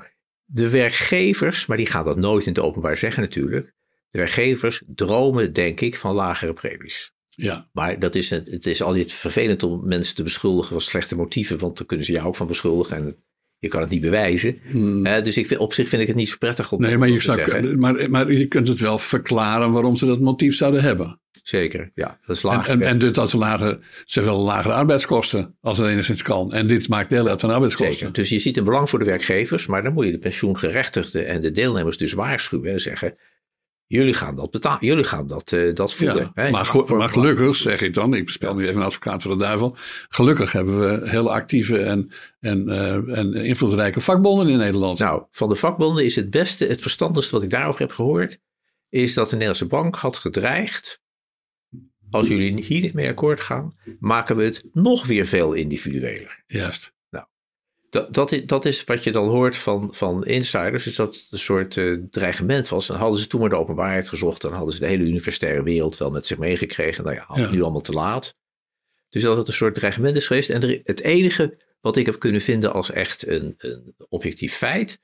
de 0.52 0.68
werkgevers, 0.68 1.66
maar 1.66 1.76
die 1.76 1.86
gaan 1.86 2.04
dat 2.04 2.16
nooit 2.16 2.46
in 2.46 2.52
het 2.52 2.62
openbaar 2.62 2.96
zeggen 2.96 3.22
natuurlijk. 3.22 3.74
De 4.10 4.18
werkgevers 4.18 4.82
dromen 4.86 5.52
denk 5.52 5.80
ik 5.80 5.96
van 5.96 6.14
lagere 6.14 6.52
premies. 6.52 7.12
Ja, 7.28 7.68
Maar 7.72 7.98
dat 7.98 8.14
is, 8.14 8.30
het 8.30 8.46
het 8.46 8.66
is 8.66 8.82
altijd 8.82 9.12
vervelend 9.12 9.62
om 9.62 9.86
mensen 9.86 10.14
te 10.14 10.22
beschuldigen 10.22 10.70
van 10.70 10.80
slechte 10.80 11.16
motieven. 11.16 11.58
Want 11.58 11.76
dan 11.76 11.86
kunnen 11.86 12.06
ze 12.06 12.12
jou 12.12 12.26
ook 12.26 12.36
van 12.36 12.46
beschuldigen 12.46 12.96
en 12.96 13.16
je 13.58 13.68
kan 13.68 13.80
het 13.80 13.90
niet 13.90 14.00
bewijzen. 14.00 14.58
Hmm. 14.70 15.06
Eh, 15.06 15.22
dus 15.22 15.36
ik 15.36 15.46
vind, 15.46 15.60
op 15.60 15.72
zich 15.72 15.88
vind 15.88 16.02
ik 16.02 16.08
het 16.08 16.16
niet 16.16 16.28
zo 16.28 16.36
prettig 16.38 16.72
om 16.72 16.80
Nee, 16.80 16.98
maar 16.98 17.08
je, 17.08 17.14
te 17.14 17.20
zou, 17.20 17.76
maar, 17.76 18.10
maar 18.10 18.32
je 18.32 18.46
kunt 18.46 18.68
het 18.68 18.78
wel 18.78 18.98
verklaren 18.98 19.72
waarom 19.72 19.96
ze 19.96 20.06
dat 20.06 20.20
motief 20.20 20.54
zouden 20.54 20.82
hebben. 20.82 21.20
Zeker, 21.50 21.90
ja. 21.94 22.18
Dat 22.26 22.36
is 22.36 22.42
En, 22.42 22.48
laag. 22.48 22.68
en, 22.68 22.82
en 22.82 22.98
dit 22.98 23.14
dat 23.14 23.30
ze 23.30 23.36
lager, 23.38 23.78
ze 24.04 24.20
willen 24.22 24.38
lagere 24.40 24.74
arbeidskosten, 24.74 25.56
als 25.60 25.78
het 25.78 25.86
enigszins 25.86 26.22
kan. 26.22 26.52
En 26.52 26.66
dit 26.66 26.88
maakt 26.88 27.10
deel 27.10 27.28
uit 27.28 27.40
van 27.40 27.48
de 27.48 27.54
arbeidskosten. 27.54 27.96
Zeker. 27.96 28.12
Dus 28.12 28.28
je 28.28 28.38
ziet 28.38 28.56
een 28.56 28.64
belang 28.64 28.90
voor 28.90 28.98
de 28.98 29.04
werkgevers, 29.04 29.66
maar 29.66 29.82
dan 29.82 29.92
moet 29.92 30.04
je 30.04 30.10
de 30.10 30.18
pensioengerechtigden 30.18 31.26
en 31.26 31.40
de 31.40 31.50
deelnemers 31.50 31.96
dus 31.96 32.12
waarschuwen 32.12 32.70
en 32.72 32.80
zeggen: 32.80 33.14
jullie 33.86 34.14
gaan 34.14 34.36
dat 34.36 34.50
betalen, 34.50 34.86
jullie 34.86 35.04
gaan 35.04 35.26
dat, 35.26 35.52
eh, 35.52 35.74
dat 35.74 35.94
voeden. 35.94 36.32
Ja, 36.34 36.50
maar, 36.50 36.66
go- 36.66 36.96
maar 36.96 37.08
gelukkig, 37.08 37.56
zeg 37.56 37.80
ik 37.80 37.94
dan, 37.94 38.14
ik 38.14 38.28
speel 38.28 38.54
nu 38.54 38.62
even 38.66 38.76
een 38.80 38.86
advocaat 38.86 39.22
voor 39.22 39.32
de 39.32 39.38
duivel. 39.44 39.76
Gelukkig 40.08 40.52
hebben 40.52 40.80
we 40.80 41.08
hele 41.08 41.30
actieve 41.30 41.78
en, 41.78 42.10
en, 42.40 42.68
eh, 42.68 43.18
en 43.18 43.34
invloedrijke 43.34 44.00
vakbonden 44.00 44.48
in 44.48 44.58
Nederland. 44.58 44.98
Nou, 44.98 45.22
van 45.30 45.48
de 45.48 45.54
vakbonden 45.54 46.04
is 46.04 46.16
het 46.16 46.30
beste, 46.30 46.66
het 46.66 46.82
verstandigste 46.82 47.34
wat 47.34 47.42
ik 47.44 47.50
daarover 47.50 47.80
heb 47.80 47.90
gehoord, 47.92 48.38
is 48.88 49.14
dat 49.14 49.24
de 49.26 49.32
Nederlandse 49.36 49.66
bank 49.66 49.96
had 49.96 50.16
gedreigd. 50.16 51.00
Als 52.10 52.28
jullie 52.28 52.62
hier 52.62 52.80
niet 52.80 52.94
mee 52.94 53.08
akkoord 53.08 53.40
gaan, 53.40 53.74
maken 54.00 54.36
we 54.36 54.44
het 54.44 54.64
nog 54.72 55.06
weer 55.06 55.26
veel 55.26 55.52
individueler. 55.52 56.42
Juist. 56.46 56.98
Dat, 57.90 58.14
dat, 58.14 58.32
is, 58.32 58.46
dat 58.46 58.64
is 58.64 58.84
wat 58.84 59.04
je 59.04 59.12
dan 59.12 59.28
hoort 59.28 59.56
van, 59.56 59.94
van 59.94 60.24
insiders, 60.26 60.86
is 60.86 60.96
dat 60.96 61.14
het 61.14 61.26
een 61.30 61.38
soort 61.38 61.76
eh, 61.76 61.92
dreigement 62.10 62.68
was. 62.68 62.86
Dan 62.86 62.96
hadden 62.96 63.18
ze 63.18 63.26
toen 63.26 63.40
maar 63.40 63.48
de 63.48 63.56
openbaarheid 63.56 64.08
gezocht, 64.08 64.40
dan 64.40 64.52
hadden 64.52 64.74
ze 64.74 64.80
de 64.80 64.86
hele 64.86 65.04
universitaire 65.04 65.62
wereld 65.62 65.96
wel 65.96 66.10
met 66.10 66.26
zich 66.26 66.38
meegekregen. 66.38 67.04
Nou 67.04 67.16
ja, 67.16 67.26
Ja. 67.34 67.50
nu 67.50 67.62
allemaal 67.62 67.80
te 67.80 67.92
laat. 67.92 68.36
Dus 69.08 69.22
dat 69.22 69.36
het 69.36 69.48
een 69.48 69.54
soort 69.54 69.74
dreigement 69.74 70.16
is 70.16 70.26
geweest. 70.26 70.50
En 70.50 70.62
er, 70.62 70.80
het 70.84 71.00
enige 71.00 71.58
wat 71.80 71.96
ik 71.96 72.06
heb 72.06 72.18
kunnen 72.18 72.40
vinden 72.40 72.72
als 72.72 72.90
echt 72.90 73.26
een, 73.26 73.54
een 73.58 73.94
objectief 74.08 74.54
feit. 74.54 75.00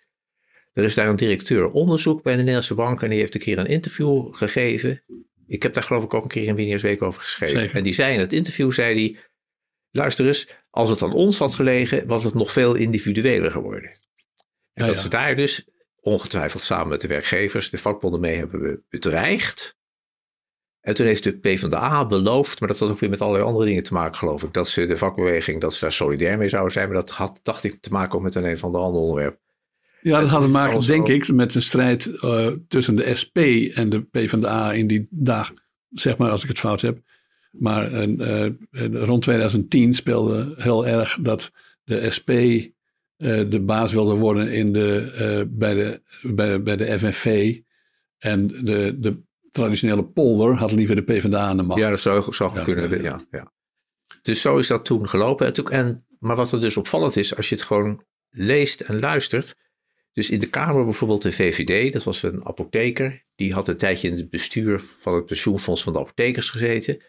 Er 0.72 0.84
is 0.84 0.94
daar 0.94 1.08
een 1.08 1.16
directeur 1.16 1.70
onderzoek 1.70 2.22
bij 2.22 2.32
de 2.32 2.38
Nederlandse 2.38 2.74
Bank 2.74 3.02
en 3.02 3.10
die 3.10 3.18
heeft 3.18 3.34
een 3.34 3.40
keer 3.40 3.58
een 3.58 3.66
interview 3.66 4.34
gegeven. 4.34 5.02
Ik 5.46 5.62
heb 5.62 5.74
daar 5.74 5.82
geloof 5.82 6.04
ik 6.04 6.14
ook 6.14 6.22
een 6.22 6.28
keer 6.28 6.46
in 6.46 6.54
Winners 6.54 6.82
Week 6.82 7.02
over 7.02 7.20
geschreven. 7.20 7.58
Zeker. 7.58 7.76
En 7.76 7.82
die 7.82 7.94
zei 7.94 8.14
in 8.14 8.20
het 8.20 8.32
interview, 8.32 8.72
zei 8.72 8.94
hij, 8.94 9.20
luister 9.90 10.26
eens, 10.26 10.48
als 10.70 10.90
het 10.90 11.02
aan 11.02 11.12
ons 11.12 11.38
had 11.38 11.54
gelegen, 11.54 12.06
was 12.06 12.24
het 12.24 12.34
nog 12.34 12.52
veel 12.52 12.74
individueler 12.74 13.50
geworden. 13.50 13.90
En 13.90 13.98
Ja, 14.72 14.86
dat 14.86 14.94
ja. 14.94 15.00
ze 15.00 15.08
daar 15.08 15.36
dus, 15.36 15.68
ongetwijfeld 16.00 16.62
samen 16.62 16.88
met 16.88 17.00
de 17.00 17.08
werkgevers, 17.08 17.70
de 17.70 17.78
vakbonden 17.78 18.20
mee 18.20 18.36
hebben 18.36 18.84
bedreigd. 18.88 19.76
En 20.80 20.94
toen 20.94 21.06
heeft 21.06 21.22
de 21.22 21.38
PvdA 21.38 22.06
beloofd, 22.06 22.60
maar 22.60 22.68
dat 22.68 22.78
had 22.78 22.90
ook 22.90 22.98
weer 22.98 23.10
met 23.10 23.20
allerlei 23.20 23.44
andere 23.44 23.66
dingen 23.66 23.82
te 23.82 23.92
maken, 23.92 24.18
geloof 24.18 24.42
ik, 24.42 24.52
dat 24.52 24.68
ze 24.68 24.86
de 24.86 24.96
vakbeweging, 24.96 25.60
dat 25.60 25.74
ze 25.74 25.80
daar 25.80 25.92
solidair 25.92 26.38
mee 26.38 26.48
zouden 26.48 26.72
zijn. 26.72 26.86
Maar 26.86 26.96
dat 26.96 27.10
had, 27.10 27.40
dacht 27.42 27.64
ik, 27.64 27.80
te 27.80 27.90
maken 27.90 28.14
ook 28.14 28.22
met 28.22 28.34
een 28.34 28.44
een 28.44 28.58
van 28.58 28.72
de 28.72 28.78
andere 28.78 29.04
onderwerp. 29.04 29.40
Ja, 30.00 30.20
dat 30.20 30.30
had 30.30 30.42
te 30.42 30.48
maken, 30.48 30.86
denk 30.86 31.08
ik, 31.08 31.32
met 31.32 31.54
een 31.54 31.62
strijd 31.62 32.06
eh, 32.06 32.46
tussen 32.68 32.96
de 32.96 33.14
SP 33.20 33.38
en 33.74 33.88
de 33.88 34.02
PvdA 34.02 34.72
in 34.72 34.86
die 34.86 35.06
dag, 35.10 35.52
zeg 35.90 36.16
maar 36.16 36.30
als 36.30 36.42
ik 36.42 36.48
het 36.48 36.58
fout 36.58 36.80
heb. 36.80 36.98
Maar 37.50 37.92
eh, 37.92 38.46
eh, 38.46 38.52
rond 38.92 39.22
2010 39.22 39.94
speelde 39.94 40.54
heel 40.56 40.86
erg 40.86 41.18
dat 41.20 41.52
de 41.84 42.10
SP 42.16 42.30
de 43.48 43.60
baas 43.60 43.92
wilde 43.92 44.14
worden 44.14 44.52
in 44.52 44.72
de, 44.72 45.46
bij, 45.50 45.74
de, 45.74 46.00
bij, 46.22 46.62
bij 46.62 46.76
de 46.76 46.98
FNV. 46.98 47.58
En 48.18 48.46
de, 48.46 48.96
de 48.98 49.18
traditionele 49.50 50.04
polder 50.04 50.54
had 50.54 50.72
liever 50.72 50.96
de 50.96 51.02
PvdA 51.02 51.38
aan 51.38 51.56
de 51.56 51.62
macht. 51.62 51.80
Ja, 51.80 51.90
dat 51.90 52.00
zou, 52.00 52.34
zou 52.34 52.54
Ja, 52.54 52.62
kunnen. 52.62 52.90
ja, 52.90 53.02
Ja, 53.02 53.20
ja. 53.30 53.52
Dus 54.22 54.40
zo 54.40 54.58
is 54.58 54.66
dat 54.66 54.84
toen 54.84 55.08
gelopen. 55.08 55.54
En, 55.54 55.64
en, 55.64 56.04
maar 56.18 56.36
wat 56.36 56.52
er 56.52 56.60
dus 56.60 56.76
opvallend 56.76 57.16
is, 57.16 57.36
als 57.36 57.48
je 57.48 57.54
het 57.54 57.64
gewoon 57.64 58.04
leest 58.30 58.80
en 58.80 59.00
luistert. 59.00 59.56
Dus 60.16 60.30
in 60.30 60.38
de 60.38 60.46
Kamer 60.50 60.84
bijvoorbeeld 60.84 61.22
de 61.22 61.32
VVD, 61.32 61.92
dat 61.92 62.04
was 62.04 62.22
een 62.22 62.46
apotheker. 62.46 63.24
Die 63.34 63.52
had 63.52 63.68
een 63.68 63.76
tijdje 63.76 64.08
in 64.08 64.16
het 64.16 64.30
bestuur 64.30 64.80
van 64.98 65.14
het 65.14 65.26
pensioenfonds 65.26 65.82
van 65.82 65.92
de 65.92 65.98
apothekers 65.98 66.50
gezeten. 66.50 67.02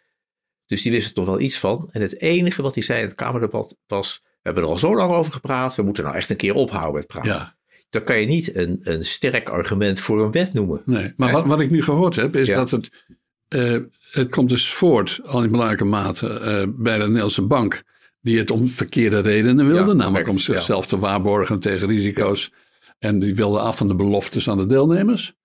Dus 0.65 0.81
die 0.81 0.91
wist 0.91 1.07
er 1.07 1.13
toch 1.13 1.25
wel 1.25 1.39
iets 1.39 1.57
van. 1.59 1.89
En 1.91 2.01
het 2.01 2.21
enige 2.21 2.61
wat 2.61 2.73
hij 2.73 2.83
zei 2.83 2.99
in 2.99 3.05
het 3.05 3.15
Kamerdebat 3.15 3.77
was... 3.87 4.21
We 4.23 4.29
hebben 4.41 4.63
er 4.63 4.69
al 4.69 4.77
zo 4.77 4.95
lang 4.95 5.11
over 5.11 5.33
gepraat, 5.33 5.75
we 5.75 5.81
moeten 5.81 6.03
nou 6.03 6.15
echt 6.15 6.29
een 6.29 6.35
keer 6.35 6.53
ophouden 6.53 6.93
met 6.95 7.07
praten. 7.07 7.31
Ja, 7.31 7.55
Dan 7.89 8.03
kan 8.03 8.19
je 8.19 8.25
niet 8.25 8.55
een, 8.55 8.79
een 8.83 9.05
sterk 9.05 9.49
argument 9.49 9.99
voor 9.99 10.23
een 10.23 10.31
wet 10.31 10.53
noemen. 10.53 10.81
nee. 10.85 11.13
Maar 11.17 11.31
wat, 11.31 11.45
wat 11.45 11.59
ik 11.59 11.69
nu 11.71 11.83
gehoord 11.83 12.15
heb, 12.15 12.35
is 12.35 12.47
Ja. 12.47 12.55
dat 12.57 12.71
het, 12.71 13.05
eh, 13.47 13.77
het 14.11 14.29
komt 14.29 14.49
dus 14.49 14.73
voort, 14.73 15.19
al 15.23 15.43
in 15.43 15.51
belangrijke 15.51 15.85
mate, 15.85 16.27
eh, 16.39 16.63
bij 16.67 16.97
de 16.97 17.03
Nederlandse 17.05 17.41
bank. 17.41 17.83
Die 18.21 18.37
het 18.37 18.51
om 18.51 18.67
verkeerde 18.67 19.19
redenen 19.19 19.67
wilde, 19.67 19.89
Ja, 19.89 19.95
namelijk 19.95 20.27
om 20.27 20.35
ja. 20.35 20.41
zichzelf 20.41 20.87
te 20.87 20.99
waarborgen 20.99 21.59
tegen 21.59 21.87
risico's. 21.87 22.51
En 22.97 23.19
die 23.19 23.35
wilde 23.35 23.59
af 23.59 23.77
van 23.77 23.87
de 23.87 23.95
beloftes 23.95 24.49
aan 24.49 24.57
de 24.57 24.67
deelnemers. 24.67 25.35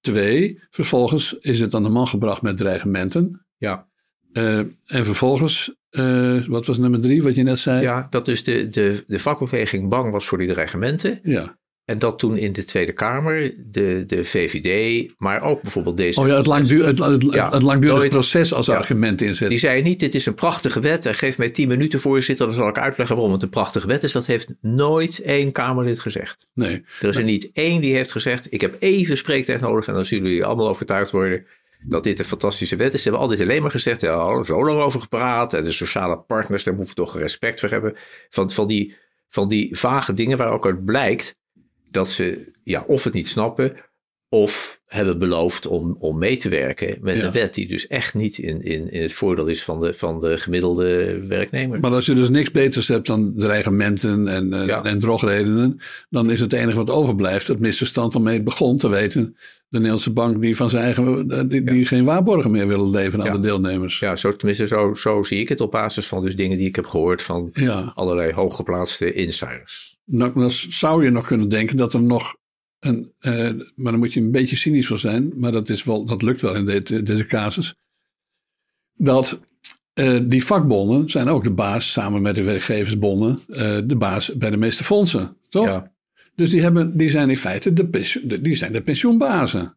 Twee, 0.00 0.62
vervolgens 0.70 1.32
is 1.32 1.60
het 1.60 1.74
aan 1.74 1.82
de 1.82 1.88
man 1.88 2.06
gebracht 2.06 2.42
met 2.42 2.56
dreigementen. 2.56 3.46
Ja. 3.56 3.88
Eh, 4.32 4.58
en 4.58 5.04
vervolgens, 5.04 5.74
eh, 5.90 6.46
wat 6.46 6.66
was 6.66 6.78
nummer 6.78 7.00
drie, 7.00 7.22
wat 7.22 7.34
je 7.34 7.42
net 7.42 7.58
zei? 7.58 7.82
Ja, 7.82 8.06
dat 8.10 8.24
dus 8.24 8.44
de, 8.44 8.68
de, 8.68 9.04
de 9.06 9.18
vakbeweging 9.18 9.88
bang 9.88 10.10
was 10.10 10.26
voor 10.26 10.38
die 10.38 10.48
dreigementen. 10.48 11.20
Ja. 11.22 11.58
En 11.84 11.98
dat 11.98 12.18
toen 12.18 12.36
in 12.36 12.52
de 12.52 12.64
Tweede 12.64 12.92
Kamer 12.92 13.54
de, 13.66 14.04
de 14.06 14.24
VVD, 14.24 15.10
maar 15.18 15.42
ook 15.42 15.62
bijvoorbeeld 15.62 15.96
deze. 15.96 16.20
Oh 16.20 16.26
ja, 16.26 16.36
het, 16.36 16.46
langduur, 16.46 16.86
het, 16.86 16.98
het, 16.98 17.22
Ja, 17.30 17.50
het 17.50 17.62
langdurig 17.62 17.96
nooit- 17.98 18.10
proces 18.10 18.54
als 18.54 18.66
ja. 18.66 18.74
argument 18.76 19.20
inzetten. 19.20 19.48
Die 19.48 19.58
zei 19.58 19.82
niet, 19.82 20.00
dit 20.00 20.14
is 20.14 20.26
een 20.26 20.34
prachtige 20.34 20.80
wet 20.80 21.06
en 21.06 21.14
geef 21.14 21.38
mij 21.38 21.50
tien 21.50 21.68
minuten 21.68 22.00
voorzitter, 22.00 22.46
dan 22.46 22.54
zal 22.54 22.68
ik 22.68 22.78
uitleggen 22.78 23.16
waarom 23.16 23.32
het 23.34 23.42
een 23.42 23.48
prachtige 23.48 23.86
wet 23.86 24.02
is. 24.02 24.12
Dat 24.12 24.26
heeft 24.26 24.48
nooit 24.60 25.18
één 25.18 25.52
Kamerlid 25.52 26.00
gezegd. 26.00 26.46
Nee. 26.54 26.84
Er 27.00 27.08
is 27.08 27.16
er 27.16 27.22
niet 27.24 27.50
één 27.52 27.80
die 27.80 27.94
heeft 27.94 28.12
gezegd, 28.12 28.52
ik 28.52 28.60
heb 28.60 28.76
even 28.78 29.16
spreektijd 29.16 29.60
nodig 29.60 29.86
en 29.86 29.94
dan 29.94 30.04
zullen 30.04 30.24
jullie 30.28 30.44
allemaal 30.44 30.68
overtuigd 30.68 31.10
worden 31.10 31.46
dat 31.86 32.02
dit 32.04 32.18
een 32.18 32.24
fantastische 32.24 32.76
wet 32.76 32.94
is. 32.94 33.02
Ze 33.02 33.08
hebben 33.08 33.28
altijd 33.28 33.48
alleen 33.48 33.62
maar 33.62 33.70
gezegd, 33.70 34.00
ja, 34.00 34.28
er 34.28 34.40
is 34.40 34.46
zo 34.46 34.64
lang 34.66 34.80
over 34.80 35.00
gepraat 35.00 35.54
en 35.54 35.64
de 35.64 35.72
sociale 35.72 36.18
partners, 36.18 36.64
daar 36.64 36.74
moeten 36.74 36.94
we 36.94 37.00
toch 37.00 37.18
respect 37.18 37.60
voor 37.60 37.68
hebben. 37.68 37.94
Van, 38.30 38.50
van, 38.50 38.66
die, 38.68 38.94
van 39.28 39.48
die 39.48 39.76
vage 39.78 40.12
dingen 40.12 40.36
waar 40.38 40.52
ook 40.52 40.66
uit 40.66 40.84
blijkt 40.84 41.36
dat 41.94 42.10
ze 42.10 42.50
ja, 42.64 42.84
of 42.86 43.04
het 43.04 43.12
niet 43.12 43.28
snappen 43.28 43.72
of 44.28 44.80
hebben 44.86 45.18
beloofd 45.18 45.66
om, 45.66 45.96
om 45.98 46.18
mee 46.18 46.36
te 46.36 46.48
werken 46.48 46.98
met 47.00 47.16
Ja. 47.16 47.24
een 47.24 47.32
wet 47.32 47.54
die 47.54 47.66
dus 47.66 47.86
echt 47.86 48.14
niet 48.14 48.38
in, 48.38 48.62
in, 48.62 48.90
in 48.90 49.02
het 49.02 49.12
voordeel 49.12 49.46
is 49.46 49.64
van 49.64 49.80
de, 49.80 49.92
van 49.92 50.20
de 50.20 50.38
gemiddelde 50.38 51.18
werknemer. 51.26 51.80
Maar 51.80 51.90
als 51.92 52.06
je 52.06 52.14
dus 52.14 52.28
niks 52.28 52.50
beters 52.50 52.88
hebt 52.88 53.06
dan 53.06 53.32
dreigementen 53.36 54.28
en, 54.28 54.52
eh, 54.52 54.66
Ja. 54.66 54.82
en 54.84 54.98
drogredenen, 54.98 55.80
dan 56.10 56.30
is 56.30 56.40
het 56.40 56.52
enige 56.52 56.76
wat 56.76 56.90
overblijft 56.90 57.46
het 57.46 57.58
misverstand 57.60 58.12
waarmee 58.12 58.34
het 58.34 58.44
begon 58.44 58.76
te 58.76 58.88
weten. 58.88 59.36
De 59.68 59.76
Nederlandse 59.78 60.12
bank 60.12 60.42
die 60.42 60.56
van 60.56 60.70
zijn 60.70 60.84
eigen, 60.84 61.30
eh, 61.30 61.40
die, 61.48 61.64
die 61.64 61.86
geen 61.86 62.04
waarborgen 62.04 62.50
meer 62.50 62.68
willen 62.68 62.90
leveren 62.90 63.26
aan 63.26 63.40
de 63.40 63.46
deelnemers. 63.46 63.98
Ja, 63.98 64.16
zo, 64.16 64.36
tenminste, 64.36 64.66
zo, 64.66 64.94
zo 64.94 65.22
zie 65.22 65.40
ik 65.40 65.48
het 65.48 65.60
op 65.60 65.70
basis 65.70 66.06
van 66.06 66.24
dus 66.24 66.36
dingen 66.36 66.58
die 66.58 66.68
ik 66.68 66.76
heb 66.76 66.86
gehoord 66.86 67.22
van 67.22 67.52
allerlei 67.94 68.32
hooggeplaatste 68.32 69.12
insiders. 69.12 69.93
Nou, 70.04 70.32
dan 70.34 70.50
zou 70.50 71.04
je 71.04 71.10
nog 71.10 71.26
kunnen 71.26 71.48
denken 71.48 71.76
dat 71.76 71.94
er 71.94 72.02
nog 72.02 72.36
een, 72.78 73.12
eh, 73.18 73.50
maar 73.74 73.92
dan 73.92 73.98
moet 73.98 74.12
je 74.12 74.20
een 74.20 74.30
beetje 74.30 74.56
cynisch 74.56 74.86
voor 74.86 74.98
zijn, 74.98 75.32
maar 75.36 75.52
dat, 75.52 75.68
is 75.68 75.84
wel, 75.84 76.04
dat 76.04 76.22
lukt 76.22 76.40
wel 76.40 76.54
in 76.54 76.66
deze, 76.66 77.02
deze 77.02 77.26
casus. 77.26 77.74
Dat 78.94 79.38
eh, 79.94 80.18
die 80.22 80.44
vakbonden 80.44 81.10
zijn 81.10 81.28
ook 81.28 81.42
de 81.44 81.50
baas, 81.50 81.92
samen 81.92 82.22
met 82.22 82.34
de 82.34 82.42
werkgeversbonden, 82.42 83.38
eh, 83.48 83.78
de 83.84 83.96
baas 83.96 84.36
bij 84.36 84.50
de 84.50 84.56
meeste 84.56 84.84
fondsen. 84.84 85.36
Toch? 85.48 85.66
Ja, 85.66 85.92
Dus 86.34 86.50
die, 86.50 86.62
hebben, 86.62 86.96
die 86.96 87.10
zijn 87.10 87.30
in 87.30 87.36
feite 87.36 87.72
de, 87.72 88.40
die 88.42 88.54
zijn 88.54 88.72
de 88.72 88.82
pensioenbazen. 88.82 89.76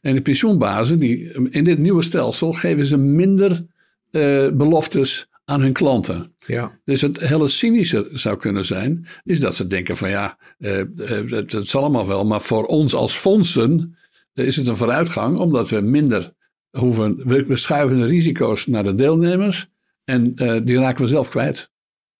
En 0.00 0.14
de 0.14 0.22
pensioenbazen, 0.22 0.98
die, 0.98 1.32
in 1.50 1.64
dit 1.64 1.78
nieuwe 1.78 2.02
stelsel, 2.02 2.52
geven 2.52 2.84
ze 2.84 2.96
minder 2.96 3.66
eh, 4.10 4.48
beloftes 4.50 5.28
aan 5.48 5.60
hun 5.60 5.72
klanten. 5.72 6.34
ja, 6.46 6.80
Dus 6.84 7.00
het 7.00 7.20
hele 7.20 7.48
cynische 7.48 8.08
zou 8.12 8.36
kunnen 8.36 8.64
zijn, 8.64 9.06
is 9.24 9.40
dat 9.40 9.54
ze 9.54 9.66
denken 9.66 9.96
van 9.96 10.10
ja, 10.10 10.38
eh, 10.58 10.80
eh, 10.80 11.30
het, 11.30 11.52
het 11.52 11.68
zal 11.68 11.80
allemaal 11.80 12.06
wel, 12.06 12.24
maar 12.24 12.40
voor 12.40 12.64
ons 12.64 12.94
als 12.94 13.14
fondsen 13.14 13.96
eh, 14.32 14.46
is 14.46 14.56
het 14.56 14.66
een 14.66 14.76
vooruitgang, 14.76 15.38
omdat 15.38 15.68
we 15.68 15.80
minder 15.80 16.32
hoeven, 16.70 17.26
we, 17.28 17.46
we 17.46 17.56
schuiven 17.56 17.98
de 17.98 18.06
risico's 18.06 18.66
naar 18.66 18.84
de 18.84 18.94
deelnemers 18.94 19.66
en 20.04 20.32
eh, 20.34 20.60
die 20.64 20.78
raken 20.78 21.02
we 21.02 21.08
zelf 21.08 21.28
kwijt. 21.28 21.70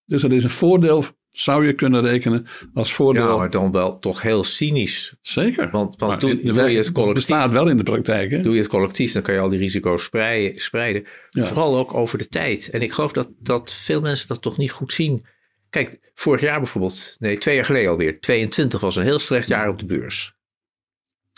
Dus 0.05 0.23
dat 0.23 0.31
is 0.31 0.45
een 0.45 0.51
voordeel, 0.51 1.05
zou 1.31 1.67
je 1.67 1.73
kunnen 1.73 2.05
rekenen 2.05 2.47
als 2.75 2.93
voordeel. 2.93 3.29
ja, 3.29 3.37
maar 3.37 3.51
dan 3.51 3.73
wel 3.73 3.99
toch 3.99 4.23
heel 4.23 4.45
cynisch. 4.45 5.15
Zeker. 5.23 5.71
Want, 5.71 6.01
want 6.01 6.21
doe, 6.21 6.43
doe 6.43 6.71
je 6.71 6.77
het 6.77 6.93
collectief, 6.93 7.27
bestaat 7.27 7.51
wel 7.51 7.69
in 7.69 7.77
de 7.77 7.83
praktijk. 7.83 8.31
Hè? 8.31 8.43
doe 8.43 8.55
je 8.55 8.61
het 8.61 8.69
collectief, 8.69 9.13
dan 9.13 9.23
kan 9.23 9.35
je 9.35 9.41
al 9.41 9.49
die 9.49 9.59
risico's 9.59 10.05
spreiden. 10.05 10.61
spreiden. 10.61 11.05
Ja. 11.31 11.45
Vooral 11.45 11.77
ook 11.77 11.95
over 11.95 12.19
de 12.19 12.29
tijd. 12.29 12.71
En 12.71 12.83
ik 12.83 12.93
geloof 12.93 13.13
dat, 13.13 13.29
dat 13.39 13.73
veel 13.73 14.01
mensen 14.01 14.29
dat 14.29 14.43
toch 14.43 14.57
niet 14.57 14.71
goed 14.71 14.93
zien. 14.93 15.27
Kijk, 15.71 16.11
vorig 16.15 16.41
jaar 16.41 16.59
bijvoorbeeld, 16.59 17.17
nee, 17.19 17.39
twee 17.39 17.55
jaar 17.55 17.65
geleden 17.65 17.91
alweer, 17.91 18.21
22 18.21 18.81
was 18.81 18.97
een 18.97 19.03
heel 19.03 19.19
slecht 19.19 19.49
jaar 19.49 19.69
op 19.69 19.79
de 19.79 19.87
beurs. 19.87 20.37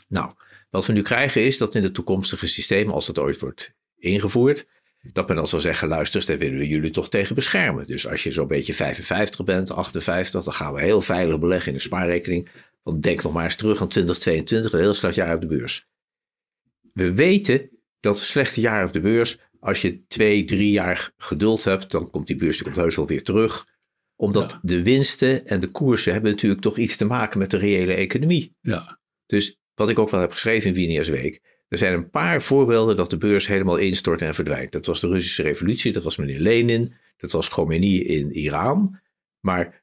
Nou, 0.08 0.32
wat 0.70 0.86
we 0.86 0.92
nu 0.92 1.02
krijgen 1.02 1.42
is 1.42 1.58
dat 1.58 1.74
in 1.74 1.82
de 1.82 1.90
toekomstige 1.90 2.46
systemen, 2.46 2.94
als 2.94 3.06
dat 3.06 3.18
ooit 3.18 3.38
wordt 3.38 3.74
ingevoerd, 3.98 4.66
dat 5.12 5.26
men 5.26 5.36
dan 5.36 5.48
zal 5.48 5.60
zeggen, 5.60 5.88
luister, 5.88 6.26
daar 6.26 6.38
willen 6.38 6.58
we 6.58 6.68
jullie 6.68 6.90
toch 6.90 7.08
tegen 7.08 7.34
beschermen. 7.34 7.86
Dus 7.86 8.06
als 8.08 8.22
je 8.22 8.30
zo'n 8.30 8.46
beetje 8.48 8.74
55 8.74 9.44
bent, 9.44 9.70
58, 9.70 10.44
dan 10.44 10.52
gaan 10.52 10.72
we 10.72 10.80
heel 10.80 11.00
veilig 11.00 11.38
beleggen 11.38 11.68
in 11.68 11.74
een 11.74 11.80
spaarrekening. 11.80 12.48
Want 12.82 13.02
denk 13.02 13.22
nog 13.22 13.32
maar 13.32 13.44
eens 13.44 13.56
terug 13.56 13.80
aan 13.80 13.88
2022, 13.88 14.72
een 14.72 14.78
heel 14.80 14.94
slecht 14.94 15.14
jaar 15.14 15.34
op 15.34 15.40
de 15.40 15.46
beurs. 15.46 15.86
We 16.92 17.12
weten 17.12 17.70
dat 18.00 18.18
slechte 18.18 18.60
jaar 18.60 18.84
op 18.86 18.92
de 18.92 19.00
beurs, 19.00 19.38
als 19.60 19.82
je 19.82 20.06
twee, 20.06 20.44
drie 20.44 20.70
jaar 20.70 21.12
geduld 21.16 21.64
hebt, 21.64 21.90
dan 21.90 22.10
komt 22.10 22.26
die 22.26 22.36
beurs 22.36 22.56
die 22.56 22.64
komt 22.64 22.76
heus 22.76 22.96
wel 22.96 23.06
weer 23.06 23.22
terug. 23.22 23.66
Omdat 24.16 24.50
Ja. 24.50 24.58
de 24.62 24.82
winsten 24.82 25.46
en 25.46 25.60
de 25.60 25.70
koersen 25.70 26.12
hebben 26.12 26.30
natuurlijk 26.30 26.60
toch 26.60 26.78
iets 26.78 26.96
te 26.96 27.04
maken 27.04 27.38
met 27.38 27.50
de 27.50 27.56
reële 27.56 27.94
economie. 27.94 28.56
Ja, 28.60 29.00
Dus 29.26 29.58
wat 29.74 29.88
ik 29.88 29.98
ook 29.98 30.10
wel 30.10 30.20
heb 30.20 30.32
geschreven 30.32 30.68
in 30.68 30.74
Winia's 30.74 31.08
Week. 31.08 31.40
Er 31.70 31.78
zijn 31.78 31.92
een 31.92 32.10
paar 32.10 32.42
voorbeelden 32.42 32.96
dat 32.96 33.10
de 33.10 33.18
beurs 33.18 33.46
helemaal 33.46 33.76
instort 33.76 34.22
en 34.22 34.34
verdwijnt. 34.34 34.72
Dat 34.72 34.86
was 34.86 35.00
de 35.00 35.08
Russische 35.08 35.42
revolutie, 35.42 35.92
dat 35.92 36.02
was 36.02 36.16
meneer 36.16 36.38
Lenin, 36.40 36.94
dat 37.16 37.32
was 37.32 37.48
Khomeini 37.48 38.02
in 38.02 38.32
Iran. 38.32 38.98
Maar 39.40 39.82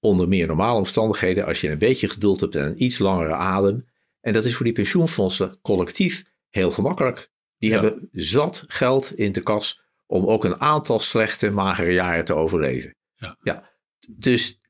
onder 0.00 0.28
meer 0.28 0.46
normale 0.46 0.78
omstandigheden, 0.78 1.46
als 1.46 1.60
je 1.60 1.70
een 1.70 1.78
beetje 1.78 2.08
geduld 2.08 2.40
hebt 2.40 2.54
en 2.54 2.66
een 2.66 2.82
iets 2.82 2.98
langere 2.98 3.32
adem. 3.34 3.86
En 4.20 4.32
dat 4.32 4.44
is 4.44 4.54
voor 4.54 4.64
die 4.64 4.74
pensioenfondsen 4.74 5.58
collectief 5.62 6.24
heel 6.48 6.70
gemakkelijk. 6.70 7.30
Die 7.58 7.70
Ja. 7.70 7.80
hebben 7.82 8.08
zat 8.12 8.64
geld 8.66 9.16
in 9.18 9.32
de 9.32 9.40
kas 9.42 9.80
om 10.06 10.26
ook 10.26 10.44
een 10.44 10.60
aantal 10.60 11.00
slechte, 11.00 11.50
magere 11.50 11.92
jaren 11.92 12.24
te 12.24 12.34
overleven. 12.34 12.94
Ja. 13.14 13.36
ja. 13.42 13.70
Dus 14.08 14.60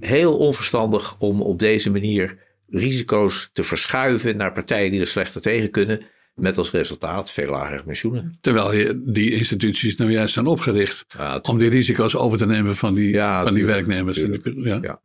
heel 0.00 0.38
onverstandig 0.38 1.18
om 1.18 1.42
op 1.42 1.58
deze 1.58 1.90
manier 1.90 2.48
risico's 2.70 3.50
te 3.52 3.62
verschuiven 3.62 4.36
naar 4.36 4.52
partijen 4.52 4.90
die 4.90 5.00
er 5.00 5.06
slechter 5.06 5.40
tegen 5.40 5.70
kunnen. 5.70 6.00
Met 6.34 6.58
als 6.58 6.70
resultaat 6.70 7.30
veel 7.32 7.50
lagere 7.50 7.82
pensioenen. 7.82 8.38
terwijl 8.40 8.74
je, 8.74 9.02
die 9.06 9.30
instituties 9.30 9.96
nou 9.96 10.10
juist 10.10 10.34
zijn 10.34 10.46
opgericht 10.46 11.04
Ja, 11.18 11.38
om 11.42 11.58
die 11.58 11.68
risico's 11.68 12.16
over 12.16 12.38
te 12.38 12.46
nemen 12.46 12.76
van 12.76 12.94
die, 12.94 13.10
Ja, 13.10 13.42
van 13.42 13.54
die 13.54 13.62
tuurlijk, 13.62 13.86
werknemers. 13.86 14.16
tuurlijk. 14.16 14.50
Ja. 14.54 14.78
Ja. 14.82 15.00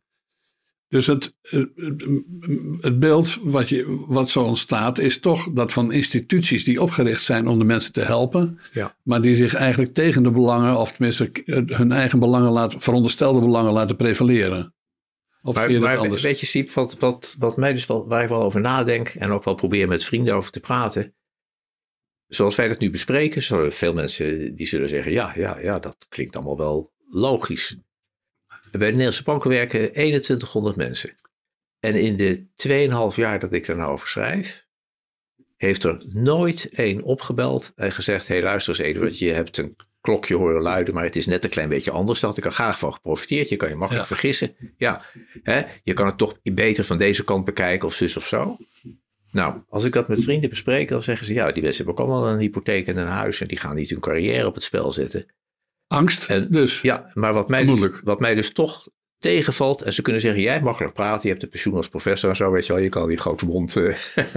Dus 0.88 1.06
het, 1.06 1.34
het, 1.42 1.68
het 2.80 2.98
beeld 2.98 3.38
wat, 3.42 3.68
je, 3.68 4.04
wat 4.06 4.28
zo 4.30 4.42
ontstaat 4.42 4.98
is 4.98 5.18
toch 5.20 5.52
dat 5.52 5.72
van 5.72 5.92
instituties 5.92 6.64
die 6.64 6.82
opgericht 6.82 7.22
zijn 7.22 7.48
om 7.48 7.58
de 7.58 7.64
mensen 7.64 7.92
te 7.92 8.00
helpen, 8.00 8.58
Ja. 8.72 8.96
maar 9.02 9.20
die 9.22 9.34
zich 9.34 9.54
eigenlijk 9.54 9.94
tegen 9.94 10.22
de 10.22 10.30
belangen, 10.30 10.78
of 10.78 10.92
tenminste 10.92 11.30
hun 11.66 11.92
eigen 11.92 12.18
belangen 12.18 12.50
laten, 12.52 12.80
veronderstelde 12.80 13.40
belangen 13.40 13.72
laten 13.72 13.96
prevaleren. 13.96 14.74
Of 15.46 15.54
Maar, 15.54 15.70
je 15.70 15.78
maar 15.78 15.96
anders? 15.96 16.22
weet 16.22 16.40
je, 16.40 16.46
Siep, 16.46 16.70
wat, 16.70 16.98
wat, 16.98 17.34
wat 17.38 17.56
mij 17.56 17.72
dus 17.72 17.86
wel, 17.86 18.08
waar 18.08 18.22
ik 18.22 18.28
wel 18.28 18.42
over 18.42 18.60
nadenk 18.60 19.08
en 19.08 19.30
ook 19.30 19.44
wel 19.44 19.54
probeer 19.54 19.88
met 19.88 20.04
vrienden 20.04 20.34
over 20.34 20.50
te 20.50 20.60
praten. 20.60 21.14
Zoals 22.26 22.54
wij 22.54 22.68
dat 22.68 22.78
nu 22.78 22.90
bespreken, 22.90 23.42
zullen 23.42 23.72
veel 23.72 23.94
mensen 23.94 24.54
die 24.54 24.66
zullen 24.66 24.88
zeggen, 24.88 25.12
ja, 25.12 25.32
ja, 25.36 25.58
ja, 25.58 25.78
dat 25.78 26.06
klinkt 26.08 26.36
allemaal 26.36 26.56
wel 26.56 26.92
logisch. 27.08 27.76
Bij 28.46 28.80
de 28.80 28.86
Nederlandse 28.86 29.22
banken 29.22 29.50
werken 29.50 29.92
2100 29.92 30.76
mensen. 30.76 31.14
En 31.80 31.94
in 31.94 32.16
de 32.16 32.46
2,5 33.12 33.16
jaar 33.16 33.38
dat 33.38 33.52
ik 33.52 33.68
er 33.68 33.76
nou 33.76 33.92
over 33.92 34.08
schrijf, 34.08 34.66
heeft 35.56 35.84
er 35.84 36.04
nooit 36.08 36.68
één 36.72 37.02
opgebeld 37.02 37.72
en 37.76 37.92
gezegd: 37.92 38.28
Hé, 38.28 38.34
hey, 38.34 38.44
luister 38.44 38.74
eens, 38.74 38.82
Eduard, 38.82 39.18
je 39.18 39.32
hebt 39.32 39.58
een 39.58 39.76
klokje 40.06 40.34
horen 40.34 40.62
luiden, 40.62 40.94
maar 40.94 41.04
het 41.04 41.16
is 41.16 41.26
net 41.26 41.44
een 41.44 41.50
klein 41.50 41.68
beetje 41.68 41.90
anders. 41.90 42.20
Daar 42.20 42.30
had 42.30 42.38
ik 42.38 42.44
er 42.44 42.52
graag 42.52 42.78
van 42.78 42.92
geprofiteerd. 42.92 43.48
Je 43.48 43.56
kan 43.56 43.68
je 43.68 43.74
makkelijk 43.74 44.06
vergissen. 44.06 44.54
Ja, 44.76 45.02
hè? 45.42 45.62
je 45.82 45.92
kan 45.92 46.06
het 46.06 46.18
toch 46.18 46.38
beter 46.42 46.84
van 46.84 46.98
deze 46.98 47.24
kant 47.24 47.44
bekijken 47.44 47.88
of 47.88 47.94
zus 47.94 48.16
of 48.16 48.26
zo. 48.26 48.56
Nou, 49.30 49.54
als 49.68 49.84
ik 49.84 49.92
dat 49.92 50.08
met 50.08 50.22
vrienden 50.22 50.50
bespreek, 50.50 50.88
dan 50.88 51.02
zeggen 51.02 51.26
ze: 51.26 51.34
Ja, 51.34 51.52
die 51.52 51.62
mensen 51.62 51.84
hebben 51.84 52.04
ook 52.04 52.10
allemaal 52.10 52.28
een 52.32 52.38
hypotheek 52.38 52.86
en 52.86 52.96
een 52.96 53.06
huis 53.06 53.40
en 53.40 53.48
die 53.48 53.58
gaan 53.58 53.74
niet 53.74 53.90
hun 53.90 54.00
carrière 54.00 54.46
op 54.46 54.54
het 54.54 54.62
spel 54.62 54.92
zetten. 54.92 55.26
Angst, 55.86 56.28
en, 56.28 56.50
dus. 56.50 56.80
Ja, 56.80 57.10
maar 57.14 57.32
wat 57.32 57.48
mij, 57.48 57.64
dus, 57.64 58.00
wat 58.02 58.20
mij 58.20 58.34
dus 58.34 58.52
toch 58.52 58.88
tegenvalt. 59.18 59.82
En 59.82 59.92
ze 59.92 60.02
kunnen 60.02 60.20
zeggen, 60.20 60.42
jij 60.42 60.54
mag 60.54 60.64
makkelijk 60.64 60.94
praten. 60.94 61.22
Je 61.22 61.28
hebt 61.28 61.40
de 61.40 61.46
pensioen 61.46 61.74
als 61.74 61.88
professor 61.88 62.30
en 62.30 62.36
zo, 62.36 62.50
weet 62.50 62.66
je 62.66 62.72
wel. 62.72 62.82
Je 62.82 62.88
kan 62.88 63.08
die 63.08 63.16
grote 63.16 63.46
mond 63.46 63.76
uh, 63.76 63.96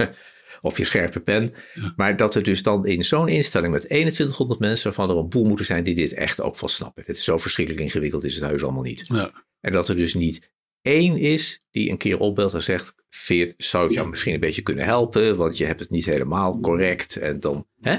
of 0.60 0.78
je 0.78 0.84
scherpe 0.84 1.20
pen. 1.20 1.52
Maar 1.96 2.16
dat 2.16 2.34
er 2.34 2.42
dus 2.42 2.62
dan 2.62 2.86
in 2.86 3.04
zo'n 3.04 3.28
instelling 3.28 3.72
met 3.72 3.82
2100 3.82 4.60
mensen... 4.60 4.84
waarvan 4.84 5.10
er 5.10 5.22
een 5.22 5.28
boel 5.28 5.44
moeten 5.44 5.66
zijn 5.66 5.84
die 5.84 5.94
dit 5.94 6.12
echt 6.12 6.40
ook 6.40 6.56
van 6.56 6.68
snappen. 6.68 7.02
Het 7.06 7.16
is 7.16 7.24
zo 7.24 7.38
verschrikkelijk 7.38 7.84
ingewikkeld, 7.84 8.24
is 8.24 8.34
het 8.34 8.44
huis 8.44 8.62
allemaal 8.62 8.82
niet. 8.82 9.04
Ja. 9.06 9.44
En 9.60 9.72
dat 9.72 9.88
er 9.88 9.96
dus 9.96 10.14
niet 10.14 10.50
één 10.82 11.16
is 11.16 11.62
die 11.70 11.90
een 11.90 11.98
keer 11.98 12.18
opbelt 12.18 12.54
en 12.54 12.62
zegt... 12.62 12.94
Veer, 13.08 13.54
zou 13.56 13.88
ik 13.88 13.94
jou 13.94 14.08
misschien 14.08 14.34
een 14.34 14.40
beetje 14.40 14.62
kunnen 14.62 14.84
helpen? 14.84 15.36
Want 15.36 15.56
je 15.56 15.64
hebt 15.64 15.80
het 15.80 15.90
niet 15.90 16.04
helemaal 16.04 16.60
correct. 16.60 17.16
En 17.16 17.40
dan, 17.40 17.66
hè? 17.80 17.98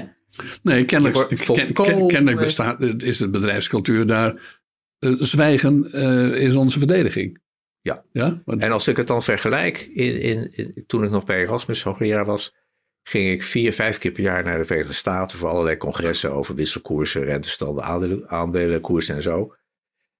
Nee, 0.62 0.84
kennelijk, 0.84 1.28
ken, 1.72 2.06
kennelijk 2.06 2.36
bestaat, 2.36 3.02
is 3.02 3.16
de 3.16 3.28
bedrijfscultuur 3.28 4.06
daar 4.06 4.60
uh, 4.98 5.14
zwijgen 5.18 5.88
uh, 5.94 6.42
is 6.42 6.54
onze 6.54 6.78
verdediging. 6.78 7.40
Ja. 7.82 8.04
ja? 8.12 8.42
En 8.46 8.72
als 8.72 8.88
ik 8.88 8.96
het 8.96 9.06
dan 9.06 9.22
vergelijk, 9.22 9.90
in, 9.94 10.52
in, 10.52 10.84
toen 10.86 11.04
ik 11.04 11.10
nog 11.10 11.24
bij 11.24 11.40
Erasmus 11.40 11.82
hoogleraar 11.82 12.24
was, 12.24 12.54
ging 13.02 13.30
ik 13.30 13.42
vier, 13.42 13.72
vijf 13.72 13.98
keer 13.98 14.12
per 14.12 14.22
jaar 14.22 14.44
naar 14.44 14.58
de 14.58 14.64
Verenigde 14.64 14.94
Staten 14.94 15.38
voor 15.38 15.48
allerlei 15.48 15.76
congressen 15.76 16.32
over 16.32 16.54
wisselkoersen, 16.54 17.24
rentestanden, 17.24 17.84
aandelen, 17.84 18.28
aandelenkoersen 18.28 19.14
en 19.14 19.22
zo. 19.22 19.54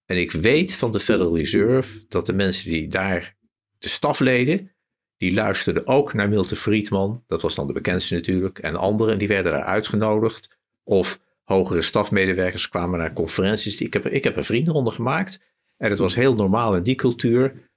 En 0.06 0.16
ik 0.16 0.32
weet 0.32 0.74
van 0.74 0.92
de 0.92 1.00
Federal 1.00 1.36
Reserve 1.36 2.04
dat 2.08 2.26
de 2.26 2.32
mensen 2.32 2.70
die 2.70 2.88
daar 2.88 3.36
de 3.78 3.88
stafleden, 3.88 4.72
die 5.16 5.34
luisterden 5.34 5.86
ook 5.86 6.14
naar 6.14 6.28
Milton 6.28 6.56
Friedman, 6.56 7.24
dat 7.26 7.42
was 7.42 7.54
dan 7.54 7.66
de 7.66 7.72
bekendste 7.72 8.14
natuurlijk, 8.14 8.58
en 8.58 8.76
anderen, 8.76 9.18
die 9.18 9.28
werden 9.28 9.52
daar 9.52 9.64
uitgenodigd. 9.64 10.58
Of 10.84 11.20
hogere 11.44 11.82
stafmedewerkers 11.82 12.68
kwamen 12.68 12.98
naar 12.98 13.12
conferenties. 13.12 13.80
Ik 13.80 13.92
heb, 13.92 14.06
ik 14.06 14.24
heb 14.24 14.36
een 14.36 14.44
vriendenronde 14.44 14.90
gemaakt. 14.90 15.40
En 15.76 15.90
het 15.90 15.98
was 15.98 16.14
heel 16.14 16.34
normaal 16.34 16.76
in 16.76 16.82
die 16.82 16.94
cultuur. 16.94 17.70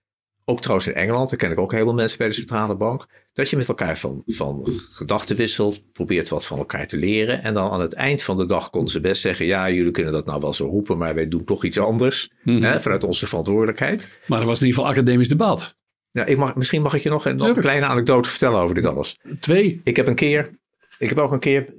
Ook 0.47 0.61
trouwens 0.61 0.87
in 0.87 0.93
Engeland, 0.93 1.29
daar 1.29 1.39
ken 1.39 1.51
ik 1.51 1.59
ook 1.59 1.71
heel 1.71 1.83
veel 1.83 1.93
mensen 1.93 2.17
bij 2.17 2.27
de 2.27 2.33
centrale 2.33 2.75
bank. 2.75 3.05
Dat 3.33 3.49
je 3.49 3.57
met 3.57 3.67
elkaar 3.67 3.97
van, 3.97 4.23
van 4.25 4.67
gedachten 4.91 5.35
wisselt, 5.35 5.91
probeert 5.91 6.29
wat 6.29 6.45
van 6.45 6.57
elkaar 6.57 6.87
te 6.87 6.97
leren. 6.97 7.43
En 7.43 7.53
dan 7.53 7.71
aan 7.71 7.81
het 7.81 7.93
eind 7.93 8.23
van 8.23 8.37
de 8.37 8.45
dag 8.45 8.69
konden 8.69 8.91
ze 8.91 8.99
best 8.99 9.21
zeggen: 9.21 9.45
Ja, 9.45 9.69
jullie 9.69 9.91
kunnen 9.91 10.13
dat 10.13 10.25
nou 10.25 10.39
wel 10.41 10.53
zo 10.53 10.65
roepen, 10.65 10.97
maar 10.97 11.15
wij 11.15 11.27
doen 11.27 11.43
toch 11.43 11.63
iets 11.63 11.79
anders. 11.79 12.31
Mhm. 12.43 12.63
hè, 12.63 12.81
vanuit 12.81 13.03
onze 13.03 13.27
verantwoordelijkheid. 13.27 14.07
Maar 14.27 14.39
er 14.39 14.45
was 14.45 14.59
in 14.59 14.65
ieder 14.65 14.79
geval 14.81 14.95
academisch 14.95 15.29
debat. 15.29 15.75
Ja, 16.11 16.25
ik 16.25 16.37
mag, 16.37 16.55
misschien 16.55 16.81
mag 16.81 16.93
ik 16.93 17.01
je 17.01 17.09
nog 17.09 17.25
een, 17.25 17.35
nog 17.35 17.47
een 17.47 17.61
kleine 17.61 17.85
anekdote 17.85 18.29
vertellen 18.29 18.59
over 18.59 18.75
dit 18.75 18.85
alles. 18.85 19.19
Twee. 19.39 19.81
Ik 19.83 19.95
heb 19.95 20.07
een 20.07 20.15
keer, 20.15 20.49
ik 20.97 21.09
heb 21.09 21.17
ook 21.17 21.31
een 21.31 21.39
keer 21.39 21.73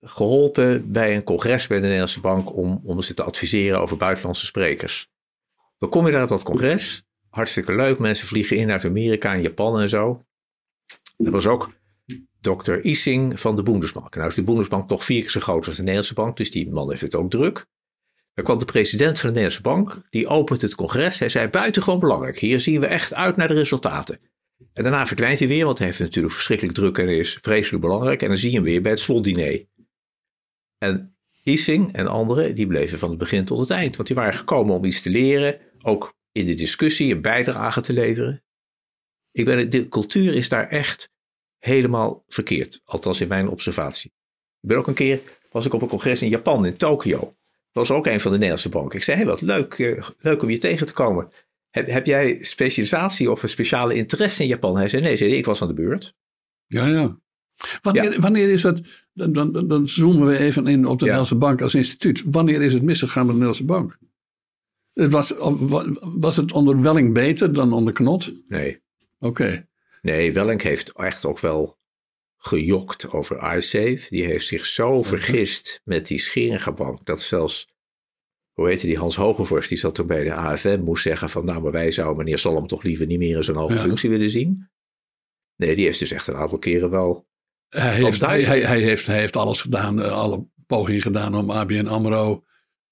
geholpen 0.00 0.92
bij 0.92 1.14
een 1.16 1.22
congres 1.22 1.66
bij 1.66 1.76
de 1.76 1.82
Nederlandse 1.82 2.20
Bank 2.20 2.56
om, 2.56 2.80
om 2.84 3.00
ze 3.00 3.14
te 3.14 3.22
adviseren 3.22 3.80
over 3.80 3.96
buitenlandse 3.96 4.46
sprekers. 4.46 5.08
Dan 5.78 5.88
kom 5.88 6.06
je 6.06 6.12
daar 6.12 6.22
op 6.22 6.28
dat 6.28 6.42
congres. 6.42 7.04
Hartstikke 7.28 7.74
leuk. 7.74 7.98
Mensen 7.98 8.26
vliegen 8.26 8.56
in 8.56 8.70
uit 8.70 8.84
Amerika 8.84 9.32
en 9.32 9.42
Japan 9.42 9.80
en 9.80 9.88
zo. 9.88 10.24
Er 11.16 11.30
was 11.30 11.46
ook 11.46 11.70
dokter 12.40 12.84
Ising 12.84 13.40
van 13.40 13.56
de 13.56 13.62
Bundesbank. 13.62 14.16
Nou 14.16 14.28
is 14.28 14.34
de 14.34 14.42
Bundesbank 14.42 14.88
toch 14.88 15.04
vier 15.04 15.20
keer 15.20 15.30
zo 15.30 15.40
groot 15.40 15.66
als 15.66 15.76
de 15.76 15.80
Nederlandse 15.80 16.14
Bank, 16.14 16.36
dus 16.36 16.50
die 16.50 16.70
man 16.70 16.90
heeft 16.90 17.02
het 17.02 17.14
ook 17.14 17.30
druk. 17.30 17.66
Dan 18.34 18.44
kwam 18.44 18.58
de 18.58 18.64
president 18.64 19.20
van 19.20 19.28
de 19.28 19.40
Nederlandse 19.40 19.62
Bank, 19.62 20.06
die 20.10 20.26
opent 20.26 20.62
het 20.62 20.74
congres. 20.74 21.18
Hij 21.18 21.28
zei, 21.28 21.48
buitengewoon 21.48 22.00
belangrijk, 22.00 22.38
hier 22.38 22.60
zien 22.60 22.80
we 22.80 22.86
echt 22.86 23.14
uit 23.14 23.36
naar 23.36 23.48
de 23.48 23.54
resultaten. 23.54 24.18
En 24.72 24.82
daarna 24.82 25.06
verdwijnt 25.06 25.38
hij 25.38 25.48
weer, 25.48 25.64
want 25.64 25.78
hij 25.78 25.86
heeft 25.86 25.98
natuurlijk 25.98 26.34
verschrikkelijk 26.34 26.76
druk 26.76 26.98
en 26.98 27.08
is 27.08 27.38
vreselijk 27.42 27.82
belangrijk. 27.82 28.22
En 28.22 28.28
dan 28.28 28.36
zie 28.36 28.50
je 28.50 28.56
hem 28.56 28.64
weer 28.64 28.82
bij 28.82 28.90
het 28.90 29.00
slotdiner. 29.00 29.66
En 30.78 31.13
Ising 31.44 31.92
en 31.92 32.06
anderen, 32.06 32.54
die 32.54 32.66
bleven 32.66 32.98
van 32.98 33.08
het 33.08 33.18
begin 33.18 33.44
tot 33.44 33.58
het 33.58 33.70
eind. 33.70 33.96
Want 33.96 34.08
die 34.08 34.16
waren 34.16 34.34
gekomen 34.34 34.74
om 34.74 34.84
iets 34.84 35.02
te 35.02 35.10
leren, 35.10 35.60
ook 35.82 36.14
in 36.32 36.46
de 36.46 36.54
discussie 36.54 37.14
een 37.14 37.22
bijdrage 37.22 37.80
te 37.80 37.92
leveren. 37.92 38.44
Ik 39.32 39.44
ben, 39.44 39.70
de 39.70 39.88
cultuur 39.88 40.34
is 40.34 40.48
daar 40.48 40.68
echt 40.68 41.10
helemaal 41.58 42.24
verkeerd, 42.28 42.80
althans 42.84 43.20
in 43.20 43.28
mijn 43.28 43.48
observatie. 43.48 44.12
Ik 44.60 44.68
ben 44.68 44.78
ook 44.78 44.86
een 44.86 44.94
keer, 44.94 45.20
was 45.50 45.66
ik 45.66 45.72
op 45.72 45.82
een 45.82 45.88
congres 45.88 46.22
in 46.22 46.28
Japan, 46.28 46.66
in 46.66 46.76
Tokio. 46.76 47.18
Dat 47.72 47.88
was 47.88 47.90
ook 47.90 48.06
een 48.06 48.20
van 48.20 48.30
de 48.30 48.36
Nederlandse 48.36 48.68
banken. 48.68 48.98
Ik 48.98 49.04
zei, 49.04 49.16
hey, 49.16 49.26
wat 49.26 49.40
leuk, 49.40 49.78
eh, 49.78 50.08
leuk 50.18 50.42
om 50.42 50.50
je 50.50 50.58
tegen 50.58 50.86
te 50.86 50.92
komen. 50.92 51.30
Heb, 51.70 51.86
heb 51.86 52.06
jij 52.06 52.42
specialisatie 52.42 53.30
of 53.30 53.42
een 53.42 53.48
speciale 53.48 53.94
interesse 53.94 54.42
in 54.42 54.48
Japan? 54.48 54.76
Hij 54.76 54.88
zei, 54.88 55.02
nee, 55.02 55.16
zei, 55.16 55.34
ik 55.34 55.44
was 55.44 55.62
aan 55.62 55.68
de 55.68 55.74
beurt. 55.74 56.14
Ja, 56.66 56.86
ja. 56.86 57.18
Wanneer, 57.82 58.20
wanneer 58.20 58.50
is 58.50 58.62
het, 58.62 59.06
dan, 59.12 59.32
dan, 59.32 59.68
dan, 59.68 59.88
zoomen 59.88 60.26
we 60.26 60.38
even 60.38 60.66
in 60.66 60.86
op 60.86 60.98
de 60.98 61.04
Nederlandse 61.04 61.36
Bank 61.36 61.62
als 61.62 61.74
instituut. 61.74 62.22
Wanneer 62.26 62.62
is 62.62 62.72
het 62.72 62.82
misgegaan 62.82 63.26
met 63.26 63.34
de 63.34 63.40
Nederlandse 63.40 63.64
Bank? 63.64 63.98
Het 64.92 65.12
was, 65.12 65.32
was 66.00 66.36
het 66.36 66.52
onder 66.52 66.80
Welling 66.80 67.14
beter 67.14 67.52
dan 67.52 67.72
onder 67.72 67.92
Knot? 67.92 68.32
Nee. 68.48 68.82
Oké. 69.18 69.66
Nee, 70.02 70.32
Welling 70.32 70.62
heeft 70.62 70.92
echt 70.92 71.26
ook 71.26 71.38
wel 71.40 71.78
gejokt 72.36 73.10
over 73.10 73.56
iSafe. 73.56 74.06
Die 74.08 74.24
heeft 74.24 74.46
zich 74.46 74.66
zo 74.66 75.02
vergist 75.02 75.80
met 75.84 76.06
die 76.06 76.18
Scheringa 76.18 76.72
Bank 76.72 77.06
dat 77.06 77.22
zelfs, 77.22 77.68
hoe 78.52 78.68
heette 78.68 78.86
die, 78.86 78.98
Hans 78.98 79.16
Hogevorst, 79.16 79.68
die 79.68 79.78
zat 79.78 79.94
toen 79.94 80.06
bij 80.06 80.24
de 80.24 80.34
AFM, 80.34 80.80
moest 80.80 81.02
zeggen 81.02 81.30
van 81.30 81.44
nou, 81.44 81.62
maar 81.62 81.72
wij 81.72 81.90
zouden 81.90 82.16
meneer 82.16 82.38
Salom 82.38 82.66
toch 82.66 82.82
liever 82.82 83.06
niet 83.06 83.18
meer 83.18 83.36
in 83.36 83.44
zo'n 83.44 83.56
hoge 83.56 83.78
functie 83.78 84.10
willen 84.10 84.30
zien. 84.30 84.68
Nee, 85.56 85.74
die 85.74 85.84
heeft 85.84 85.98
dus 85.98 86.10
echt 86.10 86.26
een 86.26 86.36
aantal 86.36 86.58
keren 86.58 86.90
wel 86.90 87.26
hij 87.80 87.94
heeft, 87.94 88.20
hij, 88.20 88.42
hij, 88.42 88.80
heeft, 88.80 89.06
hij 89.06 89.18
heeft 89.18 89.36
alles 89.36 89.60
gedaan, 89.60 90.02
eh, 90.02 90.12
alle 90.12 90.46
pogingen 90.66 91.02
gedaan 91.02 91.34
om 91.34 91.50
ABN 91.50 91.86
AMRO... 91.86 92.44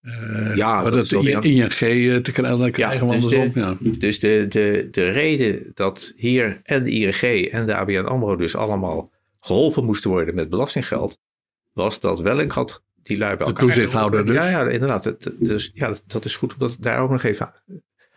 Uh, 0.02 0.56
ja, 0.56 0.82
dat, 0.82 1.08
dat 1.08 1.24
ING 1.24 1.80
uh, 1.80 2.16
te 2.16 2.32
krijgen, 2.32 3.06
ja, 3.06 3.12
dus 3.12 3.26
de, 3.26 3.50
ja. 3.54 3.76
dus 3.80 4.18
de, 4.18 4.46
de, 4.48 4.88
de 4.90 5.10
reden 5.10 5.70
dat 5.74 6.12
hier 6.16 6.60
en 6.62 6.84
de 6.84 6.90
ING 6.90 7.50
en 7.50 7.66
de 7.66 7.74
ABN 7.74 8.04
AMRO 8.04 8.36
dus 8.36 8.56
allemaal 8.56 9.12
geholpen 9.40 9.84
moesten 9.84 10.10
worden 10.10 10.34
met 10.34 10.50
belastinggeld, 10.50 11.18
was 11.72 12.00
dat 12.00 12.20
Welling 12.20 12.52
had 12.52 12.82
die 13.02 13.18
lui 13.18 13.36
bij 13.36 13.46
elkaar. 13.46 13.66
De 13.66 13.72
toezichthouder 13.72 14.26
dus. 14.26 14.34
Ja, 14.34 14.48
ja 14.48 14.68
inderdaad. 14.68 15.16
dus 15.38 15.70
ja, 15.74 15.86
dat, 15.86 16.02
dat, 16.06 16.24
is 16.24 16.36
goed 16.36 16.52
om 16.52 16.58
dat, 16.58 16.76
daar 16.78 17.00
ook 17.00 17.10
nog 17.10 17.22
even 17.22 17.52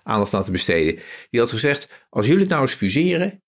aandacht 0.04 0.34
aan 0.34 0.44
te 0.44 0.52
besteden. 0.52 1.00
Die 1.30 1.40
had 1.40 1.50
gezegd, 1.50 2.06
als 2.10 2.26
jullie 2.26 2.42
het 2.42 2.50
nou 2.50 2.62
eens 2.62 2.74
fuseren, 2.74 3.44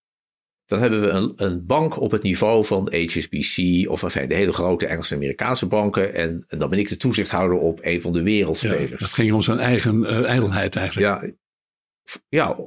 dan 0.67 0.80
hebben 0.80 1.01
we 1.01 1.08
een, 1.08 1.34
een, 1.36 1.65
bank 1.65 1.99
op 1.99 2.12
het 2.12 2.23
niveau 2.23 2.65
van 2.65 2.93
HSBC 2.93 3.89
of 3.89 4.03
enfin, 4.03 4.30
de 4.30 4.36
hele 4.36 4.53
grote 4.53 4.86
Engelse 4.86 5.15
Amerikaanse 5.15 5.65
banken. 5.65 6.13
En, 6.13 6.45
en, 6.47 6.58
dan 6.58 6.69
ben 6.69 6.80
ik 6.80 6.88
de 6.88 6.97
toezichthouder 6.97 7.58
op 7.58 7.80
een 7.82 8.01
van 8.01 8.13
de 8.13 8.21
wereldspelers. 8.21 8.89
Ja, 8.89 8.97
dat 8.97 9.13
ging 9.13 9.32
om 9.32 9.41
zijn 9.41 9.60
eigen 9.60 9.99
uh, 9.99 10.23
ijdelheid 10.23 10.75
eigenlijk. 10.75 11.23
Ja, 11.23 11.32
ja. 12.30 12.58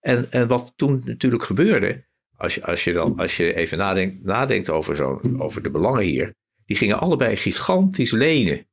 En, 0.00 0.26
en 0.30 0.48
wat 0.48 0.72
toen 0.76 1.02
natuurlijk 1.04 1.42
gebeurde, 1.42 2.04
als 2.36 2.54
je, 2.54 2.66
als 2.66 2.84
je, 2.84 2.92
dan, 2.92 3.18
als 3.18 3.36
je 3.36 3.54
even 3.54 3.78
nadenkt, 3.78 4.24
nadenkt 4.24 4.70
over, 4.70 4.96
zo, 4.96 5.20
over 5.38 5.62
de 5.62 5.70
belangen 5.70 6.02
hier. 6.02 6.34
Die 6.66 6.76
gingen 6.76 6.98
allebei 6.98 7.36
gigantisch 7.36 8.10
lenen 8.10 8.66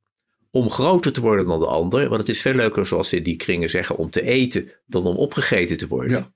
om 0.50 0.70
groter 0.70 1.12
te 1.12 1.20
worden 1.20 1.46
dan 1.46 1.60
de 1.60 1.66
ander. 1.66 2.08
Want 2.08 2.20
het 2.20 2.28
is 2.28 2.40
veel 2.40 2.54
leuker, 2.54 2.86
zoals 2.86 3.08
ze 3.08 3.22
die 3.22 3.36
kringen 3.36 3.70
zeggen, 3.70 3.96
om 3.96 4.10
te 4.10 4.22
eten 4.22 4.72
dan 4.86 5.06
om 5.06 5.16
opgegeten 5.16 5.76
te 5.76 5.88
worden. 5.88 6.10
Ja. 6.10 6.32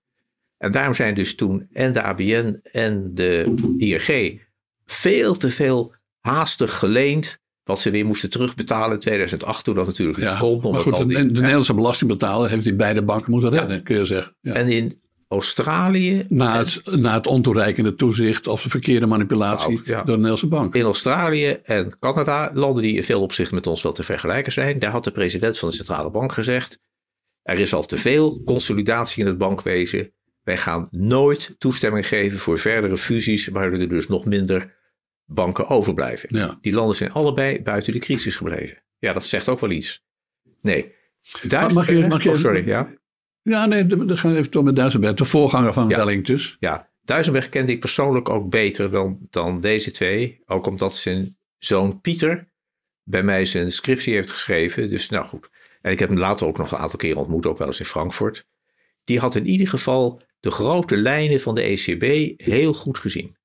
En 0.62 0.72
daarom 0.72 0.94
zijn 0.94 1.14
dus 1.14 1.34
toen 1.34 1.68
en 1.72 1.92
de 1.92 2.02
ABN 2.02 2.60
en 2.72 3.10
de 3.14 3.54
ING 3.78 4.40
veel 4.84 5.34
te 5.34 5.48
veel 5.48 5.94
haastig 6.20 6.78
geleend. 6.78 7.40
Wat 7.64 7.80
ze 7.80 7.90
weer 7.90 8.06
moesten 8.06 8.30
terugbetalen 8.30 8.92
in 8.92 8.98
2008, 8.98 9.64
toen 9.64 9.74
dat 9.74 9.86
natuurlijk 9.86 10.18
ja, 10.18 10.38
kon. 10.38 10.72
Maar 10.72 10.80
goed, 10.80 10.96
de, 10.96 11.06
de, 11.06 11.22
Nederlandse 11.22 11.74
belastingbetaler 11.74 12.50
heeft 12.50 12.64
die 12.64 12.74
beide 12.74 13.02
banken 13.02 13.30
moeten 13.30 13.50
redden, 13.50 13.82
kun 13.82 13.98
je 13.98 14.04
zeggen. 14.04 14.36
Ja. 14.40 14.52
En 14.52 14.68
in 14.68 15.00
Australië. 15.28 16.24
Na 16.28 16.58
het, 16.58 16.82
na 16.90 17.14
het 17.14 17.26
ontoereikende 17.26 17.94
toezicht 17.94 18.46
of 18.46 18.62
de 18.62 18.70
verkeerde 18.70 19.06
manipulatie 19.06 19.82
door 19.84 20.04
de 20.04 20.12
Nederlandse 20.12 20.46
bank. 20.46 20.74
In 20.74 20.84
Australië 20.84 21.58
en 21.62 21.98
Canada, 21.98 22.50
landen 22.54 22.82
die 22.82 22.96
in 22.96 23.04
veel 23.04 23.22
opzichten 23.22 23.54
met 23.54 23.66
ons 23.66 23.82
wel 23.82 23.92
te 23.92 24.02
vergelijken 24.02 24.52
zijn, 24.52 24.78
daar 24.78 24.90
had 24.90 25.04
de 25.04 25.10
president 25.10 25.58
van 25.58 25.68
de 25.68 25.74
centrale 25.74 26.10
bank 26.10 26.32
gezegd: 26.32 26.78
er 27.42 27.58
is 27.58 27.74
al 27.74 27.84
te 27.84 27.98
veel 27.98 28.42
consolidatie 28.44 29.22
in 29.22 29.28
het 29.28 29.38
bankwezen. 29.38 30.12
Wij 30.42 30.56
gaan 30.56 30.88
nooit 30.90 31.54
toestemming 31.58 32.06
geven 32.06 32.38
voor 32.38 32.58
verdere 32.58 32.96
fusies, 32.96 33.46
waar 33.46 33.72
er 33.72 33.88
dus 33.88 34.08
nog 34.08 34.24
minder 34.24 34.74
banken 35.24 35.68
overblijven. 35.68 36.58
Die 36.60 36.72
landen 36.72 36.96
zijn 36.96 37.12
allebei 37.12 37.62
buiten 37.62 37.92
de 37.92 37.98
crisis 37.98 38.36
gebleven. 38.36 38.82
Ja, 38.98 39.12
dat 39.12 39.26
zegt 39.26 39.48
ook 39.48 39.60
wel 39.60 39.70
iets. 39.70 40.04
Nee. 40.60 40.94
Mag 41.72 41.88
je, 41.88 42.06
mag 42.08 42.22
je, 42.22 42.30
oh, 42.30 42.36
sorry, 42.36 42.66
ja. 42.66 42.94
Ja, 43.42 43.66
nee, 43.66 43.86
dan 43.86 44.18
gaan 44.18 44.32
we 44.32 44.38
even 44.38 44.50
door 44.50 44.64
met 44.64 44.76
Duisenberg, 44.76 45.14
de 45.14 45.24
voorganger 45.24 45.72
van 45.72 45.88
Ja. 45.88 45.96
Wellington. 45.96 46.38
Ja, 46.58 46.90
Duisenberg 47.02 47.48
kende 47.48 47.72
ik 47.72 47.80
persoonlijk 47.80 48.28
ook 48.28 48.50
beter 48.50 48.90
dan, 48.90 49.18
dan 49.30 49.60
deze 49.60 49.90
twee. 49.90 50.42
Ook 50.46 50.66
omdat 50.66 50.96
zijn 50.96 51.36
zoon 51.58 52.00
Pieter 52.00 52.50
bij 53.02 53.22
mij 53.22 53.46
zijn 53.46 53.72
scriptie 53.72 54.14
heeft 54.14 54.30
geschreven. 54.30 54.90
Dus 54.90 55.08
nou 55.08 55.26
goed. 55.26 55.50
En 55.80 55.92
ik 55.92 55.98
heb 55.98 56.08
hem 56.08 56.18
later 56.18 56.46
ook 56.46 56.58
nog 56.58 56.72
een 56.72 56.78
aantal 56.78 56.98
keren 56.98 57.20
ontmoet, 57.20 57.46
ook 57.46 57.58
wel 57.58 57.66
eens 57.66 57.80
in 57.80 57.86
Frankfurt. 57.86 58.46
Die 59.04 59.18
had 59.18 59.34
in 59.34 59.46
ieder 59.46 59.68
geval 59.68 60.22
de 60.42 60.50
grote 60.50 60.96
lijnen 60.96 61.40
van 61.40 61.54
de 61.54 61.62
ECB 61.62 62.32
heel 62.42 62.74
goed 62.74 62.98
gezien. 62.98 63.36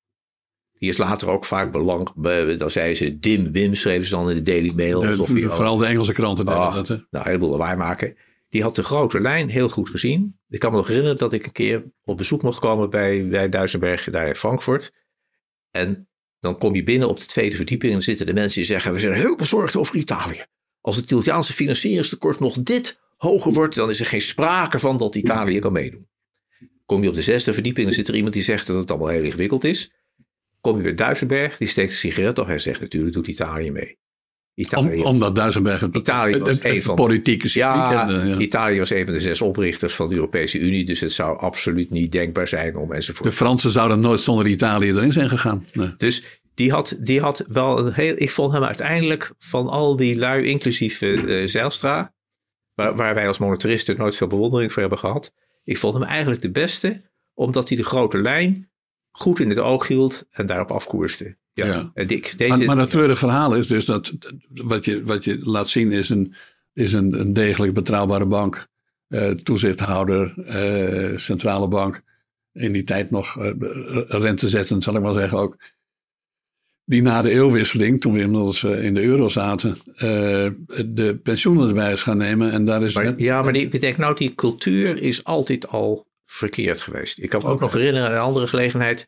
Die 0.73 0.89
is 0.89 0.97
later 0.97 1.29
ook 1.29 1.45
vaak 1.45 1.71
belang. 1.71 2.13
be- 2.15 2.55
Dan 2.57 2.69
zei 2.69 2.95
ze 2.95 3.19
Dim 3.19 3.51
Wim, 3.51 3.75
schreven 3.75 4.03
ze 4.05 4.10
dan 4.12 4.29
in 4.29 4.36
de 4.36 4.41
Daily 4.41 4.73
Mail. 4.75 4.99
De- 5.01 5.07
alsof 5.07 5.27
vooral 5.55 5.77
de 5.77 5.86
Engelse 5.86 6.13
kranten 6.13 6.47
Ah, 6.47 6.73
dat. 6.73 6.88
Hè? 6.88 6.93
nou, 6.95 7.05
een 7.12 7.23
heleboel 7.23 7.49
lawaai 7.49 7.75
maken. 7.75 8.15
Die 8.49 8.62
had 8.62 8.75
de 8.75 8.83
grote 8.83 9.19
lijn 9.19 9.49
heel 9.49 9.69
goed 9.69 9.89
gezien. 9.89 10.39
Ik 10.49 10.60
kan 10.60 10.71
me 10.71 10.77
nog 10.77 10.88
herinneren 10.88 11.17
dat 11.17 11.33
ik 11.33 11.45
een 11.45 11.51
keer 11.51 11.83
op 12.03 12.17
bezoek 12.17 12.41
mocht 12.41 12.60
komen 12.60 12.89
bij, 12.89 13.27
bij 13.27 13.49
Duisenberg 13.49 14.03
daar 14.10 14.27
in 14.27 14.36
Frankfurt. 14.36 14.93
En 15.71 16.07
dan 16.39 16.57
kom 16.57 16.75
je 16.75 16.83
binnen 16.83 17.07
op 17.10 17.19
de 17.19 17.25
tweede 17.25 17.55
verdieping 17.55 17.91
en 17.91 17.97
dan 17.97 18.07
zitten 18.07 18.25
de 18.25 18.33
mensen 18.33 18.55
die 18.55 18.65
zeggen: 18.71 18.93
We 18.93 18.99
zijn 18.99 19.13
heel 19.13 19.36
bezorgd 19.38 19.75
over 19.75 19.95
Italië. 19.95 20.43
Als 20.81 20.95
het 20.95 21.12
Italiaanse 21.12 21.53
financieringstekort 21.53 22.39
nog 22.39 22.53
dit 22.63 22.99
hoger 23.17 23.53
wordt, 23.53 23.75
dan 23.75 23.89
is 23.89 23.99
er 23.99 24.05
geen 24.05 24.21
sprake 24.21 24.79
van 24.79 24.97
dat 24.97 25.15
Italië 25.15 25.60
kan 25.60 25.71
meedoen. 25.71 26.07
Kom 26.88 27.02
je 27.04 27.10
op 27.10 27.15
de 27.15 27.21
zesde 27.21 27.54
verdieping, 27.54 27.86
dan 27.86 27.95
zit 27.95 28.08
er 28.08 28.15
iemand 28.15 28.34
die 28.34 28.43
zegt 28.43 28.67
dat 28.67 28.76
het 28.76 28.89
allemaal 28.91 29.08
heel 29.10 29.23
ingewikkeld 29.23 29.63
is. 29.63 29.91
Kom 30.62 30.78
je 30.78 30.84
bij 30.84 30.93
Duisenberg, 30.93 31.58
die 31.58 31.67
steekt 31.67 31.89
een 31.91 31.95
sigaret 31.97 32.39
op. 32.39 32.47
Hij 32.47 32.60
zegt: 32.60 32.80
Natuurlijk 32.82 33.13
doet 33.13 33.28
Italië 33.28 33.71
mee. 33.71 33.97
Om, 34.56 34.63
Italië 34.63 35.02
omdat 35.04 35.36
Duisenberg 35.36 35.82
het, 35.82 35.95
Italië 35.95 36.38
was 36.38 36.50
het- 36.50 36.63
het 36.63 36.73
een 36.73 36.82
van- 36.82 36.95
politieke 36.95 37.50
ja, 37.52 37.91
ja, 37.91 38.06
kende. 38.06 38.28
Ja. 38.30 38.38
Italië 38.38 38.78
was 38.80 38.89
een 38.89 39.06
van 39.06 39.13
de 39.13 39.19
zes 39.19 39.41
oprichters 39.41 39.95
van 39.95 40.10
de 40.10 40.15
Europese 40.15 40.60
Unie, 40.60 40.86
dus 40.86 41.00
het 41.00 41.12
zou 41.12 41.39
absoluut 41.39 41.89
niet 41.89 42.12
denkbaar 42.12 42.47
zijn 42.47 42.78
om 42.78 42.93
enzovoort. 42.93 43.30
De 43.30 43.36
Fransen 43.36 43.71
zouden 43.71 44.00
nooit 44.00 44.19
zonder 44.19 44.47
Italië 44.47 44.89
erin 44.89 45.12
zijn 45.12 45.30
gegaan. 45.30 45.65
Nee. 45.73 45.93
Dus 45.97 46.41
die 46.56 46.71
had, 46.71 46.97
die 47.00 47.19
had 47.21 47.45
wel 47.47 47.86
een 47.86 47.93
heel. 47.93 48.13
Ik 48.17 48.32
vond 48.32 48.54
hem 48.54 48.63
uiteindelijk 48.63 49.32
van 49.39 49.67
al 49.67 49.95
die 49.95 50.17
lui, 50.17 50.43
inclusief 50.45 51.02
eh, 51.02 51.47
Zijlstra, 51.47 52.13
waar, 52.73 52.95
waar 52.95 53.13
wij 53.15 53.28
als 53.28 53.38
monetaristen 53.38 53.97
nooit 53.97 54.15
veel 54.15 54.28
bewondering 54.28 54.71
voor 54.73 54.82
hebben 54.82 55.00
gehad. 55.00 55.34
Ik 55.67 55.77
vond 55.77 55.93
hem 55.93 56.03
eigenlijk 56.03 56.41
de 56.41 56.51
beste, 56.51 57.01
omdat 57.34 57.67
hij 57.67 57.77
de 57.77 57.84
grote 57.84 58.21
lijn 58.21 58.69
goed 59.12 59.39
in 59.39 59.49
het 59.49 59.60
oog 59.60 59.88
hield 59.88 60.27
en 60.32 60.45
daarop 60.45 60.71
afkoerste. 60.71 61.38
Ja. 61.53 61.65
Ja. 61.65 61.91
En 61.93 62.08
ik, 62.08 62.38
deze, 62.38 62.58
Maar, 62.58 62.65
maar 62.65 62.77
het 62.77 62.89
treurige 62.89 63.19
verhaal 63.19 63.56
is 63.56 63.67
dus 63.67 63.86
dat 63.86 64.13
wat 64.49 64.86
je, 64.86 65.03
wat 65.03 65.23
je 65.23 65.39
laat 65.43 65.69
zien 65.69 65.91
is 65.91 66.10
een, 66.10 66.34
is 66.73 66.93
een, 66.93 67.19
een 67.19 67.34
degelijk 67.34 67.73
betrouwbare 67.73 68.25
bank, 68.25 68.67
eh, 69.08 69.30
toezichthouder, 69.30 70.43
eh, 70.45 71.17
centrale 71.17 71.67
bank. 71.67 72.01
In 72.51 72.71
die 72.71 72.84
tijd 72.84 73.12
nog 73.12 73.38
eh, 73.38 73.51
rente 74.08 74.47
zetten, 74.47 74.82
zal 74.82 74.95
ik 74.95 75.01
maar 75.01 75.13
zeggen 75.13 75.38
ook. 75.38 75.58
Die 76.89 77.02
na 77.02 77.21
de 77.21 77.30
eeuwwisseling, 77.30 78.02
toen 78.02 78.13
we 78.13 78.19
inmiddels 78.19 78.63
eh, 78.63 78.84
in 78.84 78.93
de 78.93 79.02
euro 79.02 79.28
zaten, 79.28 79.78
eh, 79.95 80.47
de 80.86 81.19
pensioenen 81.23 81.67
erbij 81.67 81.93
is 81.93 82.02
gaan 82.02 82.17
nemen. 82.17 82.52
En 82.52 82.65
daar 82.65 82.84
is 82.84 82.93
Maar, 82.93 83.19
ja, 83.19 83.41
maar 83.41 83.54
die, 83.54 83.69
ik 83.69 83.82
denk 83.82 83.97
nou, 83.97 84.15
die 84.15 84.36
cultuur 84.36 85.02
is 85.02 85.23
altijd 85.23 85.67
al 85.67 86.08
verkeerd 86.26 86.82
geweest. 86.82 87.19
Ik 87.19 87.30
kan 87.30 87.41
me 87.41 87.47
ook 87.47 87.60
nog 87.60 87.73
herinneren 87.73 88.08
aan 88.08 88.15
een 88.15 88.21
andere 88.21 88.47
gelegenheid. 88.47 89.08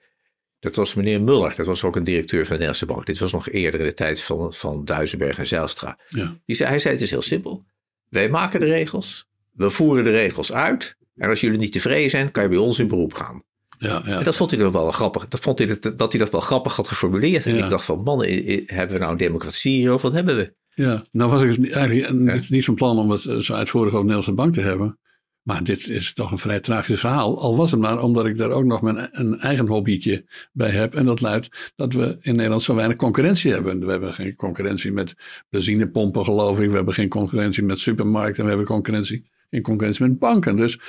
Dat 0.59 0.75
was 0.75 0.93
meneer 0.93 1.21
Muller. 1.21 1.53
Dat 1.55 1.65
was 1.65 1.83
ook 1.83 1.95
een 1.95 2.03
directeur 2.03 2.45
van 2.45 2.45
de 2.45 2.51
Nederlandse 2.51 2.85
Bank. 2.85 3.05
Dit 3.05 3.19
was 3.19 3.31
nog 3.31 3.49
eerder 3.49 3.79
in 3.79 3.85
de 3.85 3.93
tijd 3.93 4.21
van, 4.21 4.53
van 4.53 4.85
Duisenberg 4.85 5.37
en 5.37 5.47
Zijlstra. 5.47 5.99
Ja. 6.07 6.39
Die 6.45 6.55
zei, 6.55 6.69
hij 6.69 6.79
zei, 6.79 6.93
het 6.93 7.03
is 7.03 7.09
heel 7.09 7.21
simpel. 7.21 7.65
Wij 8.09 8.29
maken 8.29 8.59
de 8.59 8.65
regels. 8.65 9.27
We 9.51 9.69
voeren 9.69 10.03
de 10.03 10.11
regels 10.11 10.53
uit. 10.53 10.95
En 11.15 11.29
als 11.29 11.41
jullie 11.41 11.57
niet 11.57 11.71
tevreden 11.71 12.09
zijn, 12.09 12.31
kan 12.31 12.43
je 12.43 12.49
bij 12.49 12.57
ons 12.57 12.79
in 12.79 12.87
beroep 12.87 13.13
gaan. 13.13 13.43
Ja, 13.81 14.01
ja. 14.05 14.17
En 14.17 14.23
dat 14.23 14.35
vond 14.35 14.51
hij 14.51 14.59
nog 14.59 14.71
wel 14.73 14.91
grappig. 14.91 15.27
Dat 15.27 15.39
vond 15.39 15.57
hij 15.59 15.67
dat, 15.79 15.97
dat 15.97 16.11
hij 16.11 16.19
dat 16.21 16.31
wel 16.31 16.41
grappig 16.41 16.75
had 16.75 16.87
geformuleerd. 16.87 17.45
En 17.45 17.55
Ja. 17.55 17.63
ik 17.63 17.69
dacht 17.69 17.85
van, 17.85 18.03
man, 18.03 18.23
i- 18.23 18.51
i- 18.53 18.63
hebben 18.65 18.93
we 18.95 18.99
nou 18.99 19.11
een 19.11 19.17
democratie 19.17 19.71
hier 19.79 19.93
of 19.93 20.01
wat 20.01 20.13
hebben 20.13 20.35
we? 20.35 20.53
Ja, 20.73 21.03
nou 21.11 21.29
was 21.31 21.41
ik 21.41 21.55
dus 21.55 21.69
eigenlijk 21.69 22.11
niet, 22.13 22.49
niet 22.49 22.65
van 22.65 22.75
plan 22.75 22.97
om 22.97 23.09
het 23.11 23.25
eh, 23.25 23.37
zo 23.37 23.53
uitvoerig 23.53 23.93
over 23.93 24.05
de 24.07 24.13
Nederlandse 24.13 24.33
bank 24.43 24.53
te 24.53 24.61
hebben. 24.61 24.99
Maar 25.41 25.63
dit 25.63 25.87
is 25.87 26.13
toch 26.13 26.31
een 26.31 26.37
vrij 26.37 26.59
tragisch 26.59 26.99
verhaal. 26.99 27.39
Al 27.41 27.55
was 27.57 27.71
het 27.71 27.79
maar 27.79 28.01
omdat 28.03 28.25
ik 28.25 28.37
daar 28.37 28.49
ook 28.49 28.63
nog 28.63 28.81
mijn 28.81 29.07
een 29.11 29.39
eigen 29.39 29.67
hobbytje 29.67 30.25
bij 30.51 30.69
heb. 30.69 30.95
En 30.95 31.05
dat 31.05 31.21
luidt 31.21 31.71
dat 31.75 31.93
we 31.93 32.17
in 32.21 32.35
Nederland 32.35 32.63
zo 32.63 32.75
weinig 32.75 32.97
concurrentie 32.97 33.51
hebben. 33.51 33.85
We 33.85 33.91
hebben 33.91 34.13
geen 34.13 34.35
concurrentie 34.35 34.91
met 34.91 35.15
benzinepompen 35.49 36.23
geloof 36.25 36.59
ik. 36.59 36.69
We 36.69 36.75
hebben 36.75 36.93
geen 36.93 37.09
concurrentie 37.09 37.63
met 37.63 37.79
supermarkten. 37.79 38.43
We 38.43 38.49
hebben 38.49 38.67
concurrentie, 38.67 39.29
geen 39.49 39.61
concurrentie 39.61 40.05
met 40.07 40.19
banken. 40.19 40.55
Dus 40.55 40.79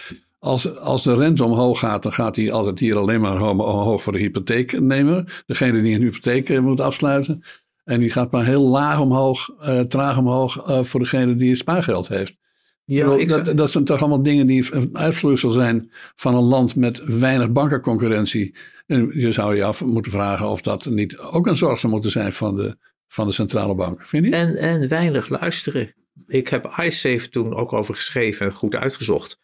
als, 0.41 0.77
als 0.79 1.03
de 1.03 1.15
rente 1.15 1.45
omhoog 1.45 1.79
gaat, 1.79 2.03
dan 2.03 2.13
gaat 2.13 2.35
die 2.35 2.53
altijd 2.53 2.79
hier 2.79 2.97
alleen 2.97 3.21
maar 3.21 3.37
ho- 3.37 3.51
omhoog 3.51 4.03
voor 4.03 4.13
de 4.13 4.19
hypotheeknemer. 4.19 5.43
Degene 5.47 5.83
die 5.83 5.95
een 5.95 6.03
hypotheek 6.03 6.49
eh, 6.49 6.59
moet 6.61 6.81
afsluiten. 6.81 7.43
En 7.85 8.01
die 8.01 8.11
gaat 8.11 8.31
maar 8.31 8.45
heel 8.45 8.63
laag 8.69 9.01
omhoog, 9.01 9.49
eh, 9.61 9.81
traag 9.81 10.19
omhoog 10.19 10.67
eh, 10.69 10.83
voor 10.85 11.01
degene 11.01 11.37
die 11.37 11.55
spaargeld 11.55 12.09
heeft. 12.09 12.39
Ja, 12.85 13.15
Ik 13.15 13.29
dat, 13.29 13.57
dat 13.57 13.71
zijn 13.71 13.85
toch 13.85 14.01
allemaal 14.01 14.23
dingen 14.23 14.47
die 14.47 14.75
een 14.75 14.91
uitvloeisel 14.93 15.51
zijn 15.51 15.91
van 16.15 16.35
een 16.35 16.43
land 16.43 16.77
met 16.77 17.03
weinig 17.05 17.53
bankenconcurrentie. 17.53 18.55
En 18.87 19.11
je 19.15 19.33
zou 19.33 19.57
je 19.57 19.65
af 19.65 19.85
moeten 19.85 20.13
vragen 20.13 20.49
of 20.49 20.63
dat 20.63 20.87
niet 20.87 21.19
ook 21.19 21.47
een 21.47 21.57
zorg 21.57 21.79
zou 21.79 21.93
moeten 21.93 22.11
zijn 22.11 22.33
van 22.33 22.57
de, 22.57 22.77
van 23.07 23.27
de 23.27 23.33
centrale 23.33 23.75
bank. 23.75 24.07
Vind 24.07 24.25
je? 24.27 24.31
En, 24.31 24.57
en 24.57 24.89
weinig 24.89 25.29
luisteren. 25.29 25.95
Ik 26.27 26.49
heb 26.49 26.75
iSafe 26.83 27.29
toen 27.29 27.55
ook 27.55 27.73
over 27.73 27.95
geschreven 27.95 28.47
en 28.47 28.53
goed 28.53 28.75
uitgezocht. 28.75 29.39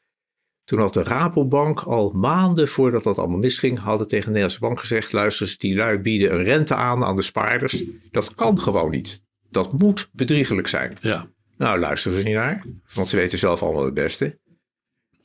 Toen 0.66 0.78
had 0.78 0.94
de 0.94 1.02
Rabobank 1.02 1.80
al 1.80 2.10
maanden 2.10 2.68
voordat 2.68 3.02
dat 3.02 3.18
allemaal 3.18 3.38
misging, 3.38 3.78
hadden 3.78 4.08
tegen 4.08 4.24
de 4.24 4.30
Nederlandse 4.30 4.60
bank 4.60 4.80
gezegd: 4.80 5.12
luister 5.12 5.46
eens, 5.46 5.58
die 5.58 5.74
lui 5.74 5.98
bieden 5.98 6.34
een 6.34 6.42
rente 6.42 6.74
aan 6.74 7.04
aan 7.04 7.16
de 7.16 7.22
spaarders. 7.22 7.84
Dat 8.10 8.34
kan 8.34 8.60
gewoon 8.60 8.90
niet. 8.90 9.22
Dat 9.50 9.72
moet 9.72 10.08
bedriegelijk 10.12 10.68
zijn. 10.68 10.96
Ja, 11.00 11.26
Nou, 11.56 11.78
luisteren 11.78 12.18
ze 12.18 12.24
niet 12.24 12.34
naar, 12.34 12.64
want 12.94 13.08
ze 13.08 13.16
weten 13.16 13.38
zelf 13.38 13.62
allemaal 13.62 13.84
het 13.84 13.94
beste. 13.94 14.38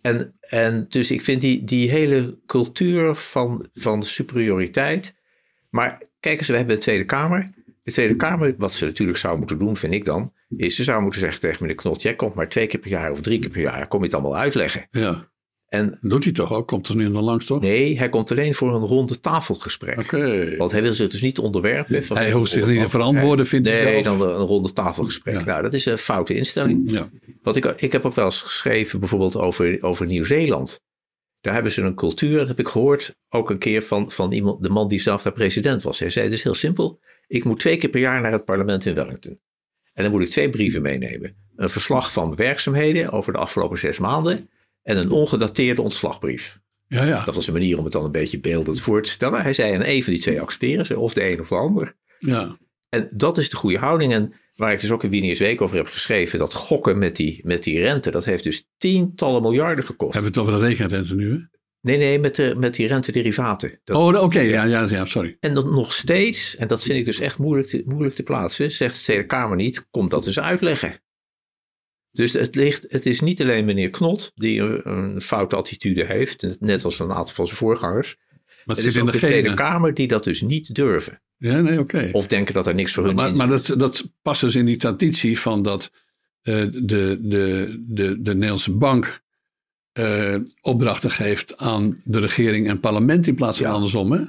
En, 0.01 0.37
en 0.39 0.85
dus 0.89 1.11
ik 1.11 1.21
vind 1.21 1.41
die, 1.41 1.63
die 1.63 1.89
hele 1.89 2.39
cultuur 2.45 3.15
van, 3.15 3.67
van 3.73 4.03
superioriteit. 4.03 5.15
Maar 5.69 6.01
kijk 6.19 6.37
eens, 6.37 6.47
we 6.47 6.57
hebben 6.57 6.75
de 6.75 6.81
Tweede 6.81 7.05
Kamer. 7.05 7.49
De 7.83 7.91
Tweede 7.91 8.15
Kamer, 8.15 8.55
wat 8.57 8.73
ze 8.73 8.85
natuurlijk 8.85 9.17
zou 9.17 9.37
moeten 9.37 9.59
doen, 9.59 9.77
vind 9.77 9.93
ik 9.93 10.05
dan, 10.05 10.33
is 10.49 10.75
ze 10.75 10.83
zou 10.83 11.01
moeten 11.01 11.19
zeggen 11.19 11.39
tegen 11.39 11.57
meneer 11.61 11.75
Knot: 11.77 12.01
jij 12.01 12.15
komt 12.15 12.33
maar 12.33 12.49
twee 12.49 12.67
keer 12.67 12.79
per 12.79 12.89
jaar 12.89 13.11
of 13.11 13.21
drie 13.21 13.39
keer 13.39 13.49
per 13.49 13.61
jaar, 13.61 13.87
kom 13.87 13.99
je 13.99 14.05
het 14.05 14.13
allemaal 14.13 14.37
uitleggen. 14.37 14.87
ja. 14.89 15.30
En 15.71 15.97
Doet 16.01 16.23
hij 16.23 16.33
toch 16.33 16.53
ook? 16.53 16.67
Komt 16.67 16.87
er 16.87 16.95
nu 16.95 17.07
nog 17.09 17.21
langs 17.21 17.45
toch? 17.45 17.61
nee, 17.61 17.97
hij 17.97 18.09
komt 18.09 18.31
alleen 18.31 18.55
voor 18.55 18.75
een 18.75 18.81
ronde 18.81 19.19
tafelgesprek. 19.19 19.99
Oké. 19.99 20.55
Want 20.57 20.71
hij 20.71 20.81
wil 20.81 20.93
zich 20.93 21.09
dus 21.09 21.21
niet 21.21 21.39
onderwerpen. 21.39 22.05
van- 22.05 22.17
Hij 22.17 22.31
hoeft 22.31 22.51
zich 22.51 22.67
niet 22.67 22.79
te 22.79 22.89
verantwoorden, 22.89 23.47
vindt 23.47 23.67
hij 23.67 23.83
Nee, 23.83 24.03
dan 24.03 24.21
een 24.21 24.45
ronde 24.45 24.73
tafelgesprek. 24.73 25.33
Ja. 25.33 25.43
Nou, 25.43 25.61
dat 25.61 25.73
is 25.73 25.85
een 25.85 25.97
foute 25.97 26.33
instelling. 26.35 26.91
Ja, 26.91 27.09
Want 27.41 27.55
ik, 27.55 27.65
ik 27.65 27.91
heb 27.91 28.05
ook 28.05 28.13
wel 28.13 28.25
eens 28.25 28.41
geschreven 28.41 28.99
bijvoorbeeld 28.99 29.35
over, 29.35 29.83
over 29.83 30.05
Nieuw-Zeeland. 30.05 30.79
Daar 31.41 31.53
hebben 31.53 31.71
ze 31.71 31.81
een 31.81 31.95
cultuur, 31.95 32.37
dat 32.37 32.47
heb 32.47 32.59
ik 32.59 32.67
gehoord, 32.67 33.15
ook 33.29 33.49
een 33.49 33.57
keer 33.57 33.83
van, 33.83 34.11
van 34.11 34.31
iemand, 34.31 34.63
de 34.63 34.69
man 34.69 34.87
die 34.87 35.01
zelf 35.01 35.21
daar 35.21 35.33
president 35.33 35.83
was. 35.83 35.99
Hij 35.99 36.09
zei, 36.09 36.25
het 36.25 36.33
is 36.33 36.43
heel 36.43 36.53
simpel. 36.53 36.99
Ik 37.27 37.43
moet 37.43 37.59
twee 37.59 37.77
keer 37.77 37.89
per 37.89 37.99
jaar 37.99 38.21
naar 38.21 38.31
het 38.31 38.45
parlement 38.45 38.85
in 38.85 38.95
Wellington. 38.95 39.39
En 39.93 40.03
dan 40.03 40.11
moet 40.11 40.21
ik 40.21 40.29
twee 40.29 40.49
brieven 40.49 40.81
meenemen. 40.81 41.35
Een 41.55 41.69
verslag 41.69 42.11
van 42.13 42.35
werkzaamheden 42.35 43.11
over 43.11 43.33
de 43.33 43.39
afgelopen 43.39 43.79
zes 43.79 43.99
maanden. 43.99 44.49
En 44.83 44.97
een 44.97 45.11
ongedateerde 45.11 45.81
ontslagbrief. 45.81 46.59
ja, 46.87 47.03
ja. 47.03 47.23
Dat 47.23 47.35
was 47.35 47.47
een 47.47 47.53
manier 47.53 47.77
om 47.77 47.83
het 47.83 47.93
dan 47.93 48.05
een 48.05 48.11
beetje 48.11 48.39
beeldend 48.39 48.81
voor 48.81 49.03
te 49.03 49.09
stellen. 49.09 49.41
Hij 49.41 49.53
zei, 49.53 49.73
en 49.73 49.89
een 49.89 50.03
van 50.03 50.13
die 50.13 50.21
twee 50.21 50.41
accepteren 50.41 50.85
ze, 50.85 50.99
of 50.99 51.13
de 51.13 51.31
een 51.31 51.39
of 51.39 51.47
de 51.47 51.55
ander. 51.55 51.95
ja. 52.17 52.57
En 52.89 53.09
dat 53.13 53.37
is 53.37 53.49
de 53.49 53.55
goede 53.55 53.77
houding. 53.77 54.13
En 54.13 54.33
waar 54.55 54.73
ik 54.73 54.81
dus 54.81 54.91
ook 54.91 55.03
in 55.03 55.09
Wiener's 55.09 55.39
Week 55.39 55.61
over 55.61 55.77
heb 55.77 55.87
geschreven, 55.87 56.39
dat 56.39 56.53
gokken 56.53 56.97
met 56.97 57.15
die, 57.15 57.41
met 57.43 57.63
die 57.63 57.79
rente, 57.79 58.11
dat 58.11 58.25
heeft 58.25 58.43
dus 58.43 58.67
tientallen 58.77 59.41
miljarden 59.41 59.85
gekost. 59.85 60.13
Hebben 60.13 60.31
we 60.31 60.39
het 60.39 60.47
over 60.47 60.59
de 60.61 60.67
rekenrente 60.67 61.15
nu? 61.15 61.31
Hè? 61.31 61.37
Nee, 61.81 61.97
nee, 61.97 62.19
met, 62.19 62.35
de, 62.35 62.53
met 62.57 62.75
die 62.75 62.87
rentederivaten. 62.87 63.79
Dat, 63.83 63.97
Oh, 63.97 64.23
oké. 64.23 64.39
Ja, 64.39 64.63
ja, 64.63 64.87
ja, 64.89 65.05
sorry. 65.05 65.37
En 65.39 65.53
dan 65.53 65.73
nog 65.73 65.93
steeds, 65.93 66.55
en 66.55 66.67
dat 66.67 66.83
vind 66.83 66.97
ik 66.97 67.05
dus 67.05 67.19
echt 67.19 67.37
moeilijk 67.37 67.67
te, 67.67 67.83
moeilijk 67.85 68.15
te 68.15 68.23
plaatsen, 68.23 68.71
zegt 68.71 68.95
de 68.95 69.01
Tweede 69.01 69.25
Kamer 69.25 69.55
niet, 69.55 69.87
komt 69.89 70.09
dat 70.11 70.25
eens 70.25 70.39
uitleggen. 70.39 71.01
Dus 72.11 72.33
het, 72.33 72.55
ligt, 72.55 72.85
het 72.89 73.05
is 73.05 73.19
niet 73.21 73.41
alleen 73.41 73.65
meneer 73.65 73.89
Knot 73.89 74.31
die 74.35 74.61
een, 74.61 74.89
een 74.91 75.21
foute 75.21 75.55
attitude 75.55 76.03
heeft, 76.05 76.47
net 76.59 76.83
als 76.83 76.99
een 76.99 77.11
aantal 77.11 77.33
van 77.33 77.45
zijn 77.45 77.57
voorgangers. 77.57 78.15
Maar 78.65 78.75
Het 78.75 78.85
het 78.85 78.95
is 78.95 79.01
ook 79.01 79.05
de 79.05 79.11
de 79.11 79.17
Tweede. 79.17 79.53
Kamer 79.53 79.93
die 79.93 80.07
dat 80.07 80.23
dus 80.23 80.41
niet 80.41 80.75
durven. 80.75 81.21
Ja, 81.37 81.61
nee, 81.61 81.79
oké. 81.79 82.09
Of 82.11 82.27
denken 82.27 82.53
dat 82.53 82.67
er 82.67 82.75
niks 82.75 82.93
voor 82.93 83.05
hun 83.05 83.15
Maar, 83.15 83.29
in 83.29 83.35
maar 83.35 83.47
dat, 83.47 83.73
dat 83.77 84.11
past 84.21 84.41
dus 84.41 84.55
in 84.55 84.65
die 84.65 84.77
traditie 84.77 85.39
van 85.39 85.61
dat 85.63 85.91
eh, 86.41 86.55
de, 86.71 87.17
de, 87.21 87.75
de, 87.87 88.21
de 88.21 88.33
Nederlandse 88.33 88.71
bank 88.71 89.21
eh, 89.91 90.35
opdrachten 90.61 91.11
geeft 91.11 91.57
aan 91.57 92.01
de 92.03 92.19
regering 92.19 92.67
en 92.67 92.79
parlement 92.79 93.27
in 93.27 93.35
plaats 93.35 93.57
van 93.57 93.67
Ja. 93.67 93.73
andersom. 93.73 94.11
Hè? 94.11 94.23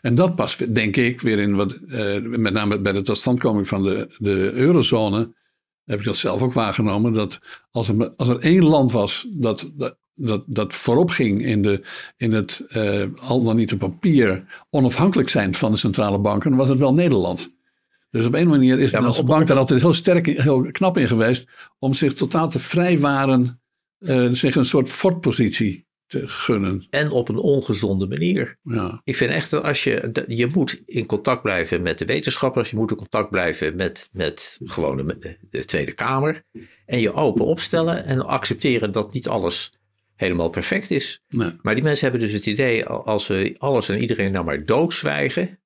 En 0.00 0.14
dat 0.14 0.34
past, 0.34 0.74
denk 0.74 0.96
ik, 0.96 1.20
weer 1.20 1.38
in 1.38 1.54
wat, 1.54 1.72
eh, 1.88 2.20
met 2.20 2.52
name 2.52 2.80
bij 2.80 2.92
de 2.92 3.02
totstandkoming 3.02 3.68
van 3.68 3.84
de, 3.84 4.08
de 4.18 4.52
eurozone, 4.52 5.34
heb 5.84 5.98
ik 5.98 6.04
dat 6.04 6.16
zelf 6.16 6.42
ook 6.42 6.52
waargenomen, 6.52 7.12
dat 7.12 7.40
als 7.70 7.88
er, 7.88 8.10
als 8.16 8.28
er 8.28 8.38
één 8.38 8.64
land 8.64 8.92
was 8.92 9.26
dat, 9.30 9.70
dat 9.74 9.96
dat, 10.14 10.42
dat 10.46 10.74
voorop 10.74 11.10
ging 11.10 11.44
in, 11.44 11.62
de, 11.62 11.82
in 12.16 12.32
het 12.32 12.64
uh, 12.76 13.02
al 13.20 13.42
dan 13.42 13.56
niet 13.56 13.72
op 13.72 13.78
papier 13.78 14.44
onafhankelijk 14.70 15.28
zijn 15.28 15.54
van 15.54 15.72
de 15.72 15.78
centrale 15.78 16.18
banken, 16.18 16.50
dan 16.50 16.58
was 16.58 16.68
het 16.68 16.78
wel 16.78 16.94
Nederland. 16.94 17.52
Dus 18.10 18.26
op 18.26 18.34
een 18.34 18.48
manier 18.48 18.72
is 18.72 18.78
de 18.78 18.84
Nederlandse 18.84 19.24
bank 19.24 19.46
daar 19.46 19.56
altijd 19.56 19.80
heel 19.80 19.92
sterk, 19.92 20.26
heel 20.26 20.70
knap 20.70 20.98
in 20.98 21.08
geweest 21.08 21.48
om 21.78 21.94
zich 21.94 22.14
totaal 22.14 22.48
te 22.48 22.58
vrijwaren, 22.58 23.60
uh, 23.98 24.30
zich 24.32 24.54
een 24.54 24.64
soort 24.64 24.90
fortpositie 24.90 25.83
te 26.06 26.28
gunnen. 26.28 26.86
En 26.90 27.10
op 27.10 27.28
een 27.28 27.38
ongezonde 27.38 28.06
manier. 28.06 28.58
Ja. 28.62 29.00
Ik 29.04 29.16
vind 29.16 29.30
echt 29.30 29.50
dat 29.50 29.64
als 29.64 29.84
je, 29.84 30.24
je 30.26 30.46
moet 30.46 30.82
in 30.86 31.06
contact 31.06 31.42
blijven 31.42 31.82
met 31.82 31.98
de 31.98 32.04
wetenschappers, 32.04 32.70
je 32.70 32.76
moet 32.76 32.90
in 32.90 32.96
contact 32.96 33.30
blijven 33.30 33.76
met, 33.76 34.08
met 34.12 34.60
gewoon 34.64 34.96
de, 34.96 35.36
de 35.50 35.64
Tweede 35.64 35.92
Kamer. 35.92 36.44
En 36.86 37.00
je 37.00 37.12
open 37.12 37.44
opstellen 37.44 38.04
en 38.04 38.26
accepteren 38.26 38.92
dat 38.92 39.12
niet 39.12 39.28
alles 39.28 39.72
helemaal 40.16 40.50
perfect 40.50 40.90
is. 40.90 41.22
Nee. 41.28 41.56
Maar 41.62 41.74
die 41.74 41.84
mensen 41.84 42.08
hebben 42.10 42.26
dus 42.26 42.36
het 42.36 42.46
idee, 42.46 42.86
als 42.86 43.26
we 43.26 43.54
alles 43.58 43.88
en 43.88 44.00
iedereen 44.00 44.32
nou 44.32 44.44
maar 44.44 44.64
doodzwijgen. 44.64 45.58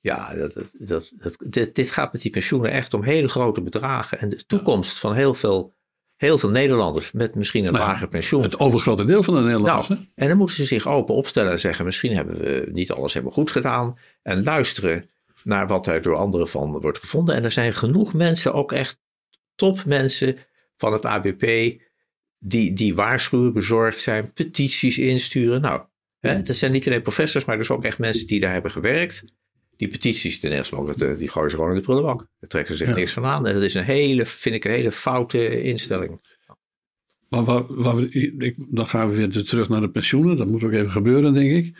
Ja, 0.00 0.34
dat, 0.34 0.54
dat, 0.78 1.12
dat, 1.16 1.36
dit, 1.46 1.74
dit 1.74 1.90
gaat 1.90 2.12
met 2.12 2.22
die 2.22 2.30
pensioenen 2.30 2.70
echt 2.70 2.94
om 2.94 3.02
hele 3.02 3.28
grote 3.28 3.62
bedragen. 3.62 4.18
En 4.18 4.28
de 4.28 4.46
toekomst 4.46 4.98
van 4.98 5.14
heel 5.14 5.34
veel, 5.34 5.74
heel 6.16 6.38
veel 6.38 6.50
Nederlanders 6.50 7.12
met 7.12 7.34
misschien 7.34 7.64
een 7.64 7.72
Nou 7.72 7.84
lager 7.84 8.08
pensioen. 8.08 8.42
Het 8.42 8.58
overgrote 8.58 9.04
deel 9.04 9.22
van 9.22 9.34
de 9.34 9.40
Nederlanders. 9.40 9.88
Nou, 9.88 10.00
en 10.14 10.28
dan 10.28 10.36
moeten 10.36 10.56
ze 10.56 10.64
zich 10.64 10.88
open 10.88 11.14
opstellen 11.14 11.52
en 11.52 11.58
zeggen: 11.58 11.84
misschien 11.84 12.14
hebben 12.14 12.38
we 12.38 12.68
niet 12.72 12.92
alles 12.92 13.12
helemaal 13.12 13.34
goed 13.34 13.50
gedaan. 13.50 13.98
En 14.22 14.42
luisteren 14.42 15.10
naar 15.44 15.66
wat 15.66 15.86
er 15.86 16.02
door 16.02 16.16
anderen 16.16 16.48
van 16.48 16.80
wordt 16.80 16.98
gevonden. 16.98 17.34
En 17.34 17.44
er 17.44 17.50
zijn 17.50 17.74
genoeg 17.74 18.14
mensen, 18.14 18.54
ook 18.54 18.72
echt 18.72 19.00
topmensen 19.54 20.36
van 20.76 20.92
het 20.92 21.06
ABP, 21.06 21.46
die, 22.38 22.72
die 22.72 22.94
waarschuwen, 22.94 23.52
bezorgd 23.52 24.00
zijn, 24.00 24.32
petities 24.32 24.98
insturen. 24.98 25.60
Nou, 25.60 25.82
hè, 26.20 26.42
dat 26.42 26.56
zijn 26.56 26.72
niet 26.72 26.86
alleen 26.86 27.02
professors, 27.02 27.44
maar 27.44 27.56
dus 27.56 27.70
ook 27.70 27.84
echt 27.84 27.98
mensen 27.98 28.26
die 28.26 28.40
daar 28.40 28.52
hebben 28.52 28.70
gewerkt. 28.70 29.24
Die 29.76 29.88
petities, 29.88 30.40
ten 30.40 30.52
eerste 30.52 30.76
ook, 30.76 30.98
dat, 30.98 31.18
die 31.18 31.28
gooien 31.28 31.50
ze 31.50 31.56
gewoon 31.56 31.70
in 31.70 31.76
de 31.76 31.82
prullenbak. 31.82 32.18
Daar 32.40 32.50
trekken 32.50 32.76
ze 32.76 32.84
zich 32.84 32.94
Ja. 32.94 32.98
niks 33.00 33.12
van 33.12 33.24
aan. 33.24 33.46
En 33.46 33.54
dat 33.54 33.62
is 33.62 33.74
een 33.74 33.82
hele, 33.84 34.26
vind 34.26 34.54
ik, 34.54 34.64
een 34.64 34.70
hele 34.70 34.92
foute 34.92 35.62
instelling. 35.62 36.20
Maar 37.28 37.44
waar, 37.44 37.62
waar 37.68 37.96
we, 37.96 38.08
ik, 38.38 38.54
dan 38.68 38.88
gaan 38.88 39.08
we 39.10 39.16
weer 39.16 39.44
terug 39.44 39.68
naar 39.68 39.80
de 39.80 39.90
pensioenen. 39.90 40.36
Dat 40.36 40.46
moet 40.46 40.64
ook 40.64 40.72
even 40.72 40.90
gebeuren, 40.90 41.34
denk 41.34 41.50
ik. 41.50 41.76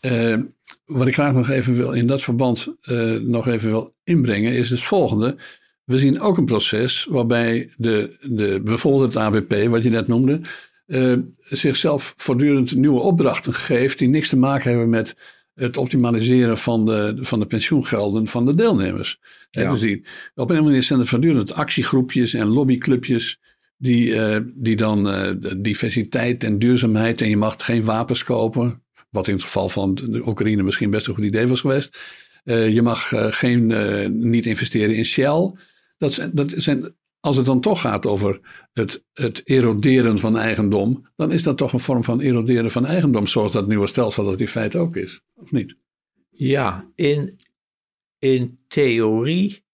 Eh, 0.00 0.38
wat 0.84 1.06
ik 1.06 1.14
graag 1.14 1.32
nog 1.32 1.50
even 1.50 1.76
wil 1.76 1.92
in 1.92 2.06
dat 2.06 2.22
verband 2.22 2.74
eh, 2.80 3.10
nog 3.10 3.48
even 3.48 3.68
wil 3.68 3.94
inbrengen, 4.04 4.52
is 4.52 4.70
het 4.70 4.80
volgende. 4.80 5.36
We 5.84 5.98
zien 5.98 6.20
ook 6.20 6.36
een 6.36 6.44
proces 6.44 7.06
waarbij 7.10 7.70
de, 7.76 8.16
de, 8.20 8.60
bijvoorbeeld 8.64 9.14
het 9.14 9.22
ABP, 9.22 9.68
wat 9.68 9.82
je 9.82 9.90
net 9.90 10.06
noemde, 10.06 10.40
eh, 10.86 11.12
zichzelf 11.42 12.14
voortdurend 12.16 12.74
nieuwe 12.74 13.00
opdrachten 13.00 13.54
geeft 13.54 13.98
die 13.98 14.08
niks 14.08 14.28
te 14.28 14.36
maken 14.36 14.70
hebben 14.70 14.90
met 14.90 15.16
het 15.54 15.76
optimaliseren 15.76 16.58
van 16.58 16.84
de, 16.84 17.16
van 17.20 17.38
de 17.38 17.46
pensioengelden 17.46 18.26
van 18.26 18.46
de 18.46 18.54
deelnemers. 18.54 19.20
Ja. 19.50 19.70
dus 19.70 19.80
die, 19.80 20.04
op 20.34 20.50
een 20.50 20.64
manier 20.64 20.82
zijn 20.82 21.00
er 21.00 21.06
voortdurend 21.06 21.52
actiegroepjes 21.52 22.34
en 22.34 22.46
lobbyclubjes 22.46 23.38
die, 23.76 24.20
eh, 24.20 24.40
die 24.54 24.76
dan 24.76 25.10
eh, 25.10 25.32
diversiteit 25.56 26.44
en 26.44 26.58
duurzaamheid 26.58 27.20
en 27.20 27.28
je 27.28 27.36
mag 27.36 27.54
geen 27.58 27.84
wapens 27.84 28.24
kopen, 28.24 28.82
wat 29.10 29.28
in 29.28 29.34
het 29.34 29.42
geval 29.42 29.68
van 29.68 29.94
de 29.94 30.26
Oekraïne 30.26 30.62
misschien 30.62 30.90
best 30.90 31.06
een 31.06 31.14
goed 31.14 31.24
idee 31.24 31.46
was 31.46 31.60
geweest. 31.60 31.98
Eh, 32.44 32.68
je 32.68 32.82
mag 32.82 33.12
geen, 33.28 33.66
niet 34.28 34.46
investeren 34.46 34.94
in 34.94 35.04
Shell. 35.04 35.52
Dat 35.98 36.12
zijn, 36.12 36.30
dat 36.34 36.54
zijn, 36.56 36.94
als 37.24 37.36
het 37.36 37.46
dan 37.46 37.60
toch 37.60 37.80
gaat 37.80 38.06
over 38.06 38.40
het, 38.72 39.04
het 39.12 39.48
eroderen 39.48 40.18
van 40.18 40.38
eigendom, 40.38 41.06
dan 41.16 41.32
is 41.32 41.42
dat 41.42 41.58
toch 41.58 41.72
een 41.72 41.80
vorm 41.80 42.04
van 42.04 42.20
eroderen 42.20 42.70
van 42.70 42.86
eigendom, 42.86 43.26
zoals 43.26 43.52
dat 43.52 43.66
nieuwe 43.66 43.86
stelsel 43.86 44.24
dat 44.24 44.40
in 44.40 44.48
feite 44.48 44.78
ook 44.78 44.96
is, 44.96 45.20
of 45.34 45.52
niet? 45.52 45.80
Ja, 46.30 46.90
in, 46.94 47.40
in 48.18 48.58
theorie 48.68 49.64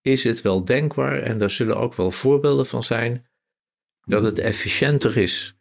is 0.00 0.24
het 0.24 0.42
wel 0.42 0.64
denkbaar, 0.64 1.22
en 1.22 1.38
daar 1.38 1.50
zullen 1.50 1.76
ook 1.76 1.94
wel 1.94 2.10
voorbeelden 2.10 2.66
van 2.66 2.82
zijn, 2.82 3.28
dat 4.04 4.22
het 4.22 4.38
efficiënter 4.38 5.16
is 5.16 5.56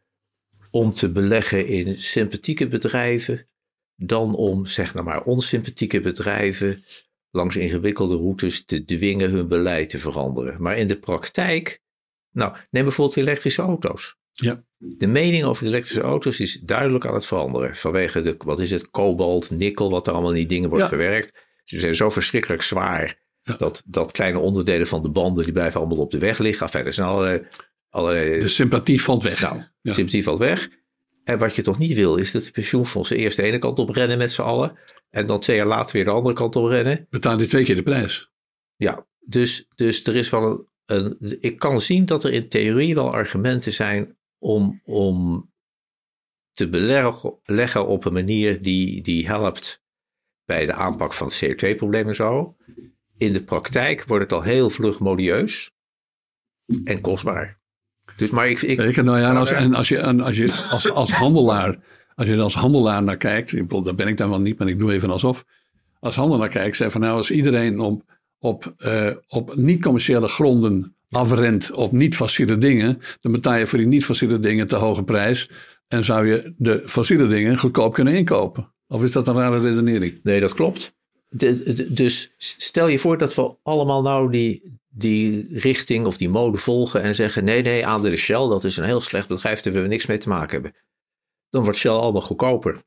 om 0.70 0.92
te 0.92 1.12
beleggen 1.12 1.68
in 1.68 2.02
sympathieke 2.02 2.68
bedrijven 2.68 3.48
dan 3.96 4.36
om, 4.36 4.66
zeg 4.66 4.94
nou 4.94 5.06
maar, 5.06 5.24
onsympathieke 5.24 6.02
bedrijven 6.02 6.84
langs 7.38 7.56
ingewikkelde 7.56 8.16
routes 8.16 8.66
te 8.66 8.84
dwingen 8.86 9.30
hun 9.30 9.48
beleid 9.48 9.90
te 9.90 10.00
veranderen. 10.00 10.62
Maar 10.62 10.78
in 10.78 10.88
de 10.88 11.00
praktijk, 11.00 11.82
nou, 12.32 12.56
neem 12.70 12.84
bijvoorbeeld 12.84 13.18
elektrische 13.18 13.62
auto's. 13.62 14.16
Ja. 14.32 14.64
De 14.78 15.08
mening 15.08 15.44
over 15.44 15.64
de 15.64 15.70
elektrische 15.70 16.02
auto's 16.02 16.40
is 16.40 16.60
duidelijk 16.60 17.06
aan 17.06 17.14
het 17.14 17.26
veranderen. 17.26 17.76
Vanwege 17.76 18.22
de, 18.22 18.36
wat 18.38 18.60
is 18.60 18.72
het, 18.72 18.90
kobalt, 18.90 19.52
nikkel, 19.52 19.90
wat 19.90 20.08
er 20.08 20.14
allemaal 20.14 20.32
in 20.32 20.36
die 20.38 20.46
dingen 20.46 20.70
wordt 20.70 20.84
Ja. 20.84 20.90
verwerkt. 20.90 21.46
Ze 21.64 21.80
zijn 21.80 21.96
zo 21.96 22.10
verschrikkelijk 22.10 22.62
zwaar. 22.62 23.26
Ja. 23.42 23.56
Dat, 23.58 23.84
dat 23.86 24.12
kleine 24.12 24.40
onderdelen 24.40 24.88
van 24.88 25.02
de 25.02 25.10
banden, 25.10 25.44
die 25.44 25.54
blijven 25.54 25.80
allemaal 25.80 25.98
op 25.98 26.12
de 26.12 26.18
weg 26.18 26.38
liggen. 26.38 26.66
Enfin, 26.66 26.86
er 26.86 26.94
zijn 26.94 27.08
allerlei, 27.08 27.48
allerlei 27.90 28.40
De 28.40 28.48
sympathie 28.48 29.02
valt 29.02 29.24
weg. 29.24 29.42
nou, 29.42 29.62
Ja. 29.82 29.94
sympathie 29.94 30.24
valt 30.24 30.40
weg. 30.40 30.70
En 31.28 31.38
wat 31.38 31.56
je 31.56 31.62
toch 31.62 31.78
niet 31.78 31.94
wil, 31.94 32.16
is 32.16 32.32
dat 32.32 32.44
de 32.44 32.52
pensioenfondsen 32.52 33.18
eerst 33.18 33.38
de 33.38 33.44
ene 33.44 33.60
kant 33.60 33.80
op 33.80 33.90
rennen 33.90 34.18
met 34.18 34.32
z'n 34.32 34.42
allen. 34.42 34.78
En 35.10 35.26
dan 35.26 35.40
twee 35.40 35.56
jaar 35.56 35.66
later 35.66 35.96
weer 35.96 36.04
de 36.04 36.12
andere 36.12 36.36
kant 36.36 36.56
op 36.56 36.66
rennen. 36.66 37.08
Betaalt 37.10 37.40
hij 37.40 37.50
twee 37.50 37.64
keer 37.64 37.76
de 37.76 37.84
prijs. 37.84 38.32
Ja, 38.76 39.08
dus, 39.20 39.68
dus 39.76 40.04
er 40.04 40.16
is 40.16 40.30
wel 40.30 40.68
een, 40.86 41.16
een. 41.20 41.38
Ik 41.40 41.60
kan 41.60 41.82
zien 41.82 42.06
dat 42.06 42.24
er 42.24 42.34
in 42.34 42.50
theorie 42.50 42.96
wel 42.96 43.14
argumenten 43.14 43.74
zijn 43.74 44.18
om, 44.38 44.82
om 44.86 45.50
te 46.52 46.70
beleggen 46.70 47.88
op 47.88 48.06
een 48.06 48.14
manier 48.14 48.62
die, 48.62 49.02
die 49.02 49.28
helpt 49.28 49.84
bij 50.46 50.66
de 50.66 50.74
aanpak 50.74 51.14
van 51.14 51.28
het 51.28 51.46
CO2-probleem 51.46 52.08
en 52.08 52.16
zo. 52.16 52.56
In 53.18 53.34
de 53.34 53.44
praktijk 53.44 54.06
wordt 54.06 54.24
het 54.24 54.34
al 54.34 54.42
heel 54.42 54.70
vlug 54.70 55.00
modieus 55.00 55.72
en 56.84 57.02
kostbaar. 57.02 57.60
Dus 58.18 58.30
maar 58.30 58.50
ik, 58.50 58.62
ik, 58.62 58.80
Zeker, 58.80 59.04
nou 59.04 59.20
ja, 59.20 59.30
en 59.30 59.36
als, 59.36 59.52
en 59.52 59.74
als 59.74 59.88
je, 59.88 59.98
en 59.98 60.22
als, 60.22 60.38
je 60.38 60.54
als, 60.72 60.92
als 60.92 61.12
handelaar, 61.12 61.78
als 62.16 62.28
je 62.28 62.34
er 62.34 62.42
als 62.42 62.56
handelaar 62.56 63.04
naar 63.04 63.18
kijkt, 63.18 63.54
ik 63.54 63.62
bedoel, 63.62 63.82
daar 63.82 63.96
ben 63.96 64.08
ik 64.08 64.18
dan 64.18 64.30
wel 64.30 64.42
niet, 64.42 64.60
maar 64.60 64.68
ik 64.68 64.80
doe 64.80 64.94
even 64.94 65.10
alsof. 65.10 65.46
Als 66.00 66.16
handelaar 66.16 66.50
kijkt, 66.50 66.78
zeg 66.78 66.92
van 66.92 67.02
nou, 67.02 67.18
als 67.18 67.32
iedereen 67.32 67.80
op, 67.80 68.04
op, 68.40 68.74
eh, 68.78 69.10
op 69.28 69.56
niet-commerciële 69.56 70.28
gronden 70.28 70.96
afrent 71.10 71.72
op 71.72 71.92
niet-fossiele 71.92 72.58
dingen, 72.58 73.02
dan 73.22 73.32
betaal 73.32 73.56
je 73.58 73.68
voor 73.68 73.78
die 73.78 73.88
niet-fossiele 73.88 74.40
dingen 74.40 74.68
te 74.68 74.76
hoge 74.76 75.04
prijs 75.04 75.50
en 75.88 76.04
zou 76.04 76.28
je 76.28 76.54
de 76.58 76.84
fossiele 76.86 77.28
dingen 77.28 77.58
goedkoop 77.58 77.94
kunnen 77.94 78.14
inkopen. 78.14 78.74
Of 78.88 79.04
is 79.04 79.12
dat 79.12 79.28
een 79.28 79.36
rare 79.36 79.60
redenering? 79.60 80.20
Nee, 80.24 80.40
dat 80.40 80.54
klopt. 80.54 80.96
De, 81.30 81.74
de- 81.74 81.94
dus 81.94 82.34
stel 82.38 82.88
je 82.88 83.00
voor 83.00 83.18
dat 83.18 83.36
we 83.36 83.56
allemaal 83.64 84.02
nou 84.02 84.32
die, 84.32 84.80
die 84.98 85.48
richting 85.60 86.06
of 86.06 86.18
die 86.18 86.30
mode 86.30 86.58
volgen 86.58 87.02
en 87.02 87.16
zeggen: 87.16 87.44
nee, 87.44 87.62
nee, 87.62 87.86
aandelen 87.86 88.18
Shell, 88.18 88.48
dat 88.48 88.64
is 88.64 88.78
een 88.78 88.84
heel 88.84 89.02
slecht 89.02 89.28
bedrijf, 89.28 89.62
daar 89.62 89.74
willen 89.74 89.88
we 89.88 89.94
niks 89.94 90.06
mee 90.06 90.18
te 90.18 90.30
maken 90.30 90.52
hebben. 90.52 90.76
Dan 91.50 91.64
wordt 91.64 91.78
Shell 91.78 91.92
allemaal 91.92 92.22
goedkoper. 92.22 92.84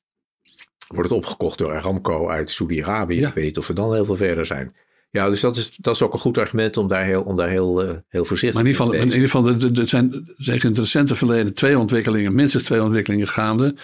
Wordt 0.89 1.09
het 1.09 1.19
opgekocht 1.19 1.59
door 1.59 1.75
Aramco 1.75 2.29
uit 2.29 2.51
Saudi-Arabië. 2.51 3.21
Ja. 3.21 3.29
Ik 3.29 3.35
weet 3.35 3.45
niet 3.45 3.59
of 3.59 3.67
we 3.67 3.73
dan 3.73 3.95
heel 3.95 4.05
veel 4.05 4.17
verder 4.17 4.47
zijn. 4.47 4.75
Ja, 5.11 5.29
dus 5.29 5.41
dat 5.41 5.57
is, 5.57 5.77
dat 5.77 5.95
is 5.95 6.03
ook 6.03 6.13
een 6.13 6.19
goed 6.19 6.39
argument 6.39 6.77
om 6.77 6.89
daar 6.89 7.05
heel, 7.05 7.23
om 7.23 7.37
daar 7.37 7.49
heel, 7.49 7.83
eh, 7.83 7.95
heel 8.09 8.25
voorzichtig 8.25 8.63
Maar 8.63 8.71
in 8.71 8.71
ieder 8.79 8.87
geval, 8.87 9.01
in 9.01 9.13
ieder 9.13 9.29
geval 9.31 9.81
er- 9.81 9.89
zijn 9.89 10.35
zeg, 10.37 10.63
in 10.63 10.69
het 10.71 10.79
recente 10.79 11.15
verleden 11.15 11.55
twee 11.55 11.79
ontwikkelingen, 11.79 12.35
minstens 12.35 12.63
twee 12.63 12.83
ontwikkelingen 12.83 13.29
gaande. 13.29 13.75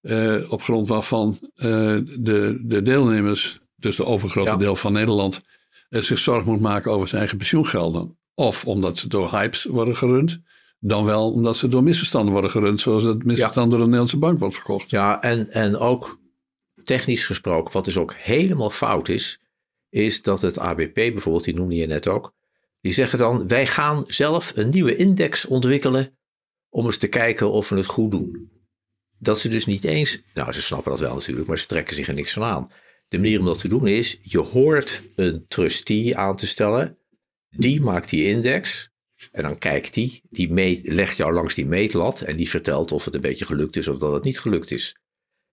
eh, 0.00 0.36
op 0.52 0.62
grond 0.62 0.88
waarvan 0.88 1.38
eh, 1.54 1.96
de, 2.18 2.58
de 2.62 2.82
deelnemers, 2.82 3.60
dus 3.76 3.96
de 3.96 4.04
overgrote 4.04 4.50
Ja. 4.50 4.56
deel 4.56 4.76
van 4.76 4.92
Nederland, 4.92 5.40
zich 5.88 6.18
zorgen 6.18 6.52
moet 6.52 6.60
maken 6.60 6.92
over 6.92 7.08
zijn 7.08 7.20
eigen 7.20 7.38
pensioengelden. 7.38 8.18
Of 8.34 8.64
omdat 8.64 8.98
ze 8.98 9.08
door 9.08 9.30
hypes 9.30 9.64
worden 9.64 9.96
gerund, 9.96 10.42
dan 10.78 11.04
wel 11.04 11.32
omdat 11.32 11.56
ze 11.56 11.68
door 11.68 11.82
misverstanden 11.82 12.32
worden 12.32 12.50
gerund, 12.50 12.80
zoals 12.80 13.02
het 13.02 13.24
misverstand 13.24 13.70
door 13.70 13.78
de 13.78 13.84
Nederlandse 13.84 14.18
bank 14.18 14.38
wordt 14.38 14.54
verkocht. 14.54 14.90
Ja, 14.90 15.22
en, 15.22 15.50
en 15.50 15.76
ook 15.76 16.20
technisch 16.84 17.26
gesproken, 17.26 17.72
wat 17.72 17.84
dus 17.84 17.98
ook 17.98 18.14
helemaal 18.14 18.70
fout 18.70 19.08
is, 19.08 19.40
is 19.88 20.22
dat 20.22 20.42
het 20.42 20.58
ABP 20.58 20.94
bijvoorbeeld, 20.94 21.44
die 21.44 21.54
noemde 21.54 21.74
je 21.74 21.86
net 21.86 22.08
ook, 22.08 22.34
die 22.80 22.92
zeggen 22.92 23.18
dan, 23.18 23.48
wij 23.48 23.66
gaan 23.66 24.04
zelf 24.06 24.52
een 24.54 24.68
nieuwe 24.68 24.96
index 24.96 25.46
ontwikkelen 25.46 26.18
om 26.68 26.84
eens 26.84 26.98
te 26.98 27.08
kijken 27.08 27.50
of 27.50 27.68
we 27.68 27.76
het 27.76 27.86
goed 27.86 28.10
doen. 28.10 28.50
Dat 29.18 29.40
ze 29.40 29.48
dus 29.48 29.66
niet 29.66 29.84
eens, 29.84 30.22
nou 30.34 30.52
ze 30.52 30.62
snappen 30.62 30.90
dat 30.90 31.00
wel 31.00 31.14
natuurlijk, 31.14 31.48
maar 31.48 31.58
ze 31.58 31.66
trekken 31.66 31.94
zich 31.94 32.08
er 32.08 32.14
niks 32.14 32.32
van 32.32 32.42
aan. 32.42 32.70
De 33.08 33.18
manier 33.18 33.38
om 33.38 33.44
dat 33.44 33.58
te 33.58 33.68
doen 33.68 33.86
is, 33.86 34.18
je 34.22 34.38
hoort 34.38 35.02
een 35.16 35.44
trustee 35.48 36.16
aan 36.16 36.36
te 36.36 36.46
stellen, 36.46 36.98
die 37.50 37.80
maakt 37.80 38.10
die 38.10 38.24
index 38.28 38.90
en 39.32 39.42
dan 39.42 39.58
kijkt 39.58 39.94
die, 39.94 40.22
die 40.30 40.52
meet, 40.52 40.88
legt 40.88 41.16
jou 41.16 41.32
langs 41.32 41.54
die 41.54 41.66
meetlat 41.66 42.20
en 42.20 42.36
die 42.36 42.48
vertelt 42.48 42.92
of 42.92 43.04
het 43.04 43.14
een 43.14 43.20
beetje 43.20 43.44
gelukt 43.44 43.76
is 43.76 43.88
of 43.88 43.98
dat 43.98 44.12
het 44.12 44.24
niet 44.24 44.38
gelukt 44.40 44.70
is. 44.70 44.96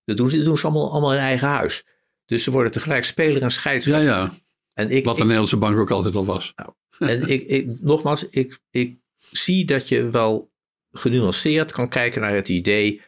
Dat 0.03 0.17
doen 0.17 0.29
ze, 0.29 0.35
dat 0.35 0.45
doen 0.45 0.57
ze 0.57 0.63
allemaal, 0.67 0.91
allemaal 0.91 1.13
in 1.13 1.19
eigen 1.19 1.47
huis. 1.47 1.85
Dus 2.25 2.43
ze 2.43 2.51
worden 2.51 2.71
tegelijk 2.71 3.03
speler 3.03 3.35
en 3.35 3.41
Ja, 3.41 3.49
scheidsrechter. 3.49 4.03
ja. 4.03 4.33
En 4.73 4.89
ik, 4.89 5.05
Wat 5.05 5.15
de 5.15 5.21
Nederlandse 5.21 5.57
bank 5.57 5.77
ook 5.77 5.91
altijd 5.91 6.15
al 6.15 6.25
was. 6.25 6.53
en 6.99 7.27
ik, 7.29 7.41
ik, 7.43 7.81
nogmaals, 7.81 8.29
ik, 8.29 8.59
ik 8.71 8.97
zie 9.31 9.65
dat 9.65 9.87
je 9.87 10.09
wel 10.09 10.51
genuanceerd 10.91 11.71
kan 11.71 11.89
kijken 11.89 12.21
naar 12.21 12.33
het 12.35 12.49
idee 12.49 13.01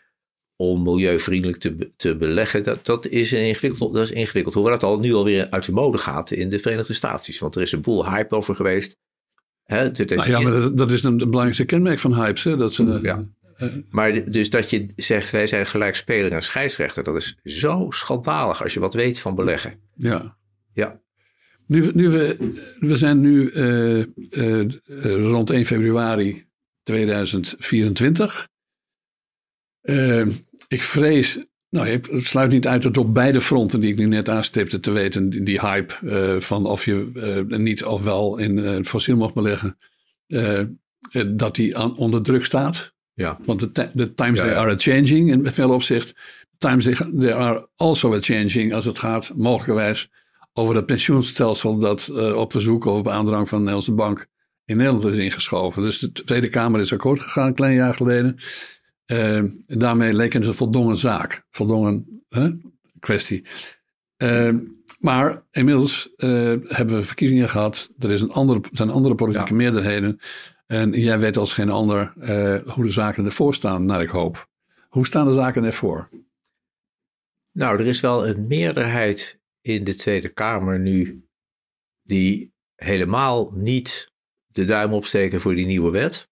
om 0.56 0.84
milieuvriendelijk 0.84 1.60
te, 1.60 1.92
te 1.96 2.16
beleggen, 2.18 2.64
dat, 2.64 2.86
dat, 2.86 3.08
is 3.08 3.34
ingewikkeld, 3.34 3.94
dat 3.94 4.04
is 4.04 4.12
ingewikkeld. 4.12 4.54
Hoewel 4.56 4.72
dat 4.72 4.84
al 4.84 5.00
nu 5.00 5.14
alweer 5.14 5.50
uit 5.50 5.66
de 5.66 5.72
mode 5.72 5.98
gaat 5.98 6.32
in 6.32 6.50
de 6.50 6.60
Verenigde 6.60 6.94
Staten. 6.94 7.40
Want 7.40 7.56
er 7.56 7.62
is 7.62 7.72
een 7.72 7.82
boel 7.82 8.10
hype 8.10 8.36
over 8.36 8.56
geweest. 8.56 8.98
Hè, 9.64 9.92
nou 9.92 10.30
ja, 10.30 10.40
maar 10.40 10.52
dat, 10.52 10.78
dat 10.78 10.92
is 10.92 11.04
een, 11.04 11.18
belangrijkste 11.18 11.66
kenmerk 11.66 12.00
van 12.00 12.14
hypes. 12.14 12.44
Hè? 12.44 12.58
Dat 12.58 12.74
ze, 12.74 13.00
ja. 13.02 13.28
Uh, 13.58 13.70
maar 13.90 14.32
dus 14.32 14.50
dat 14.50 14.70
je 14.70 14.88
zegt, 14.96 15.32
wij 15.32 15.48
zijn 15.48 15.66
gelijk 15.66 15.96
speler 15.96 16.32
en 16.32 16.44
scheidsrechter, 16.44 17.04
dat 17.04 17.16
is 17.16 17.38
zo 17.44 17.86
schandalig 17.90 18.64
als 18.64 18.74
je 18.74 18.80
wat 18.80 18.94
weet 18.94 19.20
van 19.20 19.36
beleggen. 19.36 19.80
Ja. 19.96 20.38
Ja. 20.74 21.02
Nu, 21.68 21.90
nu 21.94 22.10
we, 22.10 22.54
we 22.80 22.98
zijn 22.98 23.20
nu 23.20 23.52
uh, 23.52 24.06
uh, 24.30 24.66
rond 25.30 25.50
1 25.50 25.66
februari 25.66 26.46
2024. 26.84 28.48
Ik 30.68 30.82
vrees, 30.82 31.40
nou, 31.70 31.88
ik 31.88 32.08
sluit 32.12 32.52
niet 32.52 32.68
uit 32.68 32.84
dat 32.84 32.98
op 32.98 33.14
beide 33.14 33.42
fronten 33.42 33.82
die 33.82 33.92
ik 33.92 33.98
nu 33.98 34.06
net 34.06 34.30
aanstipte 34.30 34.80
te 34.80 34.92
weten, 34.92 35.30
die, 35.30 35.44
die 35.44 35.60
hype 35.60 35.94
van 36.42 36.66
of 36.66 36.86
je 36.86 37.46
niet 37.48 37.84
of 37.84 38.04
wel 38.04 38.38
in 38.38 38.86
fossiel 38.86 39.18
mag 39.18 39.34
beleggen, 39.34 39.78
dat 41.28 41.56
die 41.56 41.78
aan, 41.78 41.98
onder 41.98 42.22
druk 42.22 42.46
staat. 42.46 42.94
Ja. 43.14 43.40
Want 43.46 43.76
de, 43.76 43.90
de 43.94 44.14
times 44.14 44.40
they 44.40 44.56
are 44.56 44.78
changing 44.78 45.32
in 45.32 45.52
veel 45.52 45.70
opzicht. 45.70 46.16
Times 46.58 46.84
they, 46.84 46.94
they 47.20 47.34
are 47.34 47.68
also 47.76 48.14
a 48.14 48.20
changing 48.20 48.74
als 48.74 48.86
het 48.86 49.00
gaat 49.00 49.32
mogelijkerwijs 49.36 50.10
over 50.54 50.76
het 50.76 50.86
pensioenstelsel 50.86 51.80
dat 51.80 52.10
op 52.34 52.52
verzoek 52.52 52.86
of 52.86 52.98
op 53.00 53.08
aandrang 53.08 53.50
van 53.50 53.58
de 53.58 53.64
Nederlandse 53.64 53.94
Bank 53.94 54.28
in 54.66 54.78
Nederland 54.78 55.06
is 55.06 55.18
ingeschoven. 55.18 55.84
Dus 55.84 56.00
de 56.00 56.12
Tweede 56.12 56.50
Kamer 56.50 56.80
is 56.80 56.94
akkoord 56.94 57.20
gegaan 57.20 57.48
een 57.48 57.54
klein 57.54 57.76
jaar 57.76 57.94
geleden. 57.94 58.38
Uh, 59.12 59.44
daarmee 59.68 60.14
leek 60.14 60.34
het 60.34 60.46
een 60.46 60.54
voldongen 60.54 60.98
zaak, 60.98 61.46
voldongen 61.50 62.24
kwestie. 63.00 63.46
Uh, 64.18 64.58
maar 65.00 65.44
inmiddels 65.52 66.10
hebben 66.16 66.96
we 66.96 67.04
verkiezingen 67.04 67.50
gehad. 67.50 67.90
Er 68.00 68.12
is 68.12 68.22
een 68.22 68.32
andere, 68.32 68.62
zijn 68.72 68.90
andere 68.90 69.16
politieke 69.16 69.54
meerderheden. 69.54 70.20
En 70.68 70.92
jij 70.92 71.20
weet 71.20 71.38
als 71.38 71.54
geen 71.54 71.70
ander 71.70 72.14
hoe 72.66 72.84
de 72.84 72.92
zaken 72.92 73.26
ervoor 73.26 73.54
staan, 73.54 73.86
naar 73.86 74.02
ik 74.02 74.10
hoop. 74.10 74.50
Hoe 74.90 75.06
staan 75.06 75.28
de 75.28 75.34
zaken 75.34 75.64
ervoor? 75.64 76.10
Nou, 77.52 77.80
er 77.80 77.86
is 77.86 78.00
wel 78.00 78.28
een 78.28 78.48
meerderheid 78.48 79.40
in 79.62 79.84
de 79.84 79.96
Tweede 79.96 80.30
Kamer 80.30 80.80
nu 80.80 81.28
die 82.04 82.54
helemaal 82.76 83.52
niet 83.54 84.12
de 84.48 84.66
duim 84.66 84.94
opsteken 84.94 85.42
voor 85.42 85.56
die 85.56 85.66
nieuwe 85.66 85.92
wet. 85.92 86.30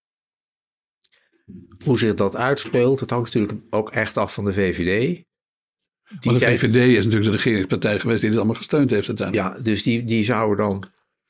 Hoe 1.83 1.97
zich 1.97 2.13
dat 2.13 2.35
uitspeelt, 2.35 2.99
dat 2.99 3.09
hangt 3.09 3.33
natuurlijk 3.33 3.59
ook 3.69 3.91
echt 3.91 4.17
af 4.17 4.33
van 4.33 4.45
de 4.45 4.53
VVD. 4.53 5.23
Die 6.19 6.31
maar 6.31 6.39
de 6.39 6.45
VVD 6.45 6.75
is 6.75 7.05
natuurlijk 7.05 7.31
de 7.31 7.37
regeringspartij 7.37 7.99
geweest 7.99 8.21
die 8.21 8.29
dit 8.29 8.37
allemaal 8.37 8.55
gesteund 8.55 8.89
heeft 8.89 9.07
uiteindelijk. 9.07 9.55
Ja, 9.55 9.61
dus 9.61 9.83
die, 9.83 10.03
die 10.03 10.23
zouden 10.23 10.57
dan... 10.57 10.83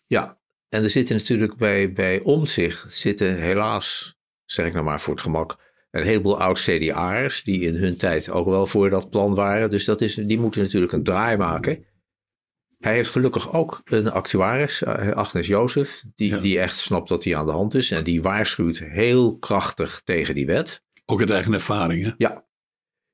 Ja, 0.05 0.39
en 0.69 0.83
er 0.83 0.89
zitten 0.89 1.15
natuurlijk 1.15 1.55
bij, 1.55 1.93
bij 1.93 2.19
Omtzigt 2.19 2.85
zitten 2.87 3.41
helaas, 3.41 4.15
zeg 4.45 4.65
ik 4.65 4.73
nou 4.73 4.85
maar 4.85 5.01
voor 5.01 5.13
het 5.13 5.23
gemak, 5.23 5.57
een 5.91 6.03
heleboel 6.03 6.39
oud-CDA'ers 6.39 7.43
die 7.43 7.61
in 7.61 7.75
hun 7.75 7.97
tijd 7.97 8.29
ook 8.29 8.45
wel 8.45 8.65
voor 8.65 8.89
dat 8.89 9.09
plan 9.09 9.35
waren. 9.35 9.69
Dus 9.69 9.85
dat 9.85 10.01
is, 10.01 10.15
die 10.15 10.39
moeten 10.39 10.61
natuurlijk 10.61 10.91
een 10.91 11.03
draai 11.03 11.37
maken. 11.37 11.85
Hij 12.83 12.93
heeft 12.93 13.09
gelukkig 13.09 13.53
ook 13.53 13.81
een 13.85 14.11
actuaris, 14.11 14.83
eh, 14.83 15.11
Agnes 15.11 15.47
Jozef, 15.47 16.03
die, 16.15 16.39
die 16.39 16.59
echt 16.59 16.77
snapt 16.77 17.09
dat 17.09 17.23
hij 17.23 17.35
aan 17.35 17.45
de 17.45 17.51
hand 17.51 17.73
is. 17.73 17.91
En 17.91 18.03
die 18.03 18.21
waarschuwt 18.21 18.79
heel 18.79 19.37
krachtig 19.37 20.01
tegen 20.03 20.35
die 20.35 20.45
wet. 20.45 20.83
Ook 21.05 21.19
uit 21.19 21.29
eigen 21.29 21.53
ervaring, 21.53 22.03
hè? 22.03 22.11
Ja. 22.17 22.45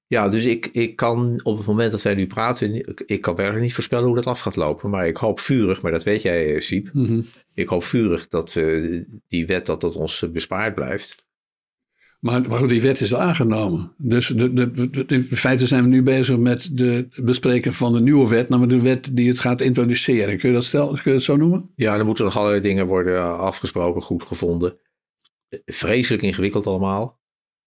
Ja, 0.08 0.30
dus 0.30 0.46
ik, 0.46 0.66
ik 0.66 0.96
kan 0.96 1.40
op 1.44 1.58
het 1.58 1.68
moment 1.68 1.92
dat 1.92 2.02
wij 2.02 2.16
nu 2.16 2.28
praten, 2.28 2.96
ik 3.06 3.22
kan 3.22 3.36
werkelijk 3.36 3.64
niet 3.64 3.74
voorspellen 3.74 4.06
hoe 4.06 4.16
dat 4.16 4.28
af 4.28 4.40
gaat 4.40 4.56
lopen. 4.56 4.90
Maar 4.90 5.08
ik 5.08 5.18
hoop 5.18 5.40
vurig, 5.40 5.82
maar 5.82 5.92
dat 5.92 6.04
weet 6.04 6.22
jij, 6.22 6.56
eh, 6.56 6.62
Siep. 6.62 6.90
Mm 6.94 7.26
Ik 7.54 7.68
hoop 7.68 7.84
vurig 7.84 8.28
dat 8.28 8.54
we 8.54 9.06
die 9.28 9.48
wet, 9.48 9.66
dat 9.66 9.82
dat 9.82 9.96
ons 9.96 10.32
bespaard 10.32 10.76
blijft. 10.76 11.28
Maar, 12.20 12.42
maar 12.50 12.60
goed, 12.60 12.70
die 12.70 12.82
wet 12.82 13.02
is 13.02 13.16
aangenomen. 13.16 13.94
Dus 13.98 14.28
de, 14.28 14.54
de, 14.54 14.90
de, 14.90 15.06
in 15.08 15.24
feite 15.24 15.68
zijn 15.68 15.84
we 15.84 15.90
nu 15.90 16.04
bezig 16.04 16.38
met 16.38 16.70
de 16.72 17.08
bespreken 17.24 17.74
van 17.74 17.94
de 17.94 18.02
nieuwe 18.02 18.30
wet, 18.30 18.50
namelijk 18.50 18.78
de 18.78 18.90
wet 18.90 19.10
die 19.12 19.30
het 19.30 19.40
gaat 19.40 19.62
introduceren. 19.62 20.38
Kun 20.38 20.50
je 20.50 20.56
dat, 20.56 20.64
stel, 20.64 20.88
kun 20.88 21.02
je 21.04 21.12
dat 21.12 21.22
zo 21.22 21.36
noemen? 21.36 21.72
Ja, 21.76 21.96
er 21.96 22.06
moeten 22.06 22.26
nog 22.26 22.38
allerlei 22.38 22.62
dingen 22.62 22.88
worden 22.88 23.40
afgesproken, 23.40 24.02
goed 24.02 24.24
gevonden. 24.24 24.78
Vreselijk 25.66 26.24
ingewikkeld 26.24 26.68
allemaal. 26.68 27.20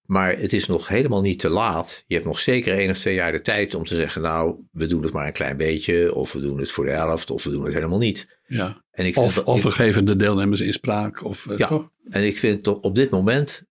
Maar 0.03 0.39
het 0.39 0.53
is 0.53 0.67
nog 0.67 0.89
helemaal 0.89 1.21
niet 1.21 1.39
te 1.39 1.49
laat. 1.49 2.05
Je 2.07 2.15
hebt 2.15 2.27
nog 2.27 2.39
zeker 2.39 2.79
één 2.79 2.91
of 2.91 2.99
twee 2.99 3.15
jaar 3.15 3.33
de 3.33 3.41
tijd 3.41 3.75
om 3.75 3.85
te 3.85 3.95
zeggen: 3.95 4.23
Nou, 4.23 4.55
we 4.71 4.87
doen 4.87 5.03
het 5.03 5.13
maar 5.13 5.27
een 5.27 5.33
klein 5.33 5.57
beetje, 5.57 6.15
of 6.15 6.33
we 6.33 6.41
doen 6.41 6.59
het 6.59 6.71
voor 6.71 6.85
de 6.85 6.91
helft, 6.91 7.31
of 7.31 7.45
we 7.45 7.51
doen 7.51 7.65
het 7.65 7.75
helemaal 7.75 7.99
niet. 7.99 8.39
Ja. 8.47 8.85
En 8.91 9.07
ik 9.07 9.17
of, 9.17 9.39
of 9.39 9.63
we 9.63 9.71
geven 9.71 10.05
de 10.05 10.17
deelnemers 10.17 10.61
inspraak. 10.61 11.25
Of, 11.25 11.47
eh, 11.47 11.59
ja, 11.59 11.67
toch? 11.67 11.91
en 12.11 12.27
ik 12.27 12.39
vind 12.39 12.63
toch 12.63 12.81
op 12.81 12.95
dit 12.95 13.11
moment 13.11 13.65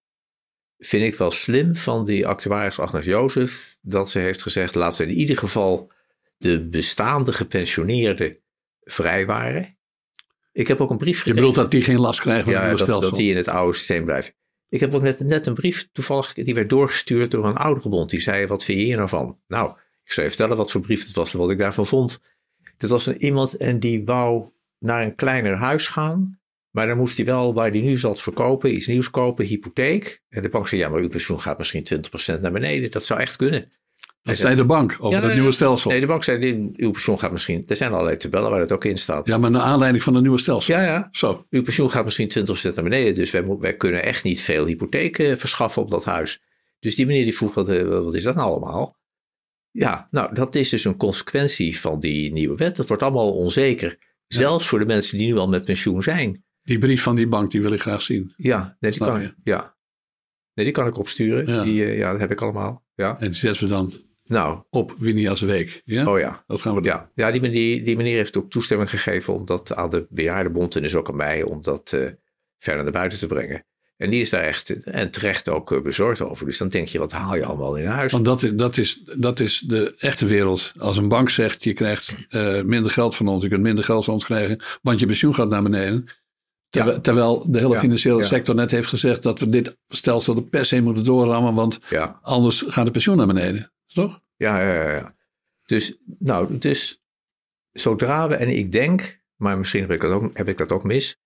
vind 0.83 1.03
ik 1.03 1.15
wel 1.15 1.31
slim 1.31 1.75
van 1.75 2.05
die 2.05 2.27
actuaris 2.27 2.79
Agnes 2.79 3.05
Jozef 3.05 3.77
dat 3.81 4.11
ze 4.11 4.19
heeft 4.19 4.41
gezegd: 4.41 4.75
laten 4.75 5.05
we 5.05 5.11
in 5.11 5.17
ieder 5.17 5.37
geval 5.37 5.91
de 6.37 6.67
bestaande 6.67 7.33
gepensioneerden 7.33 8.37
vrijwaren. 8.83 9.77
Ik 10.51 10.67
heb 10.67 10.81
ook 10.81 10.89
een 10.89 10.97
brief 10.97 11.17
gekregen. 11.17 11.41
Je 11.41 11.47
bedoelt 11.47 11.63
dat 11.63 11.71
die 11.71 11.81
geen 11.81 11.99
last 11.99 12.19
krijgen 12.19 12.43
van 12.43 12.53
ja, 12.53 12.67
het 12.67 12.77
dat, 12.77 13.01
dat 13.01 13.15
die 13.15 13.31
in 13.31 13.37
het 13.37 13.47
oude 13.47 13.77
systeem 13.77 14.05
blijven. 14.05 14.33
Ik 14.69 14.79
heb 14.79 14.93
ook 14.93 15.01
net, 15.01 15.19
net 15.19 15.45
een 15.45 15.53
brief 15.53 15.89
toevallig, 15.91 16.33
die 16.33 16.53
werd 16.53 16.69
doorgestuurd 16.69 17.31
door 17.31 17.45
een 17.45 17.55
ouderenbond. 17.55 18.09
Die 18.09 18.19
zei, 18.19 18.47
wat 18.47 18.63
vind 18.63 18.77
je 18.77 18.83
hier 18.83 18.97
nou 18.97 19.09
van? 19.09 19.39
Nou, 19.47 19.71
ik 20.03 20.11
zou 20.11 20.25
je 20.25 20.33
vertellen 20.33 20.57
wat 20.57 20.71
voor 20.71 20.81
brief 20.81 21.05
het 21.05 21.15
was 21.15 21.33
en 21.33 21.39
wat 21.39 21.51
ik 21.51 21.57
daarvan 21.57 21.85
vond. 21.85 22.21
Dat 22.77 22.89
was 22.89 23.05
een, 23.05 23.23
iemand 23.23 23.57
en 23.57 23.79
die 23.79 24.05
wou 24.05 24.49
naar 24.79 25.03
een 25.03 25.15
kleiner 25.15 25.57
huis 25.57 25.87
gaan. 25.87 26.39
Maar 26.71 26.87
dan 26.87 26.97
moest 26.97 27.17
hij 27.17 27.25
wel, 27.25 27.53
waar 27.53 27.69
hij 27.69 27.81
nu 27.81 27.97
zat, 27.97 28.21
verkopen, 28.21 28.75
iets 28.75 28.87
nieuws 28.87 29.09
kopen, 29.09 29.45
hypotheek. 29.45 30.21
En 30.29 30.41
de 30.41 30.49
bank 30.49 30.67
zei, 30.67 30.81
ja, 30.81 30.89
maar 30.89 30.99
uw 30.99 31.09
pensioen 31.09 31.41
gaat 31.41 31.57
misschien 31.57 31.87
20% 32.37 32.41
naar 32.41 32.51
beneden. 32.51 32.91
Dat 32.91 33.05
zou 33.05 33.19
echt 33.19 33.35
kunnen. 33.35 33.71
Dat 34.23 34.35
zei 34.35 34.55
de 34.55 34.65
bank 34.65 34.97
over 34.99 35.23
het 35.23 35.33
nieuwe 35.33 35.51
stelsel. 35.51 35.91
Nee, 35.91 35.99
de 35.99 36.05
bank 36.05 36.23
zei, 36.23 36.71
uw 36.75 36.91
pensioen 36.91 37.19
gaat 37.19 37.31
misschien... 37.31 37.63
Er 37.67 37.75
zijn 37.75 37.91
allerlei 37.91 38.17
tabellen 38.17 38.49
waar 38.49 38.59
het 38.59 38.71
ook 38.71 38.85
in 38.85 38.97
staat. 38.97 39.27
Ja, 39.27 39.37
maar 39.37 39.51
naar 39.51 39.61
aanleiding 39.61 40.03
van 40.03 40.13
het 40.13 40.23
nieuwe 40.23 40.39
stelsel. 40.39 40.75
Ja, 40.75 40.83
ja. 40.83 41.07
Zo. 41.11 41.45
Uw 41.49 41.63
pensioen 41.63 41.91
gaat 41.91 42.03
misschien 42.03 42.31
20% 42.39 42.73
naar 42.73 42.83
beneden. 42.83 43.15
Dus 43.15 43.31
wij, 43.31 43.45
wij 43.45 43.75
kunnen 43.75 44.03
echt 44.03 44.23
niet 44.23 44.41
veel 44.41 44.65
hypotheken 44.65 45.39
verschaffen 45.39 45.81
op 45.81 45.91
dat 45.91 46.05
huis. 46.05 46.41
Dus 46.79 46.95
die 46.95 47.05
meneer 47.05 47.23
die 47.23 47.35
vroeg, 47.35 47.53
wat, 47.53 47.69
eh, 47.69 47.87
wat 47.87 48.13
is 48.13 48.23
dat 48.23 48.35
nou 48.35 48.49
allemaal? 48.49 48.99
Ja, 49.71 50.07
nou, 50.11 50.33
dat 50.33 50.55
is 50.55 50.69
dus 50.69 50.85
een 50.85 50.97
consequentie 50.97 51.79
van 51.79 51.99
die 51.99 52.33
nieuwe 52.33 52.55
wet. 52.55 52.75
Dat 52.75 52.87
wordt 52.87 53.03
allemaal 53.03 53.33
onzeker. 53.33 53.97
Zelfs 54.27 54.67
voor 54.67 54.79
de 54.79 54.85
mensen 54.85 55.17
die 55.17 55.27
nu 55.27 55.37
al 55.37 55.47
met 55.47 55.65
pensioen 55.65 56.03
zijn. 56.03 56.43
Die 56.63 56.79
brief 56.79 57.03
van 57.03 57.15
die 57.15 57.27
bank, 57.27 57.51
die 57.51 57.61
wil 57.61 57.73
ik 57.73 57.81
graag 57.81 58.01
zien. 58.01 58.33
Ja, 58.35 58.77
nee, 58.79 58.91
die, 58.91 58.99
kan, 58.99 59.33
ja. 59.43 59.75
Nee, 60.53 60.65
die 60.65 60.73
kan 60.73 60.87
ik 60.87 60.97
opsturen. 60.97 61.47
Ja. 61.47 61.63
Die, 61.63 61.85
uh, 61.85 61.97
ja, 61.97 62.11
dat 62.11 62.19
heb 62.19 62.31
ik 62.31 62.41
allemaal. 62.41 62.83
Ja. 62.95 63.19
En 63.19 63.25
die 63.25 63.39
zetten 63.39 63.63
we 63.63 63.69
dan 63.69 63.93
nou, 64.23 64.63
op 64.69 64.95
Winia's 64.99 65.41
Week. 65.41 65.81
Ja? 65.85 66.11
Oh 66.11 66.19
ja. 66.19 66.43
Dat 66.47 66.61
gaan 66.61 66.75
we 66.75 66.81
doen. 66.81 66.91
Ja, 66.91 67.11
ja 67.15 67.31
die, 67.31 67.49
die, 67.49 67.83
die 67.83 67.95
meneer 67.95 68.15
heeft 68.15 68.37
ook 68.37 68.49
toestemming 68.49 68.89
gegeven 68.89 69.33
om 69.33 69.45
dat 69.45 69.75
aan 69.75 69.89
de 69.89 70.07
bejaardenbond 70.09 70.75
en 70.75 70.81
dus 70.81 70.95
ook 70.95 71.09
aan 71.09 71.15
mij 71.15 71.43
om 71.43 71.61
dat 71.61 71.91
uh, 71.95 72.09
verder 72.57 72.83
naar 72.83 72.91
buiten 72.91 73.19
te 73.19 73.27
brengen. 73.27 73.65
En 73.97 74.09
die 74.09 74.21
is 74.21 74.29
daar 74.29 74.43
echt 74.43 74.83
en 74.83 75.11
terecht 75.11 75.49
ook 75.49 75.71
uh, 75.71 75.81
bezorgd 75.81 76.21
over. 76.21 76.45
Dus 76.45 76.57
dan 76.57 76.69
denk 76.69 76.87
je, 76.87 76.99
wat 76.99 77.11
haal 77.11 77.35
je 77.35 77.45
allemaal 77.45 77.75
in 77.75 77.85
huis? 77.85 78.11
Want 78.11 78.25
dat, 78.25 78.51
dat, 78.55 78.77
is, 78.77 79.01
dat 79.17 79.39
is 79.39 79.59
de 79.59 79.93
echte 79.97 80.25
wereld. 80.25 80.73
Als 80.77 80.97
een 80.97 81.07
bank 81.07 81.29
zegt, 81.29 81.63
je 81.63 81.73
krijgt 81.73 82.15
uh, 82.29 82.61
minder 82.61 82.91
geld 82.91 83.15
van 83.15 83.27
ons, 83.27 83.43
je 83.43 83.49
kunt 83.49 83.61
minder 83.61 83.83
geld 83.83 84.05
van 84.05 84.13
ons 84.13 84.25
krijgen, 84.25 84.59
want 84.81 84.99
je 84.99 85.05
pensioen 85.05 85.35
gaat 85.35 85.49
naar 85.49 85.63
beneden. 85.63 86.07
Terwijl, 86.71 86.95
ja. 86.95 87.01
terwijl 87.01 87.51
de 87.51 87.59
hele 87.59 87.77
financiële 87.77 88.23
sector 88.23 88.55
net 88.55 88.71
heeft 88.71 88.87
gezegd 88.87 89.23
dat 89.23 89.39
we 89.39 89.49
dit 89.49 89.77
stelsel 89.87 90.35
er 90.35 90.43
per 90.43 90.65
se 90.65 90.81
moeten 90.81 91.03
doorrammen, 91.03 91.53
want 91.53 91.79
anders 92.21 92.63
gaat 92.67 92.85
de 92.85 92.91
pensioen 92.91 93.17
naar 93.17 93.27
beneden. 93.27 93.71
Toch? 93.93 94.21
Ja, 94.35 94.61
ja, 94.61 94.91
ja. 94.91 95.15
Dus, 95.65 95.97
nou, 96.19 96.57
dus 96.57 97.03
zodra 97.71 98.27
we, 98.27 98.35
en 98.35 98.49
ik 98.49 98.71
denk, 98.71 99.21
maar 99.35 99.57
misschien 99.57 99.81
heb 99.81 99.91
ik 99.91 100.01
dat 100.01 100.11
ook, 100.11 100.37
heb 100.37 100.47
ik 100.47 100.57
dat 100.57 100.71
ook 100.71 100.83
mis, 100.83 101.17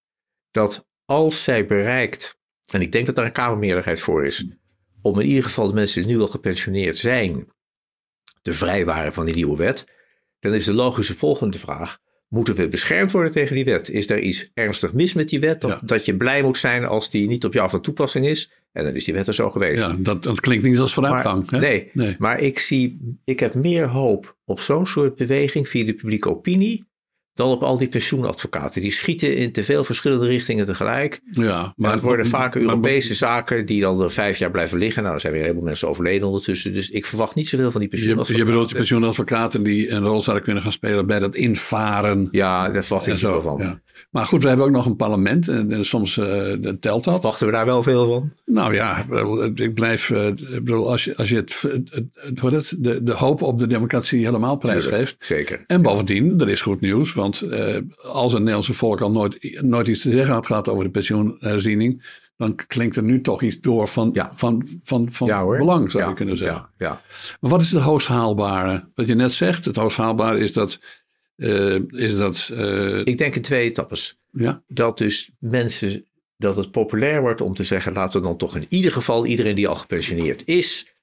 dat 0.51 0.87
als 1.05 1.43
zij 1.43 1.65
bereikt, 1.65 2.39
en 2.71 2.81
ik 2.81 2.91
denk 2.91 3.05
dat 3.05 3.15
daar 3.15 3.25
een 3.25 3.31
Kamermeerderheid 3.31 3.99
voor 3.99 4.25
is, 4.25 4.47
om 5.01 5.19
in 5.19 5.27
ieder 5.27 5.43
geval 5.43 5.67
de 5.67 5.73
mensen 5.73 6.03
die 6.03 6.15
nu 6.15 6.21
al 6.21 6.27
gepensioneerd 6.27 6.97
zijn, 6.97 7.47
te 8.41 8.53
vrijwaren 8.53 9.13
van 9.13 9.25
die 9.25 9.35
nieuwe 9.35 9.57
wet, 9.57 9.85
dan 10.39 10.53
is 10.53 10.65
de 10.65 10.73
logische 10.73 11.15
volgende 11.15 11.59
vraag: 11.59 11.99
moeten 12.27 12.55
we 12.55 12.67
beschermd 12.67 13.11
worden 13.11 13.31
tegen 13.31 13.55
die 13.55 13.65
wet? 13.65 13.89
Is 13.89 14.09
er 14.09 14.19
iets 14.19 14.51
ernstig 14.53 14.93
mis 14.93 15.13
met 15.13 15.29
die 15.29 15.39
wet? 15.39 15.61
Dat, 15.61 15.81
dat 15.83 16.05
je 16.05 16.17
blij 16.17 16.41
moet 16.41 16.57
zijn 16.57 16.85
als 16.85 17.09
die 17.09 17.27
niet 17.27 17.45
op 17.45 17.53
jou 17.53 17.69
van 17.69 17.81
toepassing 17.81 18.27
is? 18.27 18.51
En 18.71 18.83
dan 18.83 18.95
is 18.95 19.03
die 19.03 19.13
wet 19.13 19.27
er 19.27 19.33
zo 19.33 19.49
geweest. 19.49 19.81
Ja, 19.81 19.95
dat, 19.99 20.23
dat 20.23 20.39
klinkt 20.39 20.63
niet 20.63 20.79
als 20.79 20.93
vooruitgang. 20.93 21.51
Maar, 21.51 21.59
nee, 21.59 21.89
nee, 21.93 22.15
maar 22.19 22.39
ik 22.39 22.59
zie, 22.59 23.15
ik 23.23 23.39
heb 23.39 23.53
meer 23.53 23.87
hoop 23.87 24.37
op 24.45 24.59
zo'n 24.59 24.85
soort 24.85 25.15
beweging 25.15 25.69
via 25.69 25.85
de 25.85 25.93
publieke 25.93 26.29
opinie. 26.29 26.85
Dan 27.35 27.49
op 27.49 27.63
al 27.63 27.77
die 27.77 27.87
pensioenadvocaten. 27.87 28.81
Die 28.81 28.91
schieten 28.91 29.35
in 29.37 29.51
te 29.51 29.63
veel 29.63 29.83
verschillende 29.83 30.27
richtingen 30.27 30.65
tegelijk. 30.65 31.21
Ja, 31.31 31.73
Maar 31.75 31.91
het 31.91 32.01
worden 32.01 32.25
vaak 32.25 32.55
Europese 32.55 33.13
zaken 33.13 33.65
die 33.65 33.81
dan 33.81 34.01
er 34.01 34.11
vijf 34.11 34.37
jaar 34.37 34.51
blijven 34.51 34.77
liggen. 34.77 35.01
Nou, 35.01 35.13
er 35.15 35.19
zijn 35.21 35.31
weer 35.33 35.41
een 35.41 35.47
heleboel 35.47 35.67
mensen 35.69 35.87
overleden 35.87 36.27
ondertussen. 36.27 36.73
Dus 36.73 36.89
ik 36.89 37.05
verwacht 37.05 37.35
niet 37.35 37.49
zoveel 37.49 37.71
van 37.71 37.81
die 37.81 37.89
Je, 37.89 37.95
pensioenadvocaten. 37.95 38.45
je 38.45 38.51
bedoelt 38.51 38.67
die 38.69 38.77
pensioenadvocaten 38.77 39.63
die 39.63 39.89
een 39.89 40.03
rol 40.05 40.21
zouden 40.21 40.45
kunnen 40.45 40.63
gaan 40.63 40.71
spelen 40.71 41.05
bij 41.05 41.19
dat 41.19 41.35
invaren. 41.35 42.27
Ja, 42.31 42.69
daar 42.69 42.83
verwacht 42.83 43.07
ik 43.07 43.17
zo. 43.17 43.41
van. 43.41 43.57
Ja. 43.59 43.79
Maar 44.11 44.25
goed, 44.25 44.41
we 44.41 44.47
hebben 44.47 44.65
ook 44.65 44.71
nog 44.71 44.85
een 44.85 44.95
parlement 44.95 45.47
en, 45.47 45.71
en 45.71 45.85
soms 45.85 46.17
eh, 46.17 46.53
telt 46.79 47.03
dat. 47.03 47.23
Wachten 47.23 47.45
we 47.45 47.51
daar 47.53 47.65
wel 47.65 47.83
veel 47.83 48.07
van? 48.07 48.31
Nou 48.45 48.73
ja, 48.73 49.05
ik 49.55 49.73
blijf. 49.73 50.09
eh, 50.09 50.27
Ik 50.27 50.35
bedoel, 50.63 50.91
als 50.91 51.03
je, 51.03 51.17
als 51.17 51.29
je 51.29 51.35
het, 51.35 51.61
het, 51.61 52.41
het, 52.41 52.73
de, 52.77 53.03
de 53.03 53.11
hoop 53.13 53.41
op 53.41 53.59
de 53.59 53.67
democratie 53.67 54.25
helemaal 54.25 54.57
prijsgeeft. 54.57 55.15
Zeker. 55.19 55.63
En 55.67 55.81
bovendien, 55.81 56.39
er 56.39 56.49
is 56.49 56.61
goed 56.61 56.81
nieuws. 56.81 57.13
Want 57.13 57.24
eh, 57.33 57.77
als 58.01 58.29
het 58.31 58.39
Nederlandse 58.39 58.73
volk 58.73 59.01
al 59.01 59.11
nooit, 59.11 59.61
nooit 59.61 59.87
iets 59.87 60.01
te 60.01 60.11
zeggen 60.11 60.33
had 60.33 60.45
gehad 60.45 60.69
over 60.69 60.83
de 60.83 60.89
pensioenherziening. 60.89 62.23
dan 62.37 62.55
klinkt 62.55 62.95
er 62.95 63.03
nu 63.03 63.21
toch 63.21 63.41
iets 63.41 63.59
door 63.59 63.87
van, 63.87 64.09
Ja. 64.13 64.29
van, 64.33 64.67
van, 64.83 65.11
van 65.11 65.27
Ja 65.27 65.45
belang, 65.45 65.91
zou 65.91 66.03
ja, 66.03 66.09
je 66.09 66.15
kunnen 66.15 66.37
zeggen. 66.37 66.69
Ja, 66.77 66.87
ja. 66.87 67.01
Maar 67.39 67.49
wat 67.51 67.61
is 67.61 67.71
het 67.71 67.81
hoogst 67.81 68.07
haalbare? 68.07 68.89
Wat 68.95 69.07
je 69.07 69.15
net 69.15 69.31
zegt, 69.31 69.65
het 69.65 69.75
hoogst 69.75 69.97
haalbare 69.97 70.39
is 70.39 70.53
dat. 70.53 70.79
eh, 71.35 71.75
is 71.89 72.17
dat 72.17 72.49
eh, 72.53 72.99
Ik 73.05 73.17
denk 73.17 73.35
in 73.35 73.41
twee 73.41 73.63
etappes. 73.69 74.17
ja, 74.31 74.63
Dat 74.67 74.97
dus 74.97 75.29
mensen, 75.39 76.05
dat 76.37 76.55
het 76.55 76.71
populair 76.71 77.21
wordt 77.21 77.41
om 77.41 77.53
te 77.53 77.63
zeggen, 77.63 77.93
laten 77.93 78.21
we 78.21 78.27
dan 78.27 78.37
toch 78.37 78.55
in 78.55 78.65
ieder 78.69 78.91
geval 78.91 79.25
iedereen 79.25 79.55
die 79.55 79.67
al 79.67 79.75
gepensioneerd 79.75 80.41
is, 80.45 80.93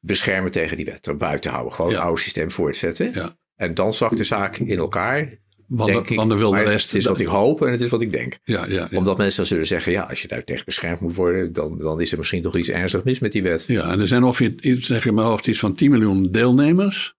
beschermen 0.00 0.50
tegen 0.50 0.76
die 0.76 0.86
wet. 0.86 1.06
Er 1.06 1.16
buiten 1.16 1.50
houden. 1.50 1.72
Gewoon 1.72 1.90
het 1.90 2.00
oude 2.00 2.20
systeem 2.20 2.50
voortzetten. 2.50 3.10
Ja. 3.14 3.36
En 3.56 3.74
dan 3.74 3.92
zakt 3.92 4.16
de 4.16 4.24
zaak 4.24 4.56
in 4.56 4.78
elkaar. 4.78 5.28
Want, 5.68 5.92
denk 5.92 6.08
de, 6.08 6.14
want 6.14 6.30
de 6.30 6.36
wilde 6.36 6.56
Maar 6.56 6.64
rest. 6.64 6.86
Het 6.86 6.94
is 6.94 7.06
wat 7.06 7.20
ik 7.20 7.26
hoop 7.26 7.62
en 7.62 7.72
het 7.72 7.80
is 7.80 7.88
wat 7.88 8.02
ik 8.02 8.12
denk. 8.12 8.38
ja, 8.44 8.66
ja, 8.68 8.88
ja. 8.90 8.98
Omdat 8.98 9.16
mensen 9.16 9.36
dan 9.36 9.46
zullen 9.46 9.66
zeggen, 9.66 9.92
ja, 9.92 10.02
als 10.02 10.22
je 10.22 10.28
daar 10.28 10.44
tegen 10.44 10.64
beschermd 10.64 11.00
moet 11.00 11.14
worden, 11.14 11.52
dan, 11.52 11.78
dan 11.78 12.00
is 12.00 12.12
er 12.12 12.18
misschien 12.18 12.42
toch 12.42 12.56
iets 12.56 12.68
ernstig 12.68 13.04
mis 13.04 13.18
met 13.18 13.32
die 13.32 13.42
wet. 13.42 13.64
Ja, 13.66 13.90
en 13.90 14.00
er 14.00 14.06
zijn 14.06 14.24
ongeveer, 14.24 14.54
iets, 14.60 14.86
zeg 14.86 15.06
ik 15.06 15.12
mijn 15.12 15.26
hoofd, 15.26 15.46
iets 15.46 15.58
van 15.58 15.74
10 15.74 15.90
miljoen 15.90 16.30
deelnemers. 16.30 17.14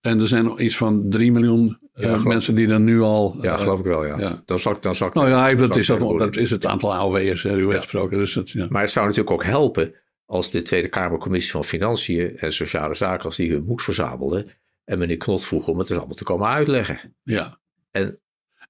En 0.00 0.20
er 0.20 0.26
zijn 0.26 0.44
nog 0.44 0.60
iets 0.60 0.76
van 0.76 1.06
3 1.08 1.32
miljoen 1.32 1.78
eh, 1.92 2.04
Ja, 2.04 2.16
mensen 2.16 2.54
die 2.54 2.68
er 2.68 2.80
nu 2.80 3.00
al. 3.00 3.36
Ja, 3.40 3.52
eh, 3.52 3.60
geloof 3.60 3.78
ik 3.78 3.84
wel, 3.84 4.06
ja. 4.06 4.18
ja. 4.18 4.42
Dan 4.44 4.58
zakt 4.58 4.82
dan 4.82 4.94
zakt 4.94 5.14
Nou 5.14 5.28
ja, 5.28 5.54
dat 5.54 5.76
is, 5.76 5.86
dat, 5.86 6.18
dat 6.18 6.36
is 6.36 6.50
het 6.50 6.66
aantal 6.66 6.94
AOW'ers, 6.94 7.42
hè, 7.42 7.56
u 7.56 7.72
gesproken. 7.72 8.18
Dus 8.18 8.32
dat. 8.32 8.70
Maar 8.70 8.82
het 8.82 8.90
zou 8.90 9.06
natuurlijk 9.06 9.34
ook 9.34 9.44
helpen 9.44 9.94
als 10.24 10.50
de 10.50 10.62
Tweede 10.62 10.88
Kamercommissie 10.88 11.52
van 11.52 11.64
Financiën 11.64 12.38
en 12.38 12.52
Sociale 12.52 12.94
Zaken, 12.94 13.24
als 13.24 13.36
die 13.36 13.50
hun 13.50 13.64
moed 13.64 13.82
verzamelden 13.82 14.46
en 14.84 14.98
meneer 14.98 15.16
Knot 15.16 15.44
vroeg 15.44 15.68
om 15.68 15.78
het 15.78 15.88
dus 15.88 15.96
allemaal 15.96 16.16
te 16.16 16.24
komen 16.24 16.48
uitleggen. 16.48 17.16
ja. 17.22 17.58
En- 17.96 18.20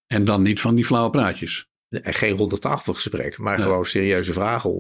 en 0.07 0.24
dan 0.24 0.43
niet 0.43 0.61
van 0.61 0.74
die 0.74 0.85
flauwe 0.85 1.11
praatjes. 1.11 1.68
En 1.89 2.14
geen 2.14 2.37
ronde 2.37 2.59
tafelgesprek, 2.59 3.39
maar 3.39 3.59
gewoon 3.59 3.87
serieuze 3.87 4.33
vragen 4.33 4.70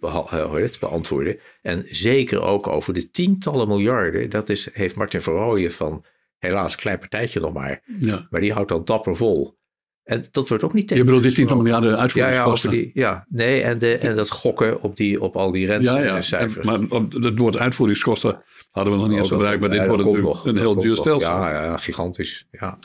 eh, 0.00 0.64
beantwoorden. 0.80 1.38
En 1.62 1.84
zeker 1.88 2.42
ook 2.42 2.66
over 2.66 2.94
de 2.94 3.10
tientallen 3.10 3.68
miljarden. 3.68 4.30
Dat 4.30 4.48
is, 4.48 4.68
heeft 4.72 4.96
Martin 4.96 5.22
Verrooyen 5.22 5.72
van 5.72 6.04
helaas 6.38 6.72
een 6.72 6.78
klein 6.78 6.98
partijtje 6.98 7.40
nog 7.40 7.52
maar. 7.52 7.82
Ja. 8.00 8.26
Maar 8.30 8.40
die 8.40 8.52
houdt 8.52 8.68
dan 8.68 8.84
dapper 8.84 9.16
vol. 9.16 9.56
En 10.02 10.24
dat 10.30 10.48
wordt 10.48 10.64
ook 10.64 10.72
niet 10.72 10.90
Je 10.90 11.04
bedoelt 11.04 11.22
die 11.22 11.32
tiental 11.32 11.62
besproken. 11.62 11.82
miljarden 11.82 11.90
Ja, 11.90 11.96
ja, 11.96 12.02
uitvoeringskosten. 12.02 12.68
over 12.70 12.82
die, 12.82 12.90
ja, 12.94 13.26
nee, 13.28 13.62
en, 13.62 13.78
de, 13.78 13.96
en 13.98 14.16
dat 14.16 14.30
gokken 14.30 14.82
op, 14.82 14.96
die, 14.96 15.20
op 15.20 15.36
al 15.36 15.50
die 15.50 15.66
rente 15.66 15.84
ja, 15.84 15.98
ja. 15.98 16.38
en 16.38 16.52
maar 16.62 16.78
het 17.10 17.38
woord 17.38 17.56
uitvoeringskosten 17.56 18.42
hadden 18.78 18.94
we 18.94 19.00
nog 19.00 19.08
niet 19.08 19.18
eens 19.18 19.30
Oh, 19.32 19.38
dat- 19.38 19.38
gebruikt. 19.38 19.60
Maar 19.60 19.70
dit 19.70 19.80
ja, 19.80 19.86
wordt 19.86 20.02
natuurlijk 20.04 20.26
nog. 20.34 20.46
een 20.46 20.56
heel 20.56 20.74
duur 20.74 20.88
nog. 20.88 20.96
stelsel. 20.98 21.30
Ja, 21.30 21.64
ja, 21.64 21.76
gigantisch. 21.76 22.46
Ja. 22.50 22.78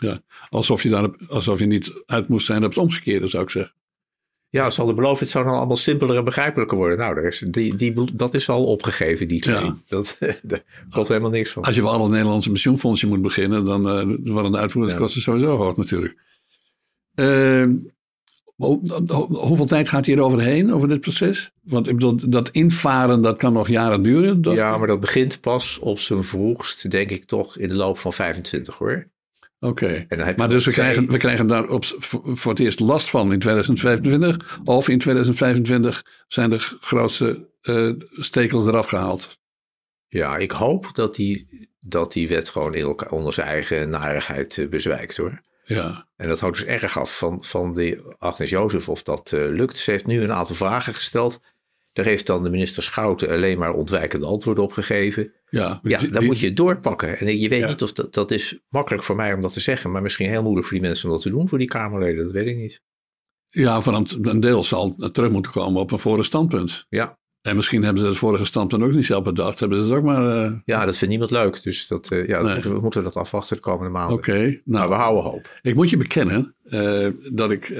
Alsof, 0.50 0.84
je 0.84 0.89
daar, 0.89 1.10
alsof 1.28 1.60
je 1.60 1.66
niet 1.66 1.94
uit 2.06 2.28
moest 2.28 2.46
zijn 2.46 2.64
op 2.64 2.70
het 2.70 2.78
omgekeerde, 2.78 3.28
zou 3.28 3.44
ik 3.44 3.50
zeggen. 3.50 3.74
ja, 4.50 4.70
ze 4.70 4.78
hadden 4.78 4.96
beloofd, 4.96 5.20
het 5.20 5.30
zou 5.30 5.46
dan 5.46 5.54
allemaal 5.56 5.78
simpeler 5.78 6.18
en 6.18 6.24
begrijpelijker 6.24 6.78
worden. 6.78 6.98
Nou, 6.98 7.16
daar 7.16 7.24
is, 7.24 7.44
die, 7.48 7.76
die, 7.76 8.16
dat 8.16 8.34
is 8.34 8.50
al 8.50 8.66
opgegeven, 8.66 9.28
die 9.28 9.41
twee. 9.41 9.56
Ja. 9.56 9.76
Dat, 9.88 10.18
daar 10.44 10.64
klopt 10.89 11.08
helemaal 11.08 11.30
niks 11.30 11.52
van. 11.52 11.64
Als 11.64 11.76
je 11.76 11.82
voor 11.82 11.89
alle 11.89 12.10
Nederlandse 12.10 12.50
pensioenfondsen 12.50 13.08
moet 13.08 13.22
beginnen, 13.22 13.66
dan 13.66 13.88
eh, 13.89 14.32
worden 14.34 14.52
de 14.52 14.58
uitvoeringskosten 14.58 15.22
sowieso 15.22 15.56
hoog 15.58 15.78
natuurlijk. 15.78 16.16
Ehm, 17.16 17.70
ho- 17.70 17.82
hoeveel 18.56 19.66
tijd 19.66 19.89
gaat 19.89 20.06
hier 20.06 20.22
overheen, 20.22 20.74
over 20.74 20.88
dit 20.88 20.99
proces? 21.01 21.51
Want 21.64 21.88
ik 21.88 21.93
bedoel, 21.93 22.20
dat 22.30 22.49
invaren, 22.49 23.22
dat 23.22 23.38
kan 23.38 23.54
nog 23.54 23.68
jaren 23.68 24.04
duren. 24.04 24.41
Dat- 24.41 24.54
Ja, 24.54 24.78
maar 24.78 24.88
dat 24.88 24.99
begint 24.99 25.39
pas 25.41 25.80
op 25.80 25.99
zijn 25.99 26.24
vroegst, 26.24 26.91
denk 26.91 27.10
ik 27.10 27.26
toch, 27.26 27.58
in 27.58 27.68
de 27.68 27.76
loop 27.76 27.97
van 27.97 28.14
25 28.14 28.78
hoor. 28.78 29.12
Oké. 29.60 30.06
Maar 30.36 30.49
dus 30.49 30.66
we 30.66 30.72
twee- 30.72 30.86
krijgen, 30.86 31.08
we 31.12 31.18
krijgen 31.18 31.47
daar 31.47 31.68
op, 31.70 31.84
voor 32.24 32.51
het 32.51 32.60
eerst 32.60 32.80
last 32.80 33.10
van 33.10 33.32
in 33.34 33.39
2025. 33.39 34.60
Of 34.64 34.89
in 34.89 34.97
2025 34.97 36.04
zijn 36.28 36.49
de 36.49 36.60
grootste 36.60 37.49
eh, 37.62 37.89
stekels 38.12 38.68
eraf 38.68 38.88
gehaald. 38.88 39.39
Ja, 40.08 40.38
ik 40.38 40.51
hoop 40.51 40.89
dat 40.93 41.16
die, 41.16 41.68
dat 41.80 42.14
die 42.14 42.28
wet 42.28 42.49
gewoon 42.49 42.74
in 42.76 42.84
elkaar, 42.84 43.12
onder 43.12 43.34
zijn 43.34 43.47
eigen 43.47 43.89
narigheid 43.89 44.58
eh, 44.58 44.68
bezwijkt 44.70 45.18
hoor. 45.18 45.41
Ja, 45.66 46.07
En 46.16 46.28
dat 46.28 46.39
houdt 46.39 46.57
dus 46.57 46.66
erg 46.66 46.97
af 46.97 47.18
van, 47.18 47.43
van 47.43 47.74
de 47.74 48.16
Agnes 48.18 48.49
Jozef 48.49 48.89
of 48.89 49.03
dat 49.03 49.32
eh, 49.32 49.39
lukt. 49.49 49.78
Ze 49.78 49.91
heeft 49.91 50.05
nu 50.05 50.22
een 50.22 50.32
aantal 50.34 50.55
vragen 50.55 50.93
gesteld. 50.93 51.41
Daar 51.93 52.05
heeft 52.05 52.26
dan 52.28 52.43
de 52.43 52.49
minister 52.49 52.84
Schouten 52.84 53.30
alleen 53.30 53.57
maar 53.57 53.74
ontwijkende 53.74 54.26
antwoorden 54.26 54.64
op 54.64 54.72
gegeven. 54.72 55.34
ja. 55.49 55.80
Ja, 55.84 55.97
Die- 55.97 56.09
dan 56.09 56.26
moet 56.26 56.39
je 56.39 56.45
het 56.47 56.55
doorpakken. 56.57 57.18
En 57.18 57.39
je 57.39 57.49
weet 57.49 57.59
Ja. 57.59 57.68
niet 57.68 57.82
of 57.82 57.91
dat, 57.93 58.14
dat 58.14 58.32
is 58.32 58.59
makkelijk 58.70 59.03
voor 59.03 59.16
mij 59.16 59.34
om 59.34 59.41
dat 59.41 59.53
te 59.53 59.59
zeggen. 59.59 59.91
Maar 59.91 60.01
misschien 60.01 60.30
heel 60.30 60.41
moeilijk 60.43 60.68
voor 60.68 60.78
die 60.78 60.88
mensen 60.88 61.05
om 61.07 61.14
dat 61.14 61.22
te 61.24 61.30
doen, 61.30 61.49
voor 61.49 61.57
die 61.57 61.68
Kamerleden. 61.68 62.24
Dat 62.24 62.34
weet 62.34 62.47
ik 62.47 62.55
niet. 62.55 62.82
Ja, 63.49 63.82
van 63.82 64.07
een, 64.22 64.39
deel 64.39 64.64
zal 64.64 64.95
terug 65.11 65.32
moeten 65.32 65.51
komen 65.51 65.82
op 65.82 65.91
een 65.91 65.99
vorige 65.99 66.24
standpunt. 66.24 66.86
Ja, 66.89 67.18
En 67.44 67.56
misschien 67.56 67.84
hebben 67.84 68.02
ze 68.02 68.08
het 68.08 68.18
vorige 68.18 68.46
standpunt 68.46 68.84
ook 68.84 68.91
niet 68.94 69.06
zelf 69.06 69.24
bedacht. 69.24 69.60
Hebben 69.60 69.78
ze 69.78 69.84
het 69.84 69.94
ook 69.94 70.04
maar... 70.04 70.44
eh, 70.46 70.52
ja 70.66 70.86
dat 70.86 70.98
vindt 70.98 71.10
niemand 71.10 71.32
leuk. 71.32 71.64
Dus 71.64 71.88
dat, 71.88 72.12
eh, 72.12 72.28
ja, 72.28 72.41
Nee. 72.41 72.62
we, 72.62 72.70
we 72.70 72.80
moeten 72.80 73.04
dat 73.04 73.16
afwachten 73.16 73.56
de 73.56 73.62
komende 73.62 73.91
maanden. 73.91 74.18
Oké, 74.18 74.39
Maar 74.41 74.62
nou, 74.66 74.89
we 74.89 74.96
houden 74.96 75.24
hoop. 75.24 75.60
ik 75.62 75.76
moet 75.76 75.89
je 75.89 75.98
bekennen 75.98 76.56
eh, 76.64 77.08
dat 77.32 77.52
ik 77.52 77.74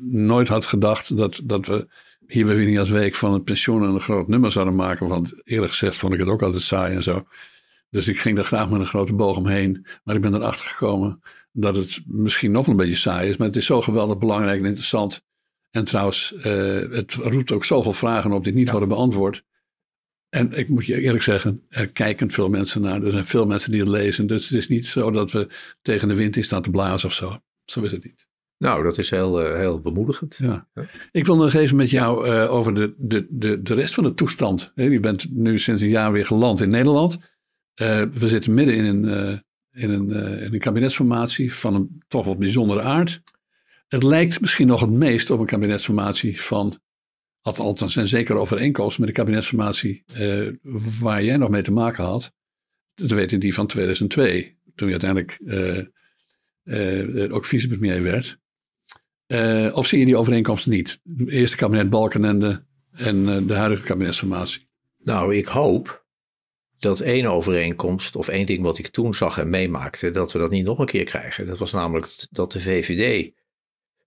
nooit 0.00 0.48
had 0.48 0.66
gedacht 0.66 1.16
dat, 1.16 1.40
dat 1.44 1.66
we 1.66 1.86
hier 2.26 2.46
bij 2.46 2.56
Winnie 2.56 2.78
als 2.78 2.90
Week 2.90 3.14
van 3.14 3.32
het 3.32 3.44
pensioen 3.44 3.82
een 3.82 4.00
groot 4.00 4.28
nummer 4.28 4.52
zouden 4.52 4.74
maken. 4.74 5.08
Want 5.08 5.40
eerlijk 5.44 5.70
gezegd 5.70 5.96
vond 5.96 6.12
ik 6.12 6.18
het 6.20 6.28
ook 6.28 6.42
altijd 6.42 6.62
saai 6.62 6.94
en 6.94 7.02
zo. 7.02 7.24
Dus 7.90 8.08
ik 8.08 8.18
ging 8.18 8.36
daar 8.36 8.44
graag 8.44 8.70
met 8.70 8.80
een 8.80 8.86
grote 8.86 9.14
boog 9.14 9.36
omheen. 9.36 9.86
Maar 10.04 10.14
ik 10.14 10.20
ben 10.20 10.34
erachter 10.34 10.66
gekomen 10.66 11.20
dat 11.52 11.76
het 11.76 12.02
misschien 12.06 12.52
nog 12.52 12.66
een 12.66 12.76
beetje 12.76 12.94
saai 12.94 13.28
is. 13.28 13.36
Maar 13.36 13.46
het 13.46 13.56
is 13.56 13.66
zo 13.66 13.80
geweldig 13.80 14.18
belangrijk 14.18 14.58
en 14.60 14.64
interessant. 14.66 15.22
En 15.72 15.84
trouwens, 15.84 16.34
eh, 16.34 16.78
het 16.90 17.14
roept 17.14 17.52
ook 17.52 17.64
zoveel 17.64 17.92
vragen 17.92 18.32
op 18.32 18.44
die 18.44 18.52
niet 18.52 18.70
worden 18.70 18.88
beantwoord. 18.88 19.44
En 20.28 20.52
ik 20.58 20.68
moet 20.68 20.86
je 20.86 21.00
eerlijk 21.00 21.22
zeggen, 21.22 21.62
er 21.68 21.92
kijken 21.92 22.30
veel 22.30 22.48
mensen 22.48 22.80
naar. 22.80 23.02
Er 23.02 23.10
zijn 23.10 23.26
veel 23.26 23.46
mensen 23.46 23.70
die 23.70 23.80
het 23.80 23.88
lezen. 23.88 24.26
Dus 24.26 24.48
het 24.48 24.58
is 24.58 24.68
niet 24.68 24.86
zo 24.86 25.10
dat 25.10 25.32
we 25.32 25.48
tegen 25.82 26.08
de 26.08 26.14
wind 26.14 26.36
in 26.36 26.44
staan 26.44 26.62
te 26.62 26.70
blazen 26.70 27.08
of 27.08 27.14
zo. 27.14 27.38
Zo 27.64 27.82
is 27.82 27.92
het 27.92 28.04
niet. 28.04 28.28
Nou, 28.58 28.82
dat 28.82 28.98
is 28.98 29.10
heel, 29.10 29.44
eh, 29.44 29.58
heel 29.58 29.80
bemoedigend. 29.80 30.36
Ja. 30.36 30.68
Ik 31.10 31.26
wil 31.26 31.36
nog 31.36 31.54
even 31.54 31.76
met 31.76 31.90
jou 31.90 32.28
eh, 32.28 32.52
over 32.52 32.74
de, 32.74 32.94
de, 32.96 33.26
de, 33.30 33.62
de 33.62 33.74
rest 33.74 33.94
van 33.94 34.04
de 34.04 34.14
toestand. 34.14 34.72
Je 34.74 35.00
bent 35.00 35.30
nu 35.30 35.58
sinds 35.58 35.82
een 35.82 35.88
jaar 35.88 36.12
weer 36.12 36.26
geland 36.26 36.60
in 36.60 36.70
Nederland. 36.70 37.18
We 37.74 38.28
zitten 38.28 38.54
midden 38.54 38.74
in 38.74 38.84
een, 38.84 39.04
in, 39.72 39.90
een, 39.90 40.10
in 40.40 40.52
een 40.52 40.58
kabinetsformatie 40.58 41.54
van 41.54 41.74
een 41.74 42.02
toch 42.08 42.24
wat 42.24 42.38
bijzondere 42.38 42.82
aard. 42.82 43.22
Het 43.92 44.02
lijkt 44.02 44.40
misschien 44.40 44.66
nog 44.66 44.80
het 44.80 44.90
meest 44.90 45.30
op 45.30 45.40
een 45.40 45.46
kabinetsformatie 45.46 46.40
van, 46.40 46.80
althans 47.42 47.92
zijn 47.92 48.06
zeker 48.06 48.36
overeenkomsten 48.36 49.00
met 49.00 49.14
de 49.14 49.20
kabinetsformatie 49.20 50.04
eh, 50.14 50.48
waar 51.00 51.24
jij 51.24 51.36
nog 51.36 51.48
mee 51.48 51.62
te 51.62 51.72
maken 51.72 52.04
had. 52.04 52.32
Dat 52.94 53.10
weten 53.10 53.40
die 53.40 53.54
van 53.54 53.66
2002, 53.66 54.56
toen 54.74 54.88
je 54.88 54.98
uiteindelijk 54.98 55.38
eh, 55.44 55.78
eh, 57.22 57.34
ook 57.34 57.44
vicepremier 57.44 58.02
werd. 58.02 58.38
Of 59.74 59.86
zie 59.86 59.98
je 59.98 60.04
die 60.04 60.16
overeenkomst 60.16 60.66
niet? 60.66 61.00
Eerste 61.26 61.56
kabinet 61.56 61.90
Balkenende 61.90 62.64
en 62.92 63.46
de 63.46 63.54
huidige 63.54 63.82
kabinetsformatie. 63.82 64.68
Nou, 64.98 65.36
ik 65.36 65.46
hoop 65.46 66.06
dat 66.78 67.00
één 67.00 67.26
overeenkomst, 67.26 68.16
of 68.16 68.28
één 68.28 68.46
ding 68.46 68.62
wat 68.62 68.78
ik 68.78 68.88
toen 68.88 69.14
zag 69.14 69.38
en 69.38 69.50
meemaakte, 69.50 70.10
dat 70.10 70.32
we 70.32 70.38
dat 70.38 70.50
niet 70.50 70.64
nog 70.64 70.78
een 70.78 70.86
keer 70.86 71.04
krijgen. 71.04 71.46
Dat 71.46 71.58
was 71.58 71.72
namelijk 71.72 72.26
dat 72.30 72.52
de 72.52 72.60
VVD 72.60 73.32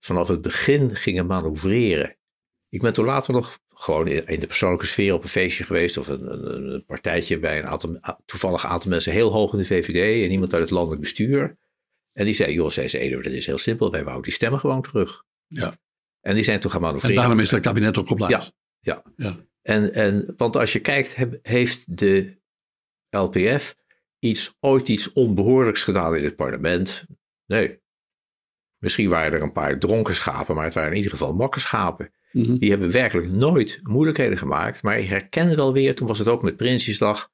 vanaf 0.05 0.27
het 0.27 0.41
begin 0.41 0.95
gingen 0.95 1.25
manoeuvreren. 1.25 2.17
Ik 2.69 2.81
ben 2.81 2.93
toen 2.93 3.05
later 3.05 3.33
nog 3.33 3.59
gewoon 3.69 4.07
in 4.07 4.39
de 4.39 4.47
persoonlijke 4.47 4.85
sfeer 4.85 5.13
op 5.13 5.23
een 5.23 5.29
feestje 5.29 5.63
geweest 5.63 5.97
of 5.97 6.07
een, 6.07 6.31
een, 6.31 6.73
een 6.73 6.85
partijtje 6.85 7.39
bij 7.39 7.57
een 7.57 7.65
aantal, 7.67 7.99
toevallig 8.25 8.65
aantal 8.65 8.89
mensen 8.89 9.11
heel 9.11 9.31
hoog 9.31 9.51
in 9.53 9.57
de 9.59 9.65
VVD 9.65 10.23
en 10.25 10.31
iemand 10.31 10.53
uit 10.53 10.61
het 10.61 10.71
landelijk 10.71 11.01
bestuur. 11.01 11.57
En 12.13 12.25
die 12.25 12.33
zei, 12.33 12.53
joh, 12.53 12.69
zei 12.69 12.87
ze, 12.87 12.97
Edo, 12.99 13.21
dat 13.21 13.31
is 13.31 13.45
heel 13.45 13.57
simpel, 13.57 13.91
wij 13.91 14.03
wouden 14.03 14.23
die 14.23 14.33
stemmen 14.33 14.59
gewoon 14.59 14.81
terug. 14.81 15.23
Ja. 15.47 15.77
En 16.21 16.35
die 16.35 16.43
zijn 16.43 16.59
toen 16.59 16.71
gaan 16.71 16.79
En 16.79 16.85
manoeuvreren. 16.85 17.17
daarom 17.17 17.39
is 17.39 17.51
het 17.51 17.61
kabinet 17.61 17.97
ook 17.97 18.07
geblazen. 18.07 18.53
Ja. 18.79 19.03
Ja. 19.15 19.35
En, 19.61 19.93
en, 19.93 20.33
want 20.37 20.55
als 20.55 20.73
je 20.73 20.79
kijkt, 20.79 21.15
heb- 21.15 21.39
heeft 21.41 21.97
de 21.97 22.37
LPF 23.09 23.75
iets, 24.19 24.55
ooit 24.59 24.87
iets 24.87 25.13
onbehoorlijks 25.13 25.83
gedaan 25.83 26.15
in 26.15 26.23
het 26.23 26.35
parlement? 26.35 27.05
Nee. 27.45 27.83
Misschien 28.85 29.09
waren 29.09 29.33
er 29.33 29.41
een 29.41 29.51
paar 29.51 29.79
dronken 29.79 30.15
schapen, 30.15 30.55
maar 30.55 30.63
het 30.65 30.73
waren 30.73 30.89
in 30.91 30.95
ieder 30.95 31.11
geval 31.11 31.33
makke 31.33 31.59
schapen. 31.59 32.11
Mhm. 32.31 32.57
Die 32.57 32.69
hebben 32.69 32.91
werkelijk 32.91 33.31
nooit 33.31 33.79
moeilijkheden 33.83 34.37
gemaakt. 34.37 34.83
Maar 34.83 34.99
ik 34.99 35.07
herken 35.07 35.55
wel 35.55 35.73
weer, 35.73 35.95
toen 35.95 36.07
was 36.07 36.19
het 36.19 36.27
ook 36.27 36.41
met 36.43 36.57
Prinsjesdag, 36.57 37.29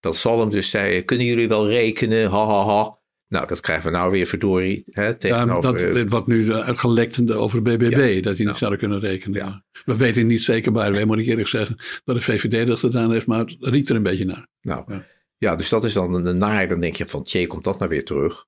dat 0.00 0.16
Salm 0.16 0.50
dus 0.50 0.70
zei, 0.70 1.04
kunnen 1.04 1.26
jullie 1.26 1.48
wel 1.48 1.68
rekenen, 1.68 2.30
ha 2.30 2.46
ha 2.46 2.64
ha. 2.64 2.98
Nou, 3.28 3.46
dat 3.46 3.60
krijgen 3.60 3.90
we 3.90 3.96
nou 3.96 4.10
weer 4.10 4.26
verdorie. 4.26 4.82
Hè, 4.90 5.04
Ja, 5.06 5.14
tegenover, 5.14 5.94
dat, 5.94 6.08
wat 6.08 6.26
nu 6.26 6.52
uitgelekt 6.52 7.32
over 7.32 7.64
de 7.64 7.76
BBB, 7.76 7.90
Ja. 7.90 7.96
dat 7.98 8.22
die 8.22 8.22
niet 8.30 8.44
Nou. 8.44 8.56
zouden 8.56 8.78
kunnen 8.78 9.00
rekenen. 9.00 9.44
Ja. 9.44 9.64
We 9.84 9.96
weten 9.96 10.26
niet 10.26 10.42
zeker 10.42 10.72
bij 10.72 10.90
de 10.90 11.06
moet 11.06 11.18
ik 11.18 11.26
eerlijk 11.26 11.48
zeggen, 11.48 11.76
dat 12.04 12.16
de 12.16 12.22
VVD 12.22 12.66
dat 12.66 12.78
gedaan 12.78 13.12
heeft, 13.12 13.26
maar 13.26 13.38
het 13.38 13.56
riekt 13.60 13.88
er 13.88 13.96
een 13.96 14.02
beetje 14.02 14.24
naar. 14.24 14.46
Nou, 14.60 15.02
Ja. 15.38 15.56
dus 15.56 15.68
dat 15.68 15.84
is 15.84 15.92
dan 15.92 16.26
een 16.26 16.38
naar. 16.38 16.68
Dan 16.68 16.80
denk 16.80 16.94
je 16.96 17.06
van, 17.06 17.22
tjee, 17.22 17.46
komt 17.46 17.64
dat 17.64 17.78
nou 17.78 17.90
weer 17.90 18.04
terug? 18.04 18.44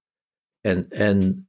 En, 0.60 0.88
en 0.88 1.47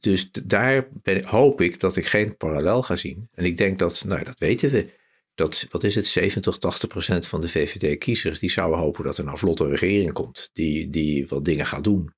dus 0.00 0.30
daar 0.32 0.88
ben, 1.02 1.24
hoop 1.24 1.60
ik 1.60 1.80
dat 1.80 1.96
ik 1.96 2.06
geen 2.06 2.36
parallel 2.36 2.82
ga 2.82 2.96
zien. 2.96 3.28
En 3.34 3.44
ik 3.44 3.56
denk 3.56 3.78
dat, 3.78 4.04
nou 4.04 4.24
dat 4.24 4.38
weten 4.38 4.70
we, 4.70 4.92
dat, 5.34 5.66
wat 5.70 5.84
is 5.84 5.94
het, 5.94 6.06
70, 6.06 6.58
80 6.58 6.88
procent 6.88 7.26
van 7.26 7.40
de 7.40 7.48
VVD-kiezers, 7.48 8.38
die 8.38 8.50
zouden 8.50 8.78
hopen 8.78 9.04
dat 9.04 9.18
er 9.18 9.24
nou 9.24 9.38
vlotte 9.38 9.68
regering 9.68 10.12
komt, 10.12 10.50
die, 10.52 10.90
die 10.90 11.26
wat 11.26 11.44
dingen 11.44 11.66
gaat 11.66 11.84
doen. 11.84 12.14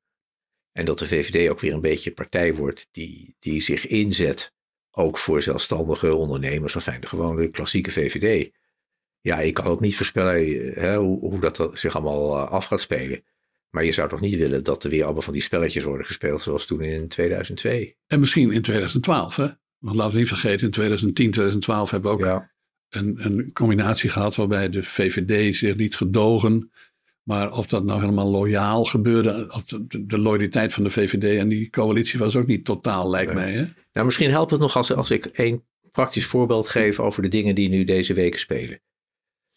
En 0.73 0.85
dat 0.85 0.99
de 0.99 1.07
VVD 1.07 1.51
ook 1.51 1.61
weer 1.61 1.73
een 1.73 1.81
beetje 1.81 2.09
een 2.09 2.17
partij 2.17 2.55
wordt 2.55 2.89
die, 2.91 3.37
die 3.39 3.61
zich 3.61 3.87
inzet, 3.87 4.53
ook 4.91 5.19
voor 5.19 5.43
zelfstandige 5.43 6.15
ondernemers, 6.15 6.77
of 6.77 6.83
fijn, 6.83 7.01
de 7.01 7.07
gewone 7.07 7.51
klassieke 7.51 7.91
VVD. 7.91 8.51
Ja, 9.21 9.41
ik 9.41 9.55
kan 9.55 9.65
ook 9.65 9.81
niet 9.81 9.97
voorspellen 9.97 10.35
eh, 10.35 10.83
hè, 10.83 10.97
hoe, 10.97 11.19
hoe 11.19 11.41
dat 11.41 11.71
zich 11.73 11.95
allemaal 11.95 12.37
eh, 12.37 12.51
af 12.51 12.65
gaat 12.65 12.81
spelen. 12.81 13.25
Maar 13.71 13.85
je 13.85 13.93
zou 13.93 14.09
toch 14.09 14.21
niet 14.21 14.37
willen 14.37 14.65
dat 14.65 14.85
er 14.85 14.91
weer 14.91 15.05
allemaal 15.05 15.23
van 15.23 15.33
die 15.33 15.43
spelletjes 15.43 15.85
worden 15.85 16.07
gespeeld 16.07 16.43
zoals 16.43 16.67
toen 16.67 16.81
in 16.81 17.09
2002. 17.09 17.97
En 18.07 18.21
misschien 18.21 18.53
in 18.53 18.63
2012, 18.63 19.37
hè? 19.37 19.49
Want 19.79 19.97
laten 19.97 20.13
we 20.13 20.19
niet 20.19 20.29
vergeten, 20.29 20.67
in 20.67 20.73
2010, 20.73 21.31
2012 21.31 21.91
hebben 21.91 22.11
we 22.11 22.17
ook 22.17 22.25
Ja, 22.25 22.51
een, 22.89 23.17
een 23.19 23.53
combinatie 23.53 24.11
gehad 24.11 24.37
waarbij 24.37 24.69
de 24.69 24.83
VVD 24.83 25.55
zich 25.57 25.77
niet 25.77 25.97
gedogen. 25.97 26.71
Maar 27.23 27.53
of 27.53 27.67
dat 27.67 27.85
nou 27.85 28.01
helemaal 28.01 28.31
loyaal 28.31 28.85
gebeurde, 28.85 29.47
of 29.55 29.63
de, 29.65 30.07
de 30.07 30.19
loyaliteit 30.19 30.73
van 30.73 30.83
de 30.83 30.91
VVD 30.91 31.39
en 31.39 31.49
die 31.49 31.71
coalitie 31.71 32.19
was 32.19 32.37
ook 32.37 32.47
niet 32.47 32.65
totaal, 32.65 33.11
lijkt 33.11 33.35
Nee. 33.35 33.45
mij. 33.45 33.53
Hè? 33.53 33.65
nou 33.93 34.07
misschien 34.07 34.31
helpt 34.31 34.51
het 34.51 34.61
nog 34.61 34.77
als, 34.77 34.93
als 34.93 35.11
ik 35.11 35.27
één 35.27 35.65
praktisch 35.93 36.27
voorbeeld 36.27 36.69
geef 36.69 37.01
over 37.01 37.23
de 37.23 37.29
dingen 37.29 37.55
die 37.55 37.69
nu 37.69 37.85
deze 37.85 38.15
weken 38.15 38.39
spelen. 38.39 38.81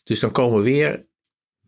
Dus 0.04 0.20
dan 0.20 0.32
komen 0.32 0.62
weer 0.62 1.06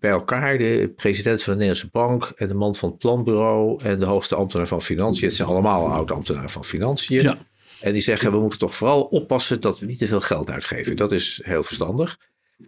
bij 0.02 0.12
elkaar 0.12 0.58
de 0.58 0.94
president 0.96 1.44
van 1.44 1.54
de 1.54 1.60
Nederlandse 1.60 1.92
Bank 1.92 2.24
en 2.36 2.48
de 2.48 2.54
man 2.54 2.76
van 2.76 2.90
het 2.90 2.98
planbureau 2.98 3.84
en 3.84 4.00
de 4.00 4.06
hoogste 4.06 4.36
ambtenaar 4.36 4.68
van 4.68 4.82
Financiën. 4.82 5.28
Het 5.28 5.36
zijn 5.36 5.48
allemaal 5.48 5.88
oud-ambtenaren 5.88 6.50
van 6.50 6.66
Financiën. 6.66 7.22
Ja. 7.22 7.46
En 7.82 7.94
die 7.94 8.02
zeggen, 8.02 8.32
we 8.32 8.40
moeten 8.40 8.60
toch 8.60 8.76
vooral 8.76 9.02
oppassen 9.02 9.62
dat 9.62 9.80
we 9.80 9.86
niet 9.86 9.98
te 9.98 10.08
veel 10.08 10.22
geld 10.22 10.50
uitgeven. 10.50 10.96
Dat 10.96 11.12
is 11.12 11.42
heel 11.44 11.64
verstandig. 11.64 12.20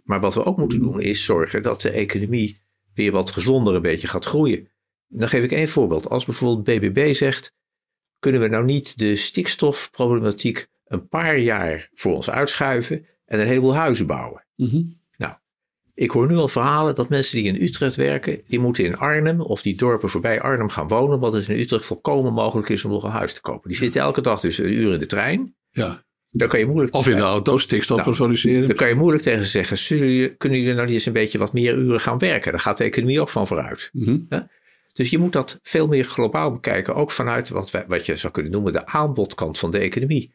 Maar 0.04 0.20
wat 0.20 0.34
we 0.34 0.44
ook 0.44 0.56
moeten 0.56 0.80
doen 0.80 1.00
is 1.00 1.24
zorgen 1.24 1.62
dat 1.62 1.80
de 1.80 1.90
economie 1.90 2.58
weer 2.94 3.12
wat 3.12 3.30
gezonder 3.30 3.74
een 3.74 3.82
beetje 3.82 4.08
gaat 4.08 4.24
groeien. 4.24 4.68
Dan 5.08 5.28
geef 5.28 5.44
ik 5.44 5.52
één 5.52 5.68
voorbeeld. 5.68 6.10
Als 6.10 6.24
bijvoorbeeld 6.24 6.64
BBB 6.64 7.14
zegt, 7.14 7.54
kunnen 8.18 8.40
we 8.40 8.48
nou 8.48 8.64
niet 8.64 8.98
de 8.98 9.16
stikstofproblematiek 9.16 10.66
een 10.86 11.08
paar 11.08 11.38
jaar 11.38 11.90
voor 11.94 12.14
ons 12.14 12.30
uitschuiven 12.30 13.06
en 13.26 13.40
een 13.40 13.46
heleboel 13.46 13.74
huizen 13.74 14.06
bouwen? 14.06 14.44
Mhm. 14.56 14.82
Ik 15.94 16.10
hoor 16.10 16.26
nu 16.28 16.36
al 16.36 16.48
verhalen 16.48 16.94
dat 16.94 17.08
mensen 17.08 17.36
die 17.36 17.46
in 17.46 17.62
Utrecht 17.62 17.96
werken, 17.96 18.40
die 18.48 18.58
moeten 18.58 18.84
in 18.84 18.96
Arnhem 18.96 19.40
of 19.40 19.62
die 19.62 19.76
dorpen 19.76 20.08
voorbij 20.08 20.40
Arnhem 20.40 20.68
gaan 20.68 20.88
wonen, 20.88 21.14
omdat 21.14 21.32
het 21.32 21.48
in 21.48 21.58
Utrecht 21.58 21.84
volkomen 21.86 22.32
mogelijk 22.32 22.68
is 22.68 22.84
om 22.84 22.90
nog 22.90 23.04
een 23.04 23.10
huis 23.10 23.32
te 23.34 23.40
kopen. 23.40 23.68
Die 23.68 23.78
zitten 23.78 24.00
elke 24.00 24.20
dag 24.20 24.40
dus 24.40 24.58
een 24.58 24.72
uur 24.72 24.92
in 24.92 24.98
de 24.98 25.06
trein. 25.06 25.54
ja. 25.70 26.02
Dan 26.36 26.48
kan 26.48 26.58
je 26.58 26.66
moeilijk, 26.66 26.94
Of 26.94 27.08
in 27.08 27.16
de 27.16 27.22
auto 27.22 27.58
stikstof 27.58 28.04
Nou, 28.04 28.16
produceren. 28.16 28.66
dan 28.66 28.76
kan 28.76 28.88
je 28.88 28.94
moeilijk 28.94 29.22
tegen 29.22 29.44
ze 29.44 29.50
zeggen, 29.50 29.76
jullie- 29.98 30.34
kunnen 30.36 30.58
jullie 30.58 30.74
nou 30.74 30.86
niet 30.86 30.94
eens 30.94 31.06
een 31.06 31.12
beetje 31.12 31.38
wat 31.38 31.52
meer 31.52 31.74
uren 31.74 32.00
gaan 32.00 32.18
werken? 32.18 32.52
Daar 32.52 32.60
gaat 32.60 32.76
de 32.76 32.84
economie 32.84 33.20
ook 33.20 33.28
van 33.28 33.46
vooruit. 33.46 33.88
Mhm. 33.92 34.18
Dus 34.92 35.10
je 35.10 35.18
moet 35.18 35.32
dat 35.32 35.58
veel 35.62 35.86
meer 35.86 36.04
globaal 36.04 36.52
bekijken, 36.52 36.94
ook 36.94 37.10
vanuit 37.10 37.48
wat, 37.48 37.70
wij- 37.70 37.84
wat 37.88 38.06
je 38.06 38.16
zou 38.16 38.32
kunnen 38.32 38.52
noemen 38.52 38.72
de 38.72 38.86
aanbodkant 38.86 39.58
van 39.58 39.70
de 39.70 39.78
economie. 39.78 40.34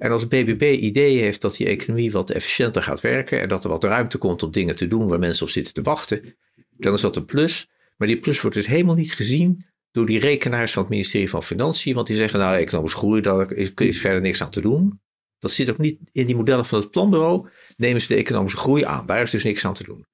En 0.00 0.10
als 0.10 0.28
BBB 0.28 0.62
ideeën 0.80 1.22
heeft 1.22 1.40
dat 1.40 1.56
die 1.56 1.66
economie 1.66 2.12
wat 2.12 2.30
efficiënter 2.30 2.82
gaat 2.82 3.00
werken 3.00 3.40
en 3.40 3.48
dat 3.48 3.64
er 3.64 3.70
wat 3.70 3.84
ruimte 3.84 4.18
komt 4.18 4.42
om 4.42 4.50
dingen 4.50 4.76
te 4.76 4.88
doen 4.88 5.08
waar 5.08 5.18
mensen 5.18 5.46
op 5.46 5.50
zitten 5.52 5.74
te 5.74 5.82
wachten, 5.82 6.36
dan 6.76 6.94
is 6.94 7.00
dat 7.00 7.16
een 7.16 7.24
plus. 7.24 7.70
Maar 7.96 8.08
die 8.08 8.18
plus 8.18 8.40
wordt 8.40 8.56
dus 8.56 8.66
helemaal 8.66 8.94
niet 8.94 9.14
gezien 9.14 9.64
door 9.90 10.06
die 10.06 10.18
rekenaars 10.18 10.72
van 10.72 10.82
het 10.82 10.90
ministerie 10.90 11.30
van 11.30 11.42
Financiën, 11.42 11.94
want 11.94 12.06
die 12.06 12.16
zeggen 12.16 12.38
nou 12.38 12.56
economisch 12.56 12.94
groei, 12.94 13.20
daar 13.20 13.52
is, 13.52 13.70
is 13.74 14.00
verder 14.00 14.20
niks 14.20 14.42
aan 14.42 14.50
te 14.50 14.60
doen. 14.60 15.00
Dat 15.38 15.50
zit 15.50 15.70
ook 15.70 15.78
niet 15.78 15.98
in 16.12 16.26
die 16.26 16.36
modellen 16.36 16.64
van 16.64 16.80
het 16.80 16.90
planbureau. 16.90 17.48
Nemen 17.76 18.00
ze 18.00 18.08
de 18.08 18.14
economische 18.14 18.58
groei 18.58 18.84
aan, 18.84 19.06
daar 19.06 19.22
is 19.22 19.30
dus 19.30 19.44
niks 19.44 19.64
aan 19.64 19.74
te 19.74 19.84
doen. 19.84 20.06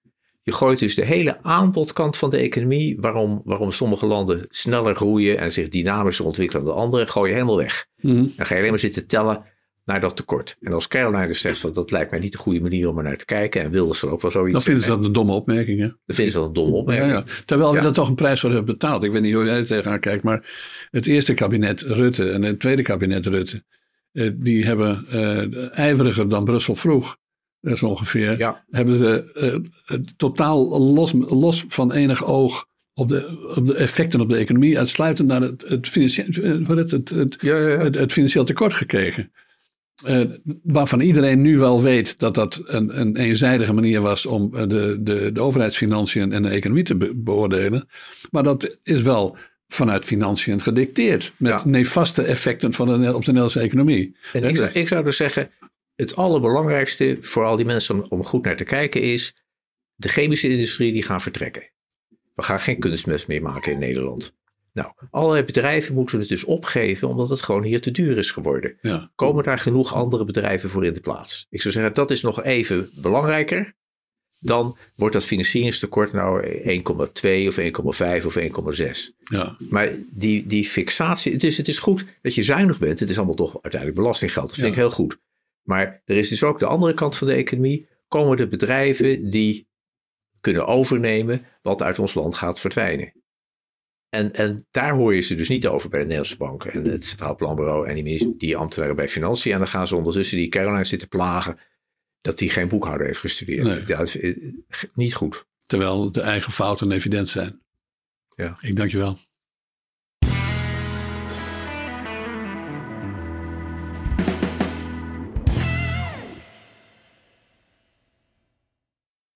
Je 0.43 0.53
gooit 0.53 0.79
dus 0.79 0.95
de 0.95 1.05
hele 1.05 1.43
aanbodkant 1.43 2.17
van 2.17 2.31
de 2.31 2.37
economie, 2.37 3.01
waarom, 3.01 3.41
waarom 3.45 3.71
sommige 3.71 4.07
landen 4.07 4.47
sneller 4.49 4.97
groeien 4.97 5.39
en 5.39 5.53
zich 5.53 5.69
dynamischer 5.69 6.25
ontwikkelen 6.25 6.65
dan 6.65 6.75
de 6.75 6.81
andere, 6.81 7.07
gooi 7.07 7.29
je 7.29 7.35
helemaal 7.35 7.57
weg. 7.57 7.87
Mhm. 7.97 8.27
Dan 8.37 8.47
ga 8.47 8.55
je 8.55 8.61
alleen 8.61 8.71
maar 8.71 8.79
zitten 8.79 9.07
tellen 9.07 9.55
naar 9.87 10.01
dat 10.01 10.17
tekort. 10.17 10.57
En 10.61 10.73
als 10.73 10.89
Caroline 10.89 11.27
dus 11.27 11.41
zegt, 11.41 11.75
dat 11.75 11.91
lijkt 11.91 12.11
mij 12.11 12.21
niet 12.21 12.33
de 12.33 12.39
goede 12.39 12.61
manier 12.61 12.89
om 12.89 12.99
er 12.99 13.05
naar 13.05 13.17
te 13.17 13.25
kijken, 13.25 13.63
en 13.63 13.71
wilde 13.71 13.95
ze 13.95 14.09
ook 14.09 14.23
wel 14.23 14.31
zoiets 14.31 14.53
Dan 14.53 14.63
vinden 14.63 14.83
ze 14.83 14.89
dat 14.91 15.05
een 15.05 15.13
domme 15.13 15.33
opmerking. 15.33 15.79
Hè? 15.81 15.87
dan 15.87 16.17
vinden 16.17 16.33
ze 16.33 16.39
dat 16.39 16.47
een 16.49 16.53
domme 16.55 16.75
opmerking. 16.75 17.11
Ja, 17.11 17.17
ja. 17.17 17.25
Terwijl 17.45 17.71
we 17.71 17.77
Ja. 17.77 17.83
daar 17.83 17.93
toch 17.93 18.09
een 18.09 18.15
prijs 18.15 18.41
voor 18.41 18.49
hebben 18.51 18.73
betaald. 18.73 19.05
Ik 19.05 19.13
weet 19.13 19.23
niet 19.23 19.35
hoe 19.35 19.45
jij 19.45 19.57
er 19.57 19.67
tegenaan 19.67 20.01
kijkt, 20.01 20.23
maar 20.25 20.45
het 20.91 21.07
eerste 21.07 21.35
kabinet 21.35 21.81
Rutte 21.81 22.31
en 22.31 22.43
het 22.43 22.61
tweede 22.61 22.83
kabinet 22.83 23.27
Rutte, 23.27 23.65
eh, 24.13 24.31
die 24.35 24.65
hebben 24.65 25.05
eh, 25.11 25.79
ijveriger 25.79 26.29
dan 26.29 26.45
Brussel 26.45 26.75
vroeg, 26.75 27.17
eh, 27.61 27.75
zo 27.75 27.87
ongeveer, 27.87 28.39
Ja. 28.39 28.65
hebben 28.71 28.97
ze 28.97 29.71
totaal 30.17 30.81
los, 30.93 31.13
los 31.29 31.65
van 31.69 31.93
enig 31.93 32.25
oog 32.25 32.67
op 32.95 33.09
de, 33.09 33.53
op 33.57 33.67
de 33.67 33.75
effecten 33.75 34.21
op 34.21 34.29
de 34.31 34.37
economie, 34.37 34.79
uitsluitend 34.79 35.29
naar 35.29 35.41
het, 35.41 35.65
het, 35.69 35.89
financieel, 35.89 36.27
het, 36.77 36.91
het, 36.91 37.09
het, 37.11 37.37
Ja, 37.41 37.59
ja, 37.59 37.69
ja. 37.69 37.79
het, 37.79 37.95
het 37.95 38.13
financieel 38.13 38.45
tekort 38.45 38.73
gekeken. 38.73 39.33
Eh, 40.05 40.21
waarvan 40.63 41.01
iedereen 41.01 41.43
nu 41.43 41.59
wel 41.59 41.83
weet 41.83 42.19
dat 42.19 42.35
dat 42.35 42.61
een, 42.65 43.01
een 43.01 43.17
eenzijdige 43.17 43.73
manier 43.73 44.01
was 44.01 44.27
om 44.27 44.55
eh, 44.55 44.69
de, 44.69 44.99
de, 45.01 45.33
de 45.33 45.41
overheidsfinanciën 45.41 46.33
en 46.33 46.43
de 46.43 46.49
economie 46.49 46.85
te 46.85 46.97
be- 46.97 47.15
beoordelen. 47.15 47.89
Maar 48.31 48.43
dat 48.43 48.79
is 48.83 49.03
wel 49.03 49.37
vanuit 49.69 50.05
financiën 50.05 50.61
gedicteerd. 50.61 51.33
Met 51.37 51.53
Ja. 51.53 51.63
nefaste 51.65 52.23
effecten 52.23 52.73
van 52.73 52.87
de, 52.87 52.93
op 53.15 53.21
de 53.21 53.27
Nederlandse 53.27 53.61
economie. 53.61 54.17
En 54.33 54.43
Hè, 54.43 54.49
ik, 54.49 54.57
zou, 54.57 54.69
dus- 54.73 54.81
ik 54.83 54.89
zou 54.89 55.05
dus 55.05 55.17
zeggen, 55.17 55.51
het 55.95 56.17
allerbelangrijkste 56.17 57.19
voor 57.21 57.45
al 57.45 57.57
die 57.57 57.67
mensen 57.67 57.95
om, 57.95 58.07
om 58.09 58.25
goed 58.25 58.45
naar 58.45 58.57
te 58.57 58.65
kijken 58.65 59.03
is, 59.03 59.37
de 59.95 60.09
chemische 60.09 60.49
industrie 60.49 60.93
die 60.93 61.03
gaan 61.03 61.21
vertrekken. 61.21 61.71
We 62.35 62.43
gaan 62.43 62.61
geen 62.61 62.79
kunstmest 62.79 63.29
meer 63.29 63.43
maken 63.43 63.73
in 63.73 63.79
Nederland. 63.79 64.35
Nou, 64.77 64.93
allerlei 65.11 65.45
bedrijven 65.45 65.95
moeten 65.95 66.19
het 66.19 66.29
dus 66.29 66.45
opgeven 66.45 67.09
omdat 67.09 67.29
het 67.29 67.43
gewoon 67.43 67.63
hier 67.63 67.81
te 67.81 67.91
duur 67.91 68.19
is 68.19 68.31
geworden. 68.31 68.79
ja. 68.81 69.11
Komen 69.15 69.45
daar 69.45 69.59
genoeg 69.59 69.95
andere 69.95 70.25
bedrijven 70.25 70.71
voor 70.71 70.85
in 70.85 70.95
de 70.95 71.01
plaats? 71.01 71.47
Ik 71.51 71.61
zou 71.63 71.75
zeggen, 71.75 71.95
dat 71.95 72.11
is 72.11 72.23
nog 72.23 72.43
even 72.43 72.91
belangrijker. 72.95 73.75
Dan 74.39 74.79
wordt 74.97 75.15
dat 75.15 75.25
financieringstekort 75.25 76.13
nou 76.13 76.47
1,2 76.47 77.49
of 77.49 77.59
1,5 78.21 78.27
of 78.27 78.39
1,6. 78.39 79.15
Ja. 79.25 79.57
Maar 79.71 79.89
die, 80.11 80.47
die 80.47 80.65
fixatie, 80.69 81.33
het 81.33 81.45
is, 81.45 81.57
het 81.57 81.69
is 81.69 81.79
goed 81.79 82.05
dat 82.23 82.35
je 82.35 82.43
zuinig 82.43 82.79
bent. 82.79 83.01
Het 83.01 83.11
is 83.11 83.17
allemaal 83.17 83.35
toch 83.35 83.53
uiteindelijk 83.63 84.01
belastinggeld. 84.01 84.47
Dat 84.47 84.55
vind 84.55 84.67
Ja. 84.67 84.73
ik 84.73 84.79
heel 84.79 84.91
goed. 84.91 85.19
Maar 85.63 86.03
er 86.05 86.17
is 86.17 86.29
dus 86.29 86.43
ook 86.43 86.59
de 86.59 86.67
andere 86.67 86.95
kant 86.95 87.17
van 87.17 87.27
de 87.27 87.35
economie. 87.35 87.89
Komen 88.09 88.37
de 88.37 88.49
bedrijven 88.49 89.31
die 89.31 89.69
kunnen 90.41 90.67
overnemen 90.67 91.45
wat 91.63 91.83
uit 91.83 91.99
ons 91.99 92.15
land 92.15 92.35
gaat 92.35 92.61
verdwijnen. 92.61 93.13
En, 94.09 94.33
en 94.33 94.67
daar 94.71 94.95
hoor 94.95 95.15
je 95.15 95.21
ze 95.21 95.35
dus 95.35 95.49
niet 95.49 95.67
over 95.67 95.89
bij 95.89 95.99
de 95.99 96.05
Nederlandse 96.05 96.37
Bank 96.37 96.65
en 96.65 96.85
het 96.85 97.05
Centraal 97.05 97.35
Planbureau 97.35 97.89
en 97.89 98.05
die, 98.05 98.37
die 98.37 98.57
ambtenaren 98.57 98.97
bij 98.97 99.09
Financiën. 99.09 99.53
En 99.53 99.59
dan 99.59 99.69
gaan 99.69 99.87
ze 99.87 99.97
ondertussen 99.97 100.37
die 100.37 100.49
Caroline 100.49 100.85
zitten 100.85 101.09
plagen 101.09 101.59
dat 102.21 102.39
die 102.39 102.51
geen 102.51 102.69
boekhouder 102.69 103.07
heeft 103.07 103.19
gestudeerd. 103.19 103.63
Nee. 103.63 103.83
Ja, 103.87 103.97
dat 103.97 104.15
is, 104.15 104.37
niet 104.95 105.15
goed. 105.15 105.47
Terwijl 105.67 106.13
de 106.13 106.21
eigen 106.21 106.53
fouten 106.53 106.93
evident 106.93 107.29
zijn. 107.29 107.63
Ja. 108.35 108.57
Ik 108.61 108.77
dank 108.77 108.91
je 108.91 108.99
wel. 108.99 109.19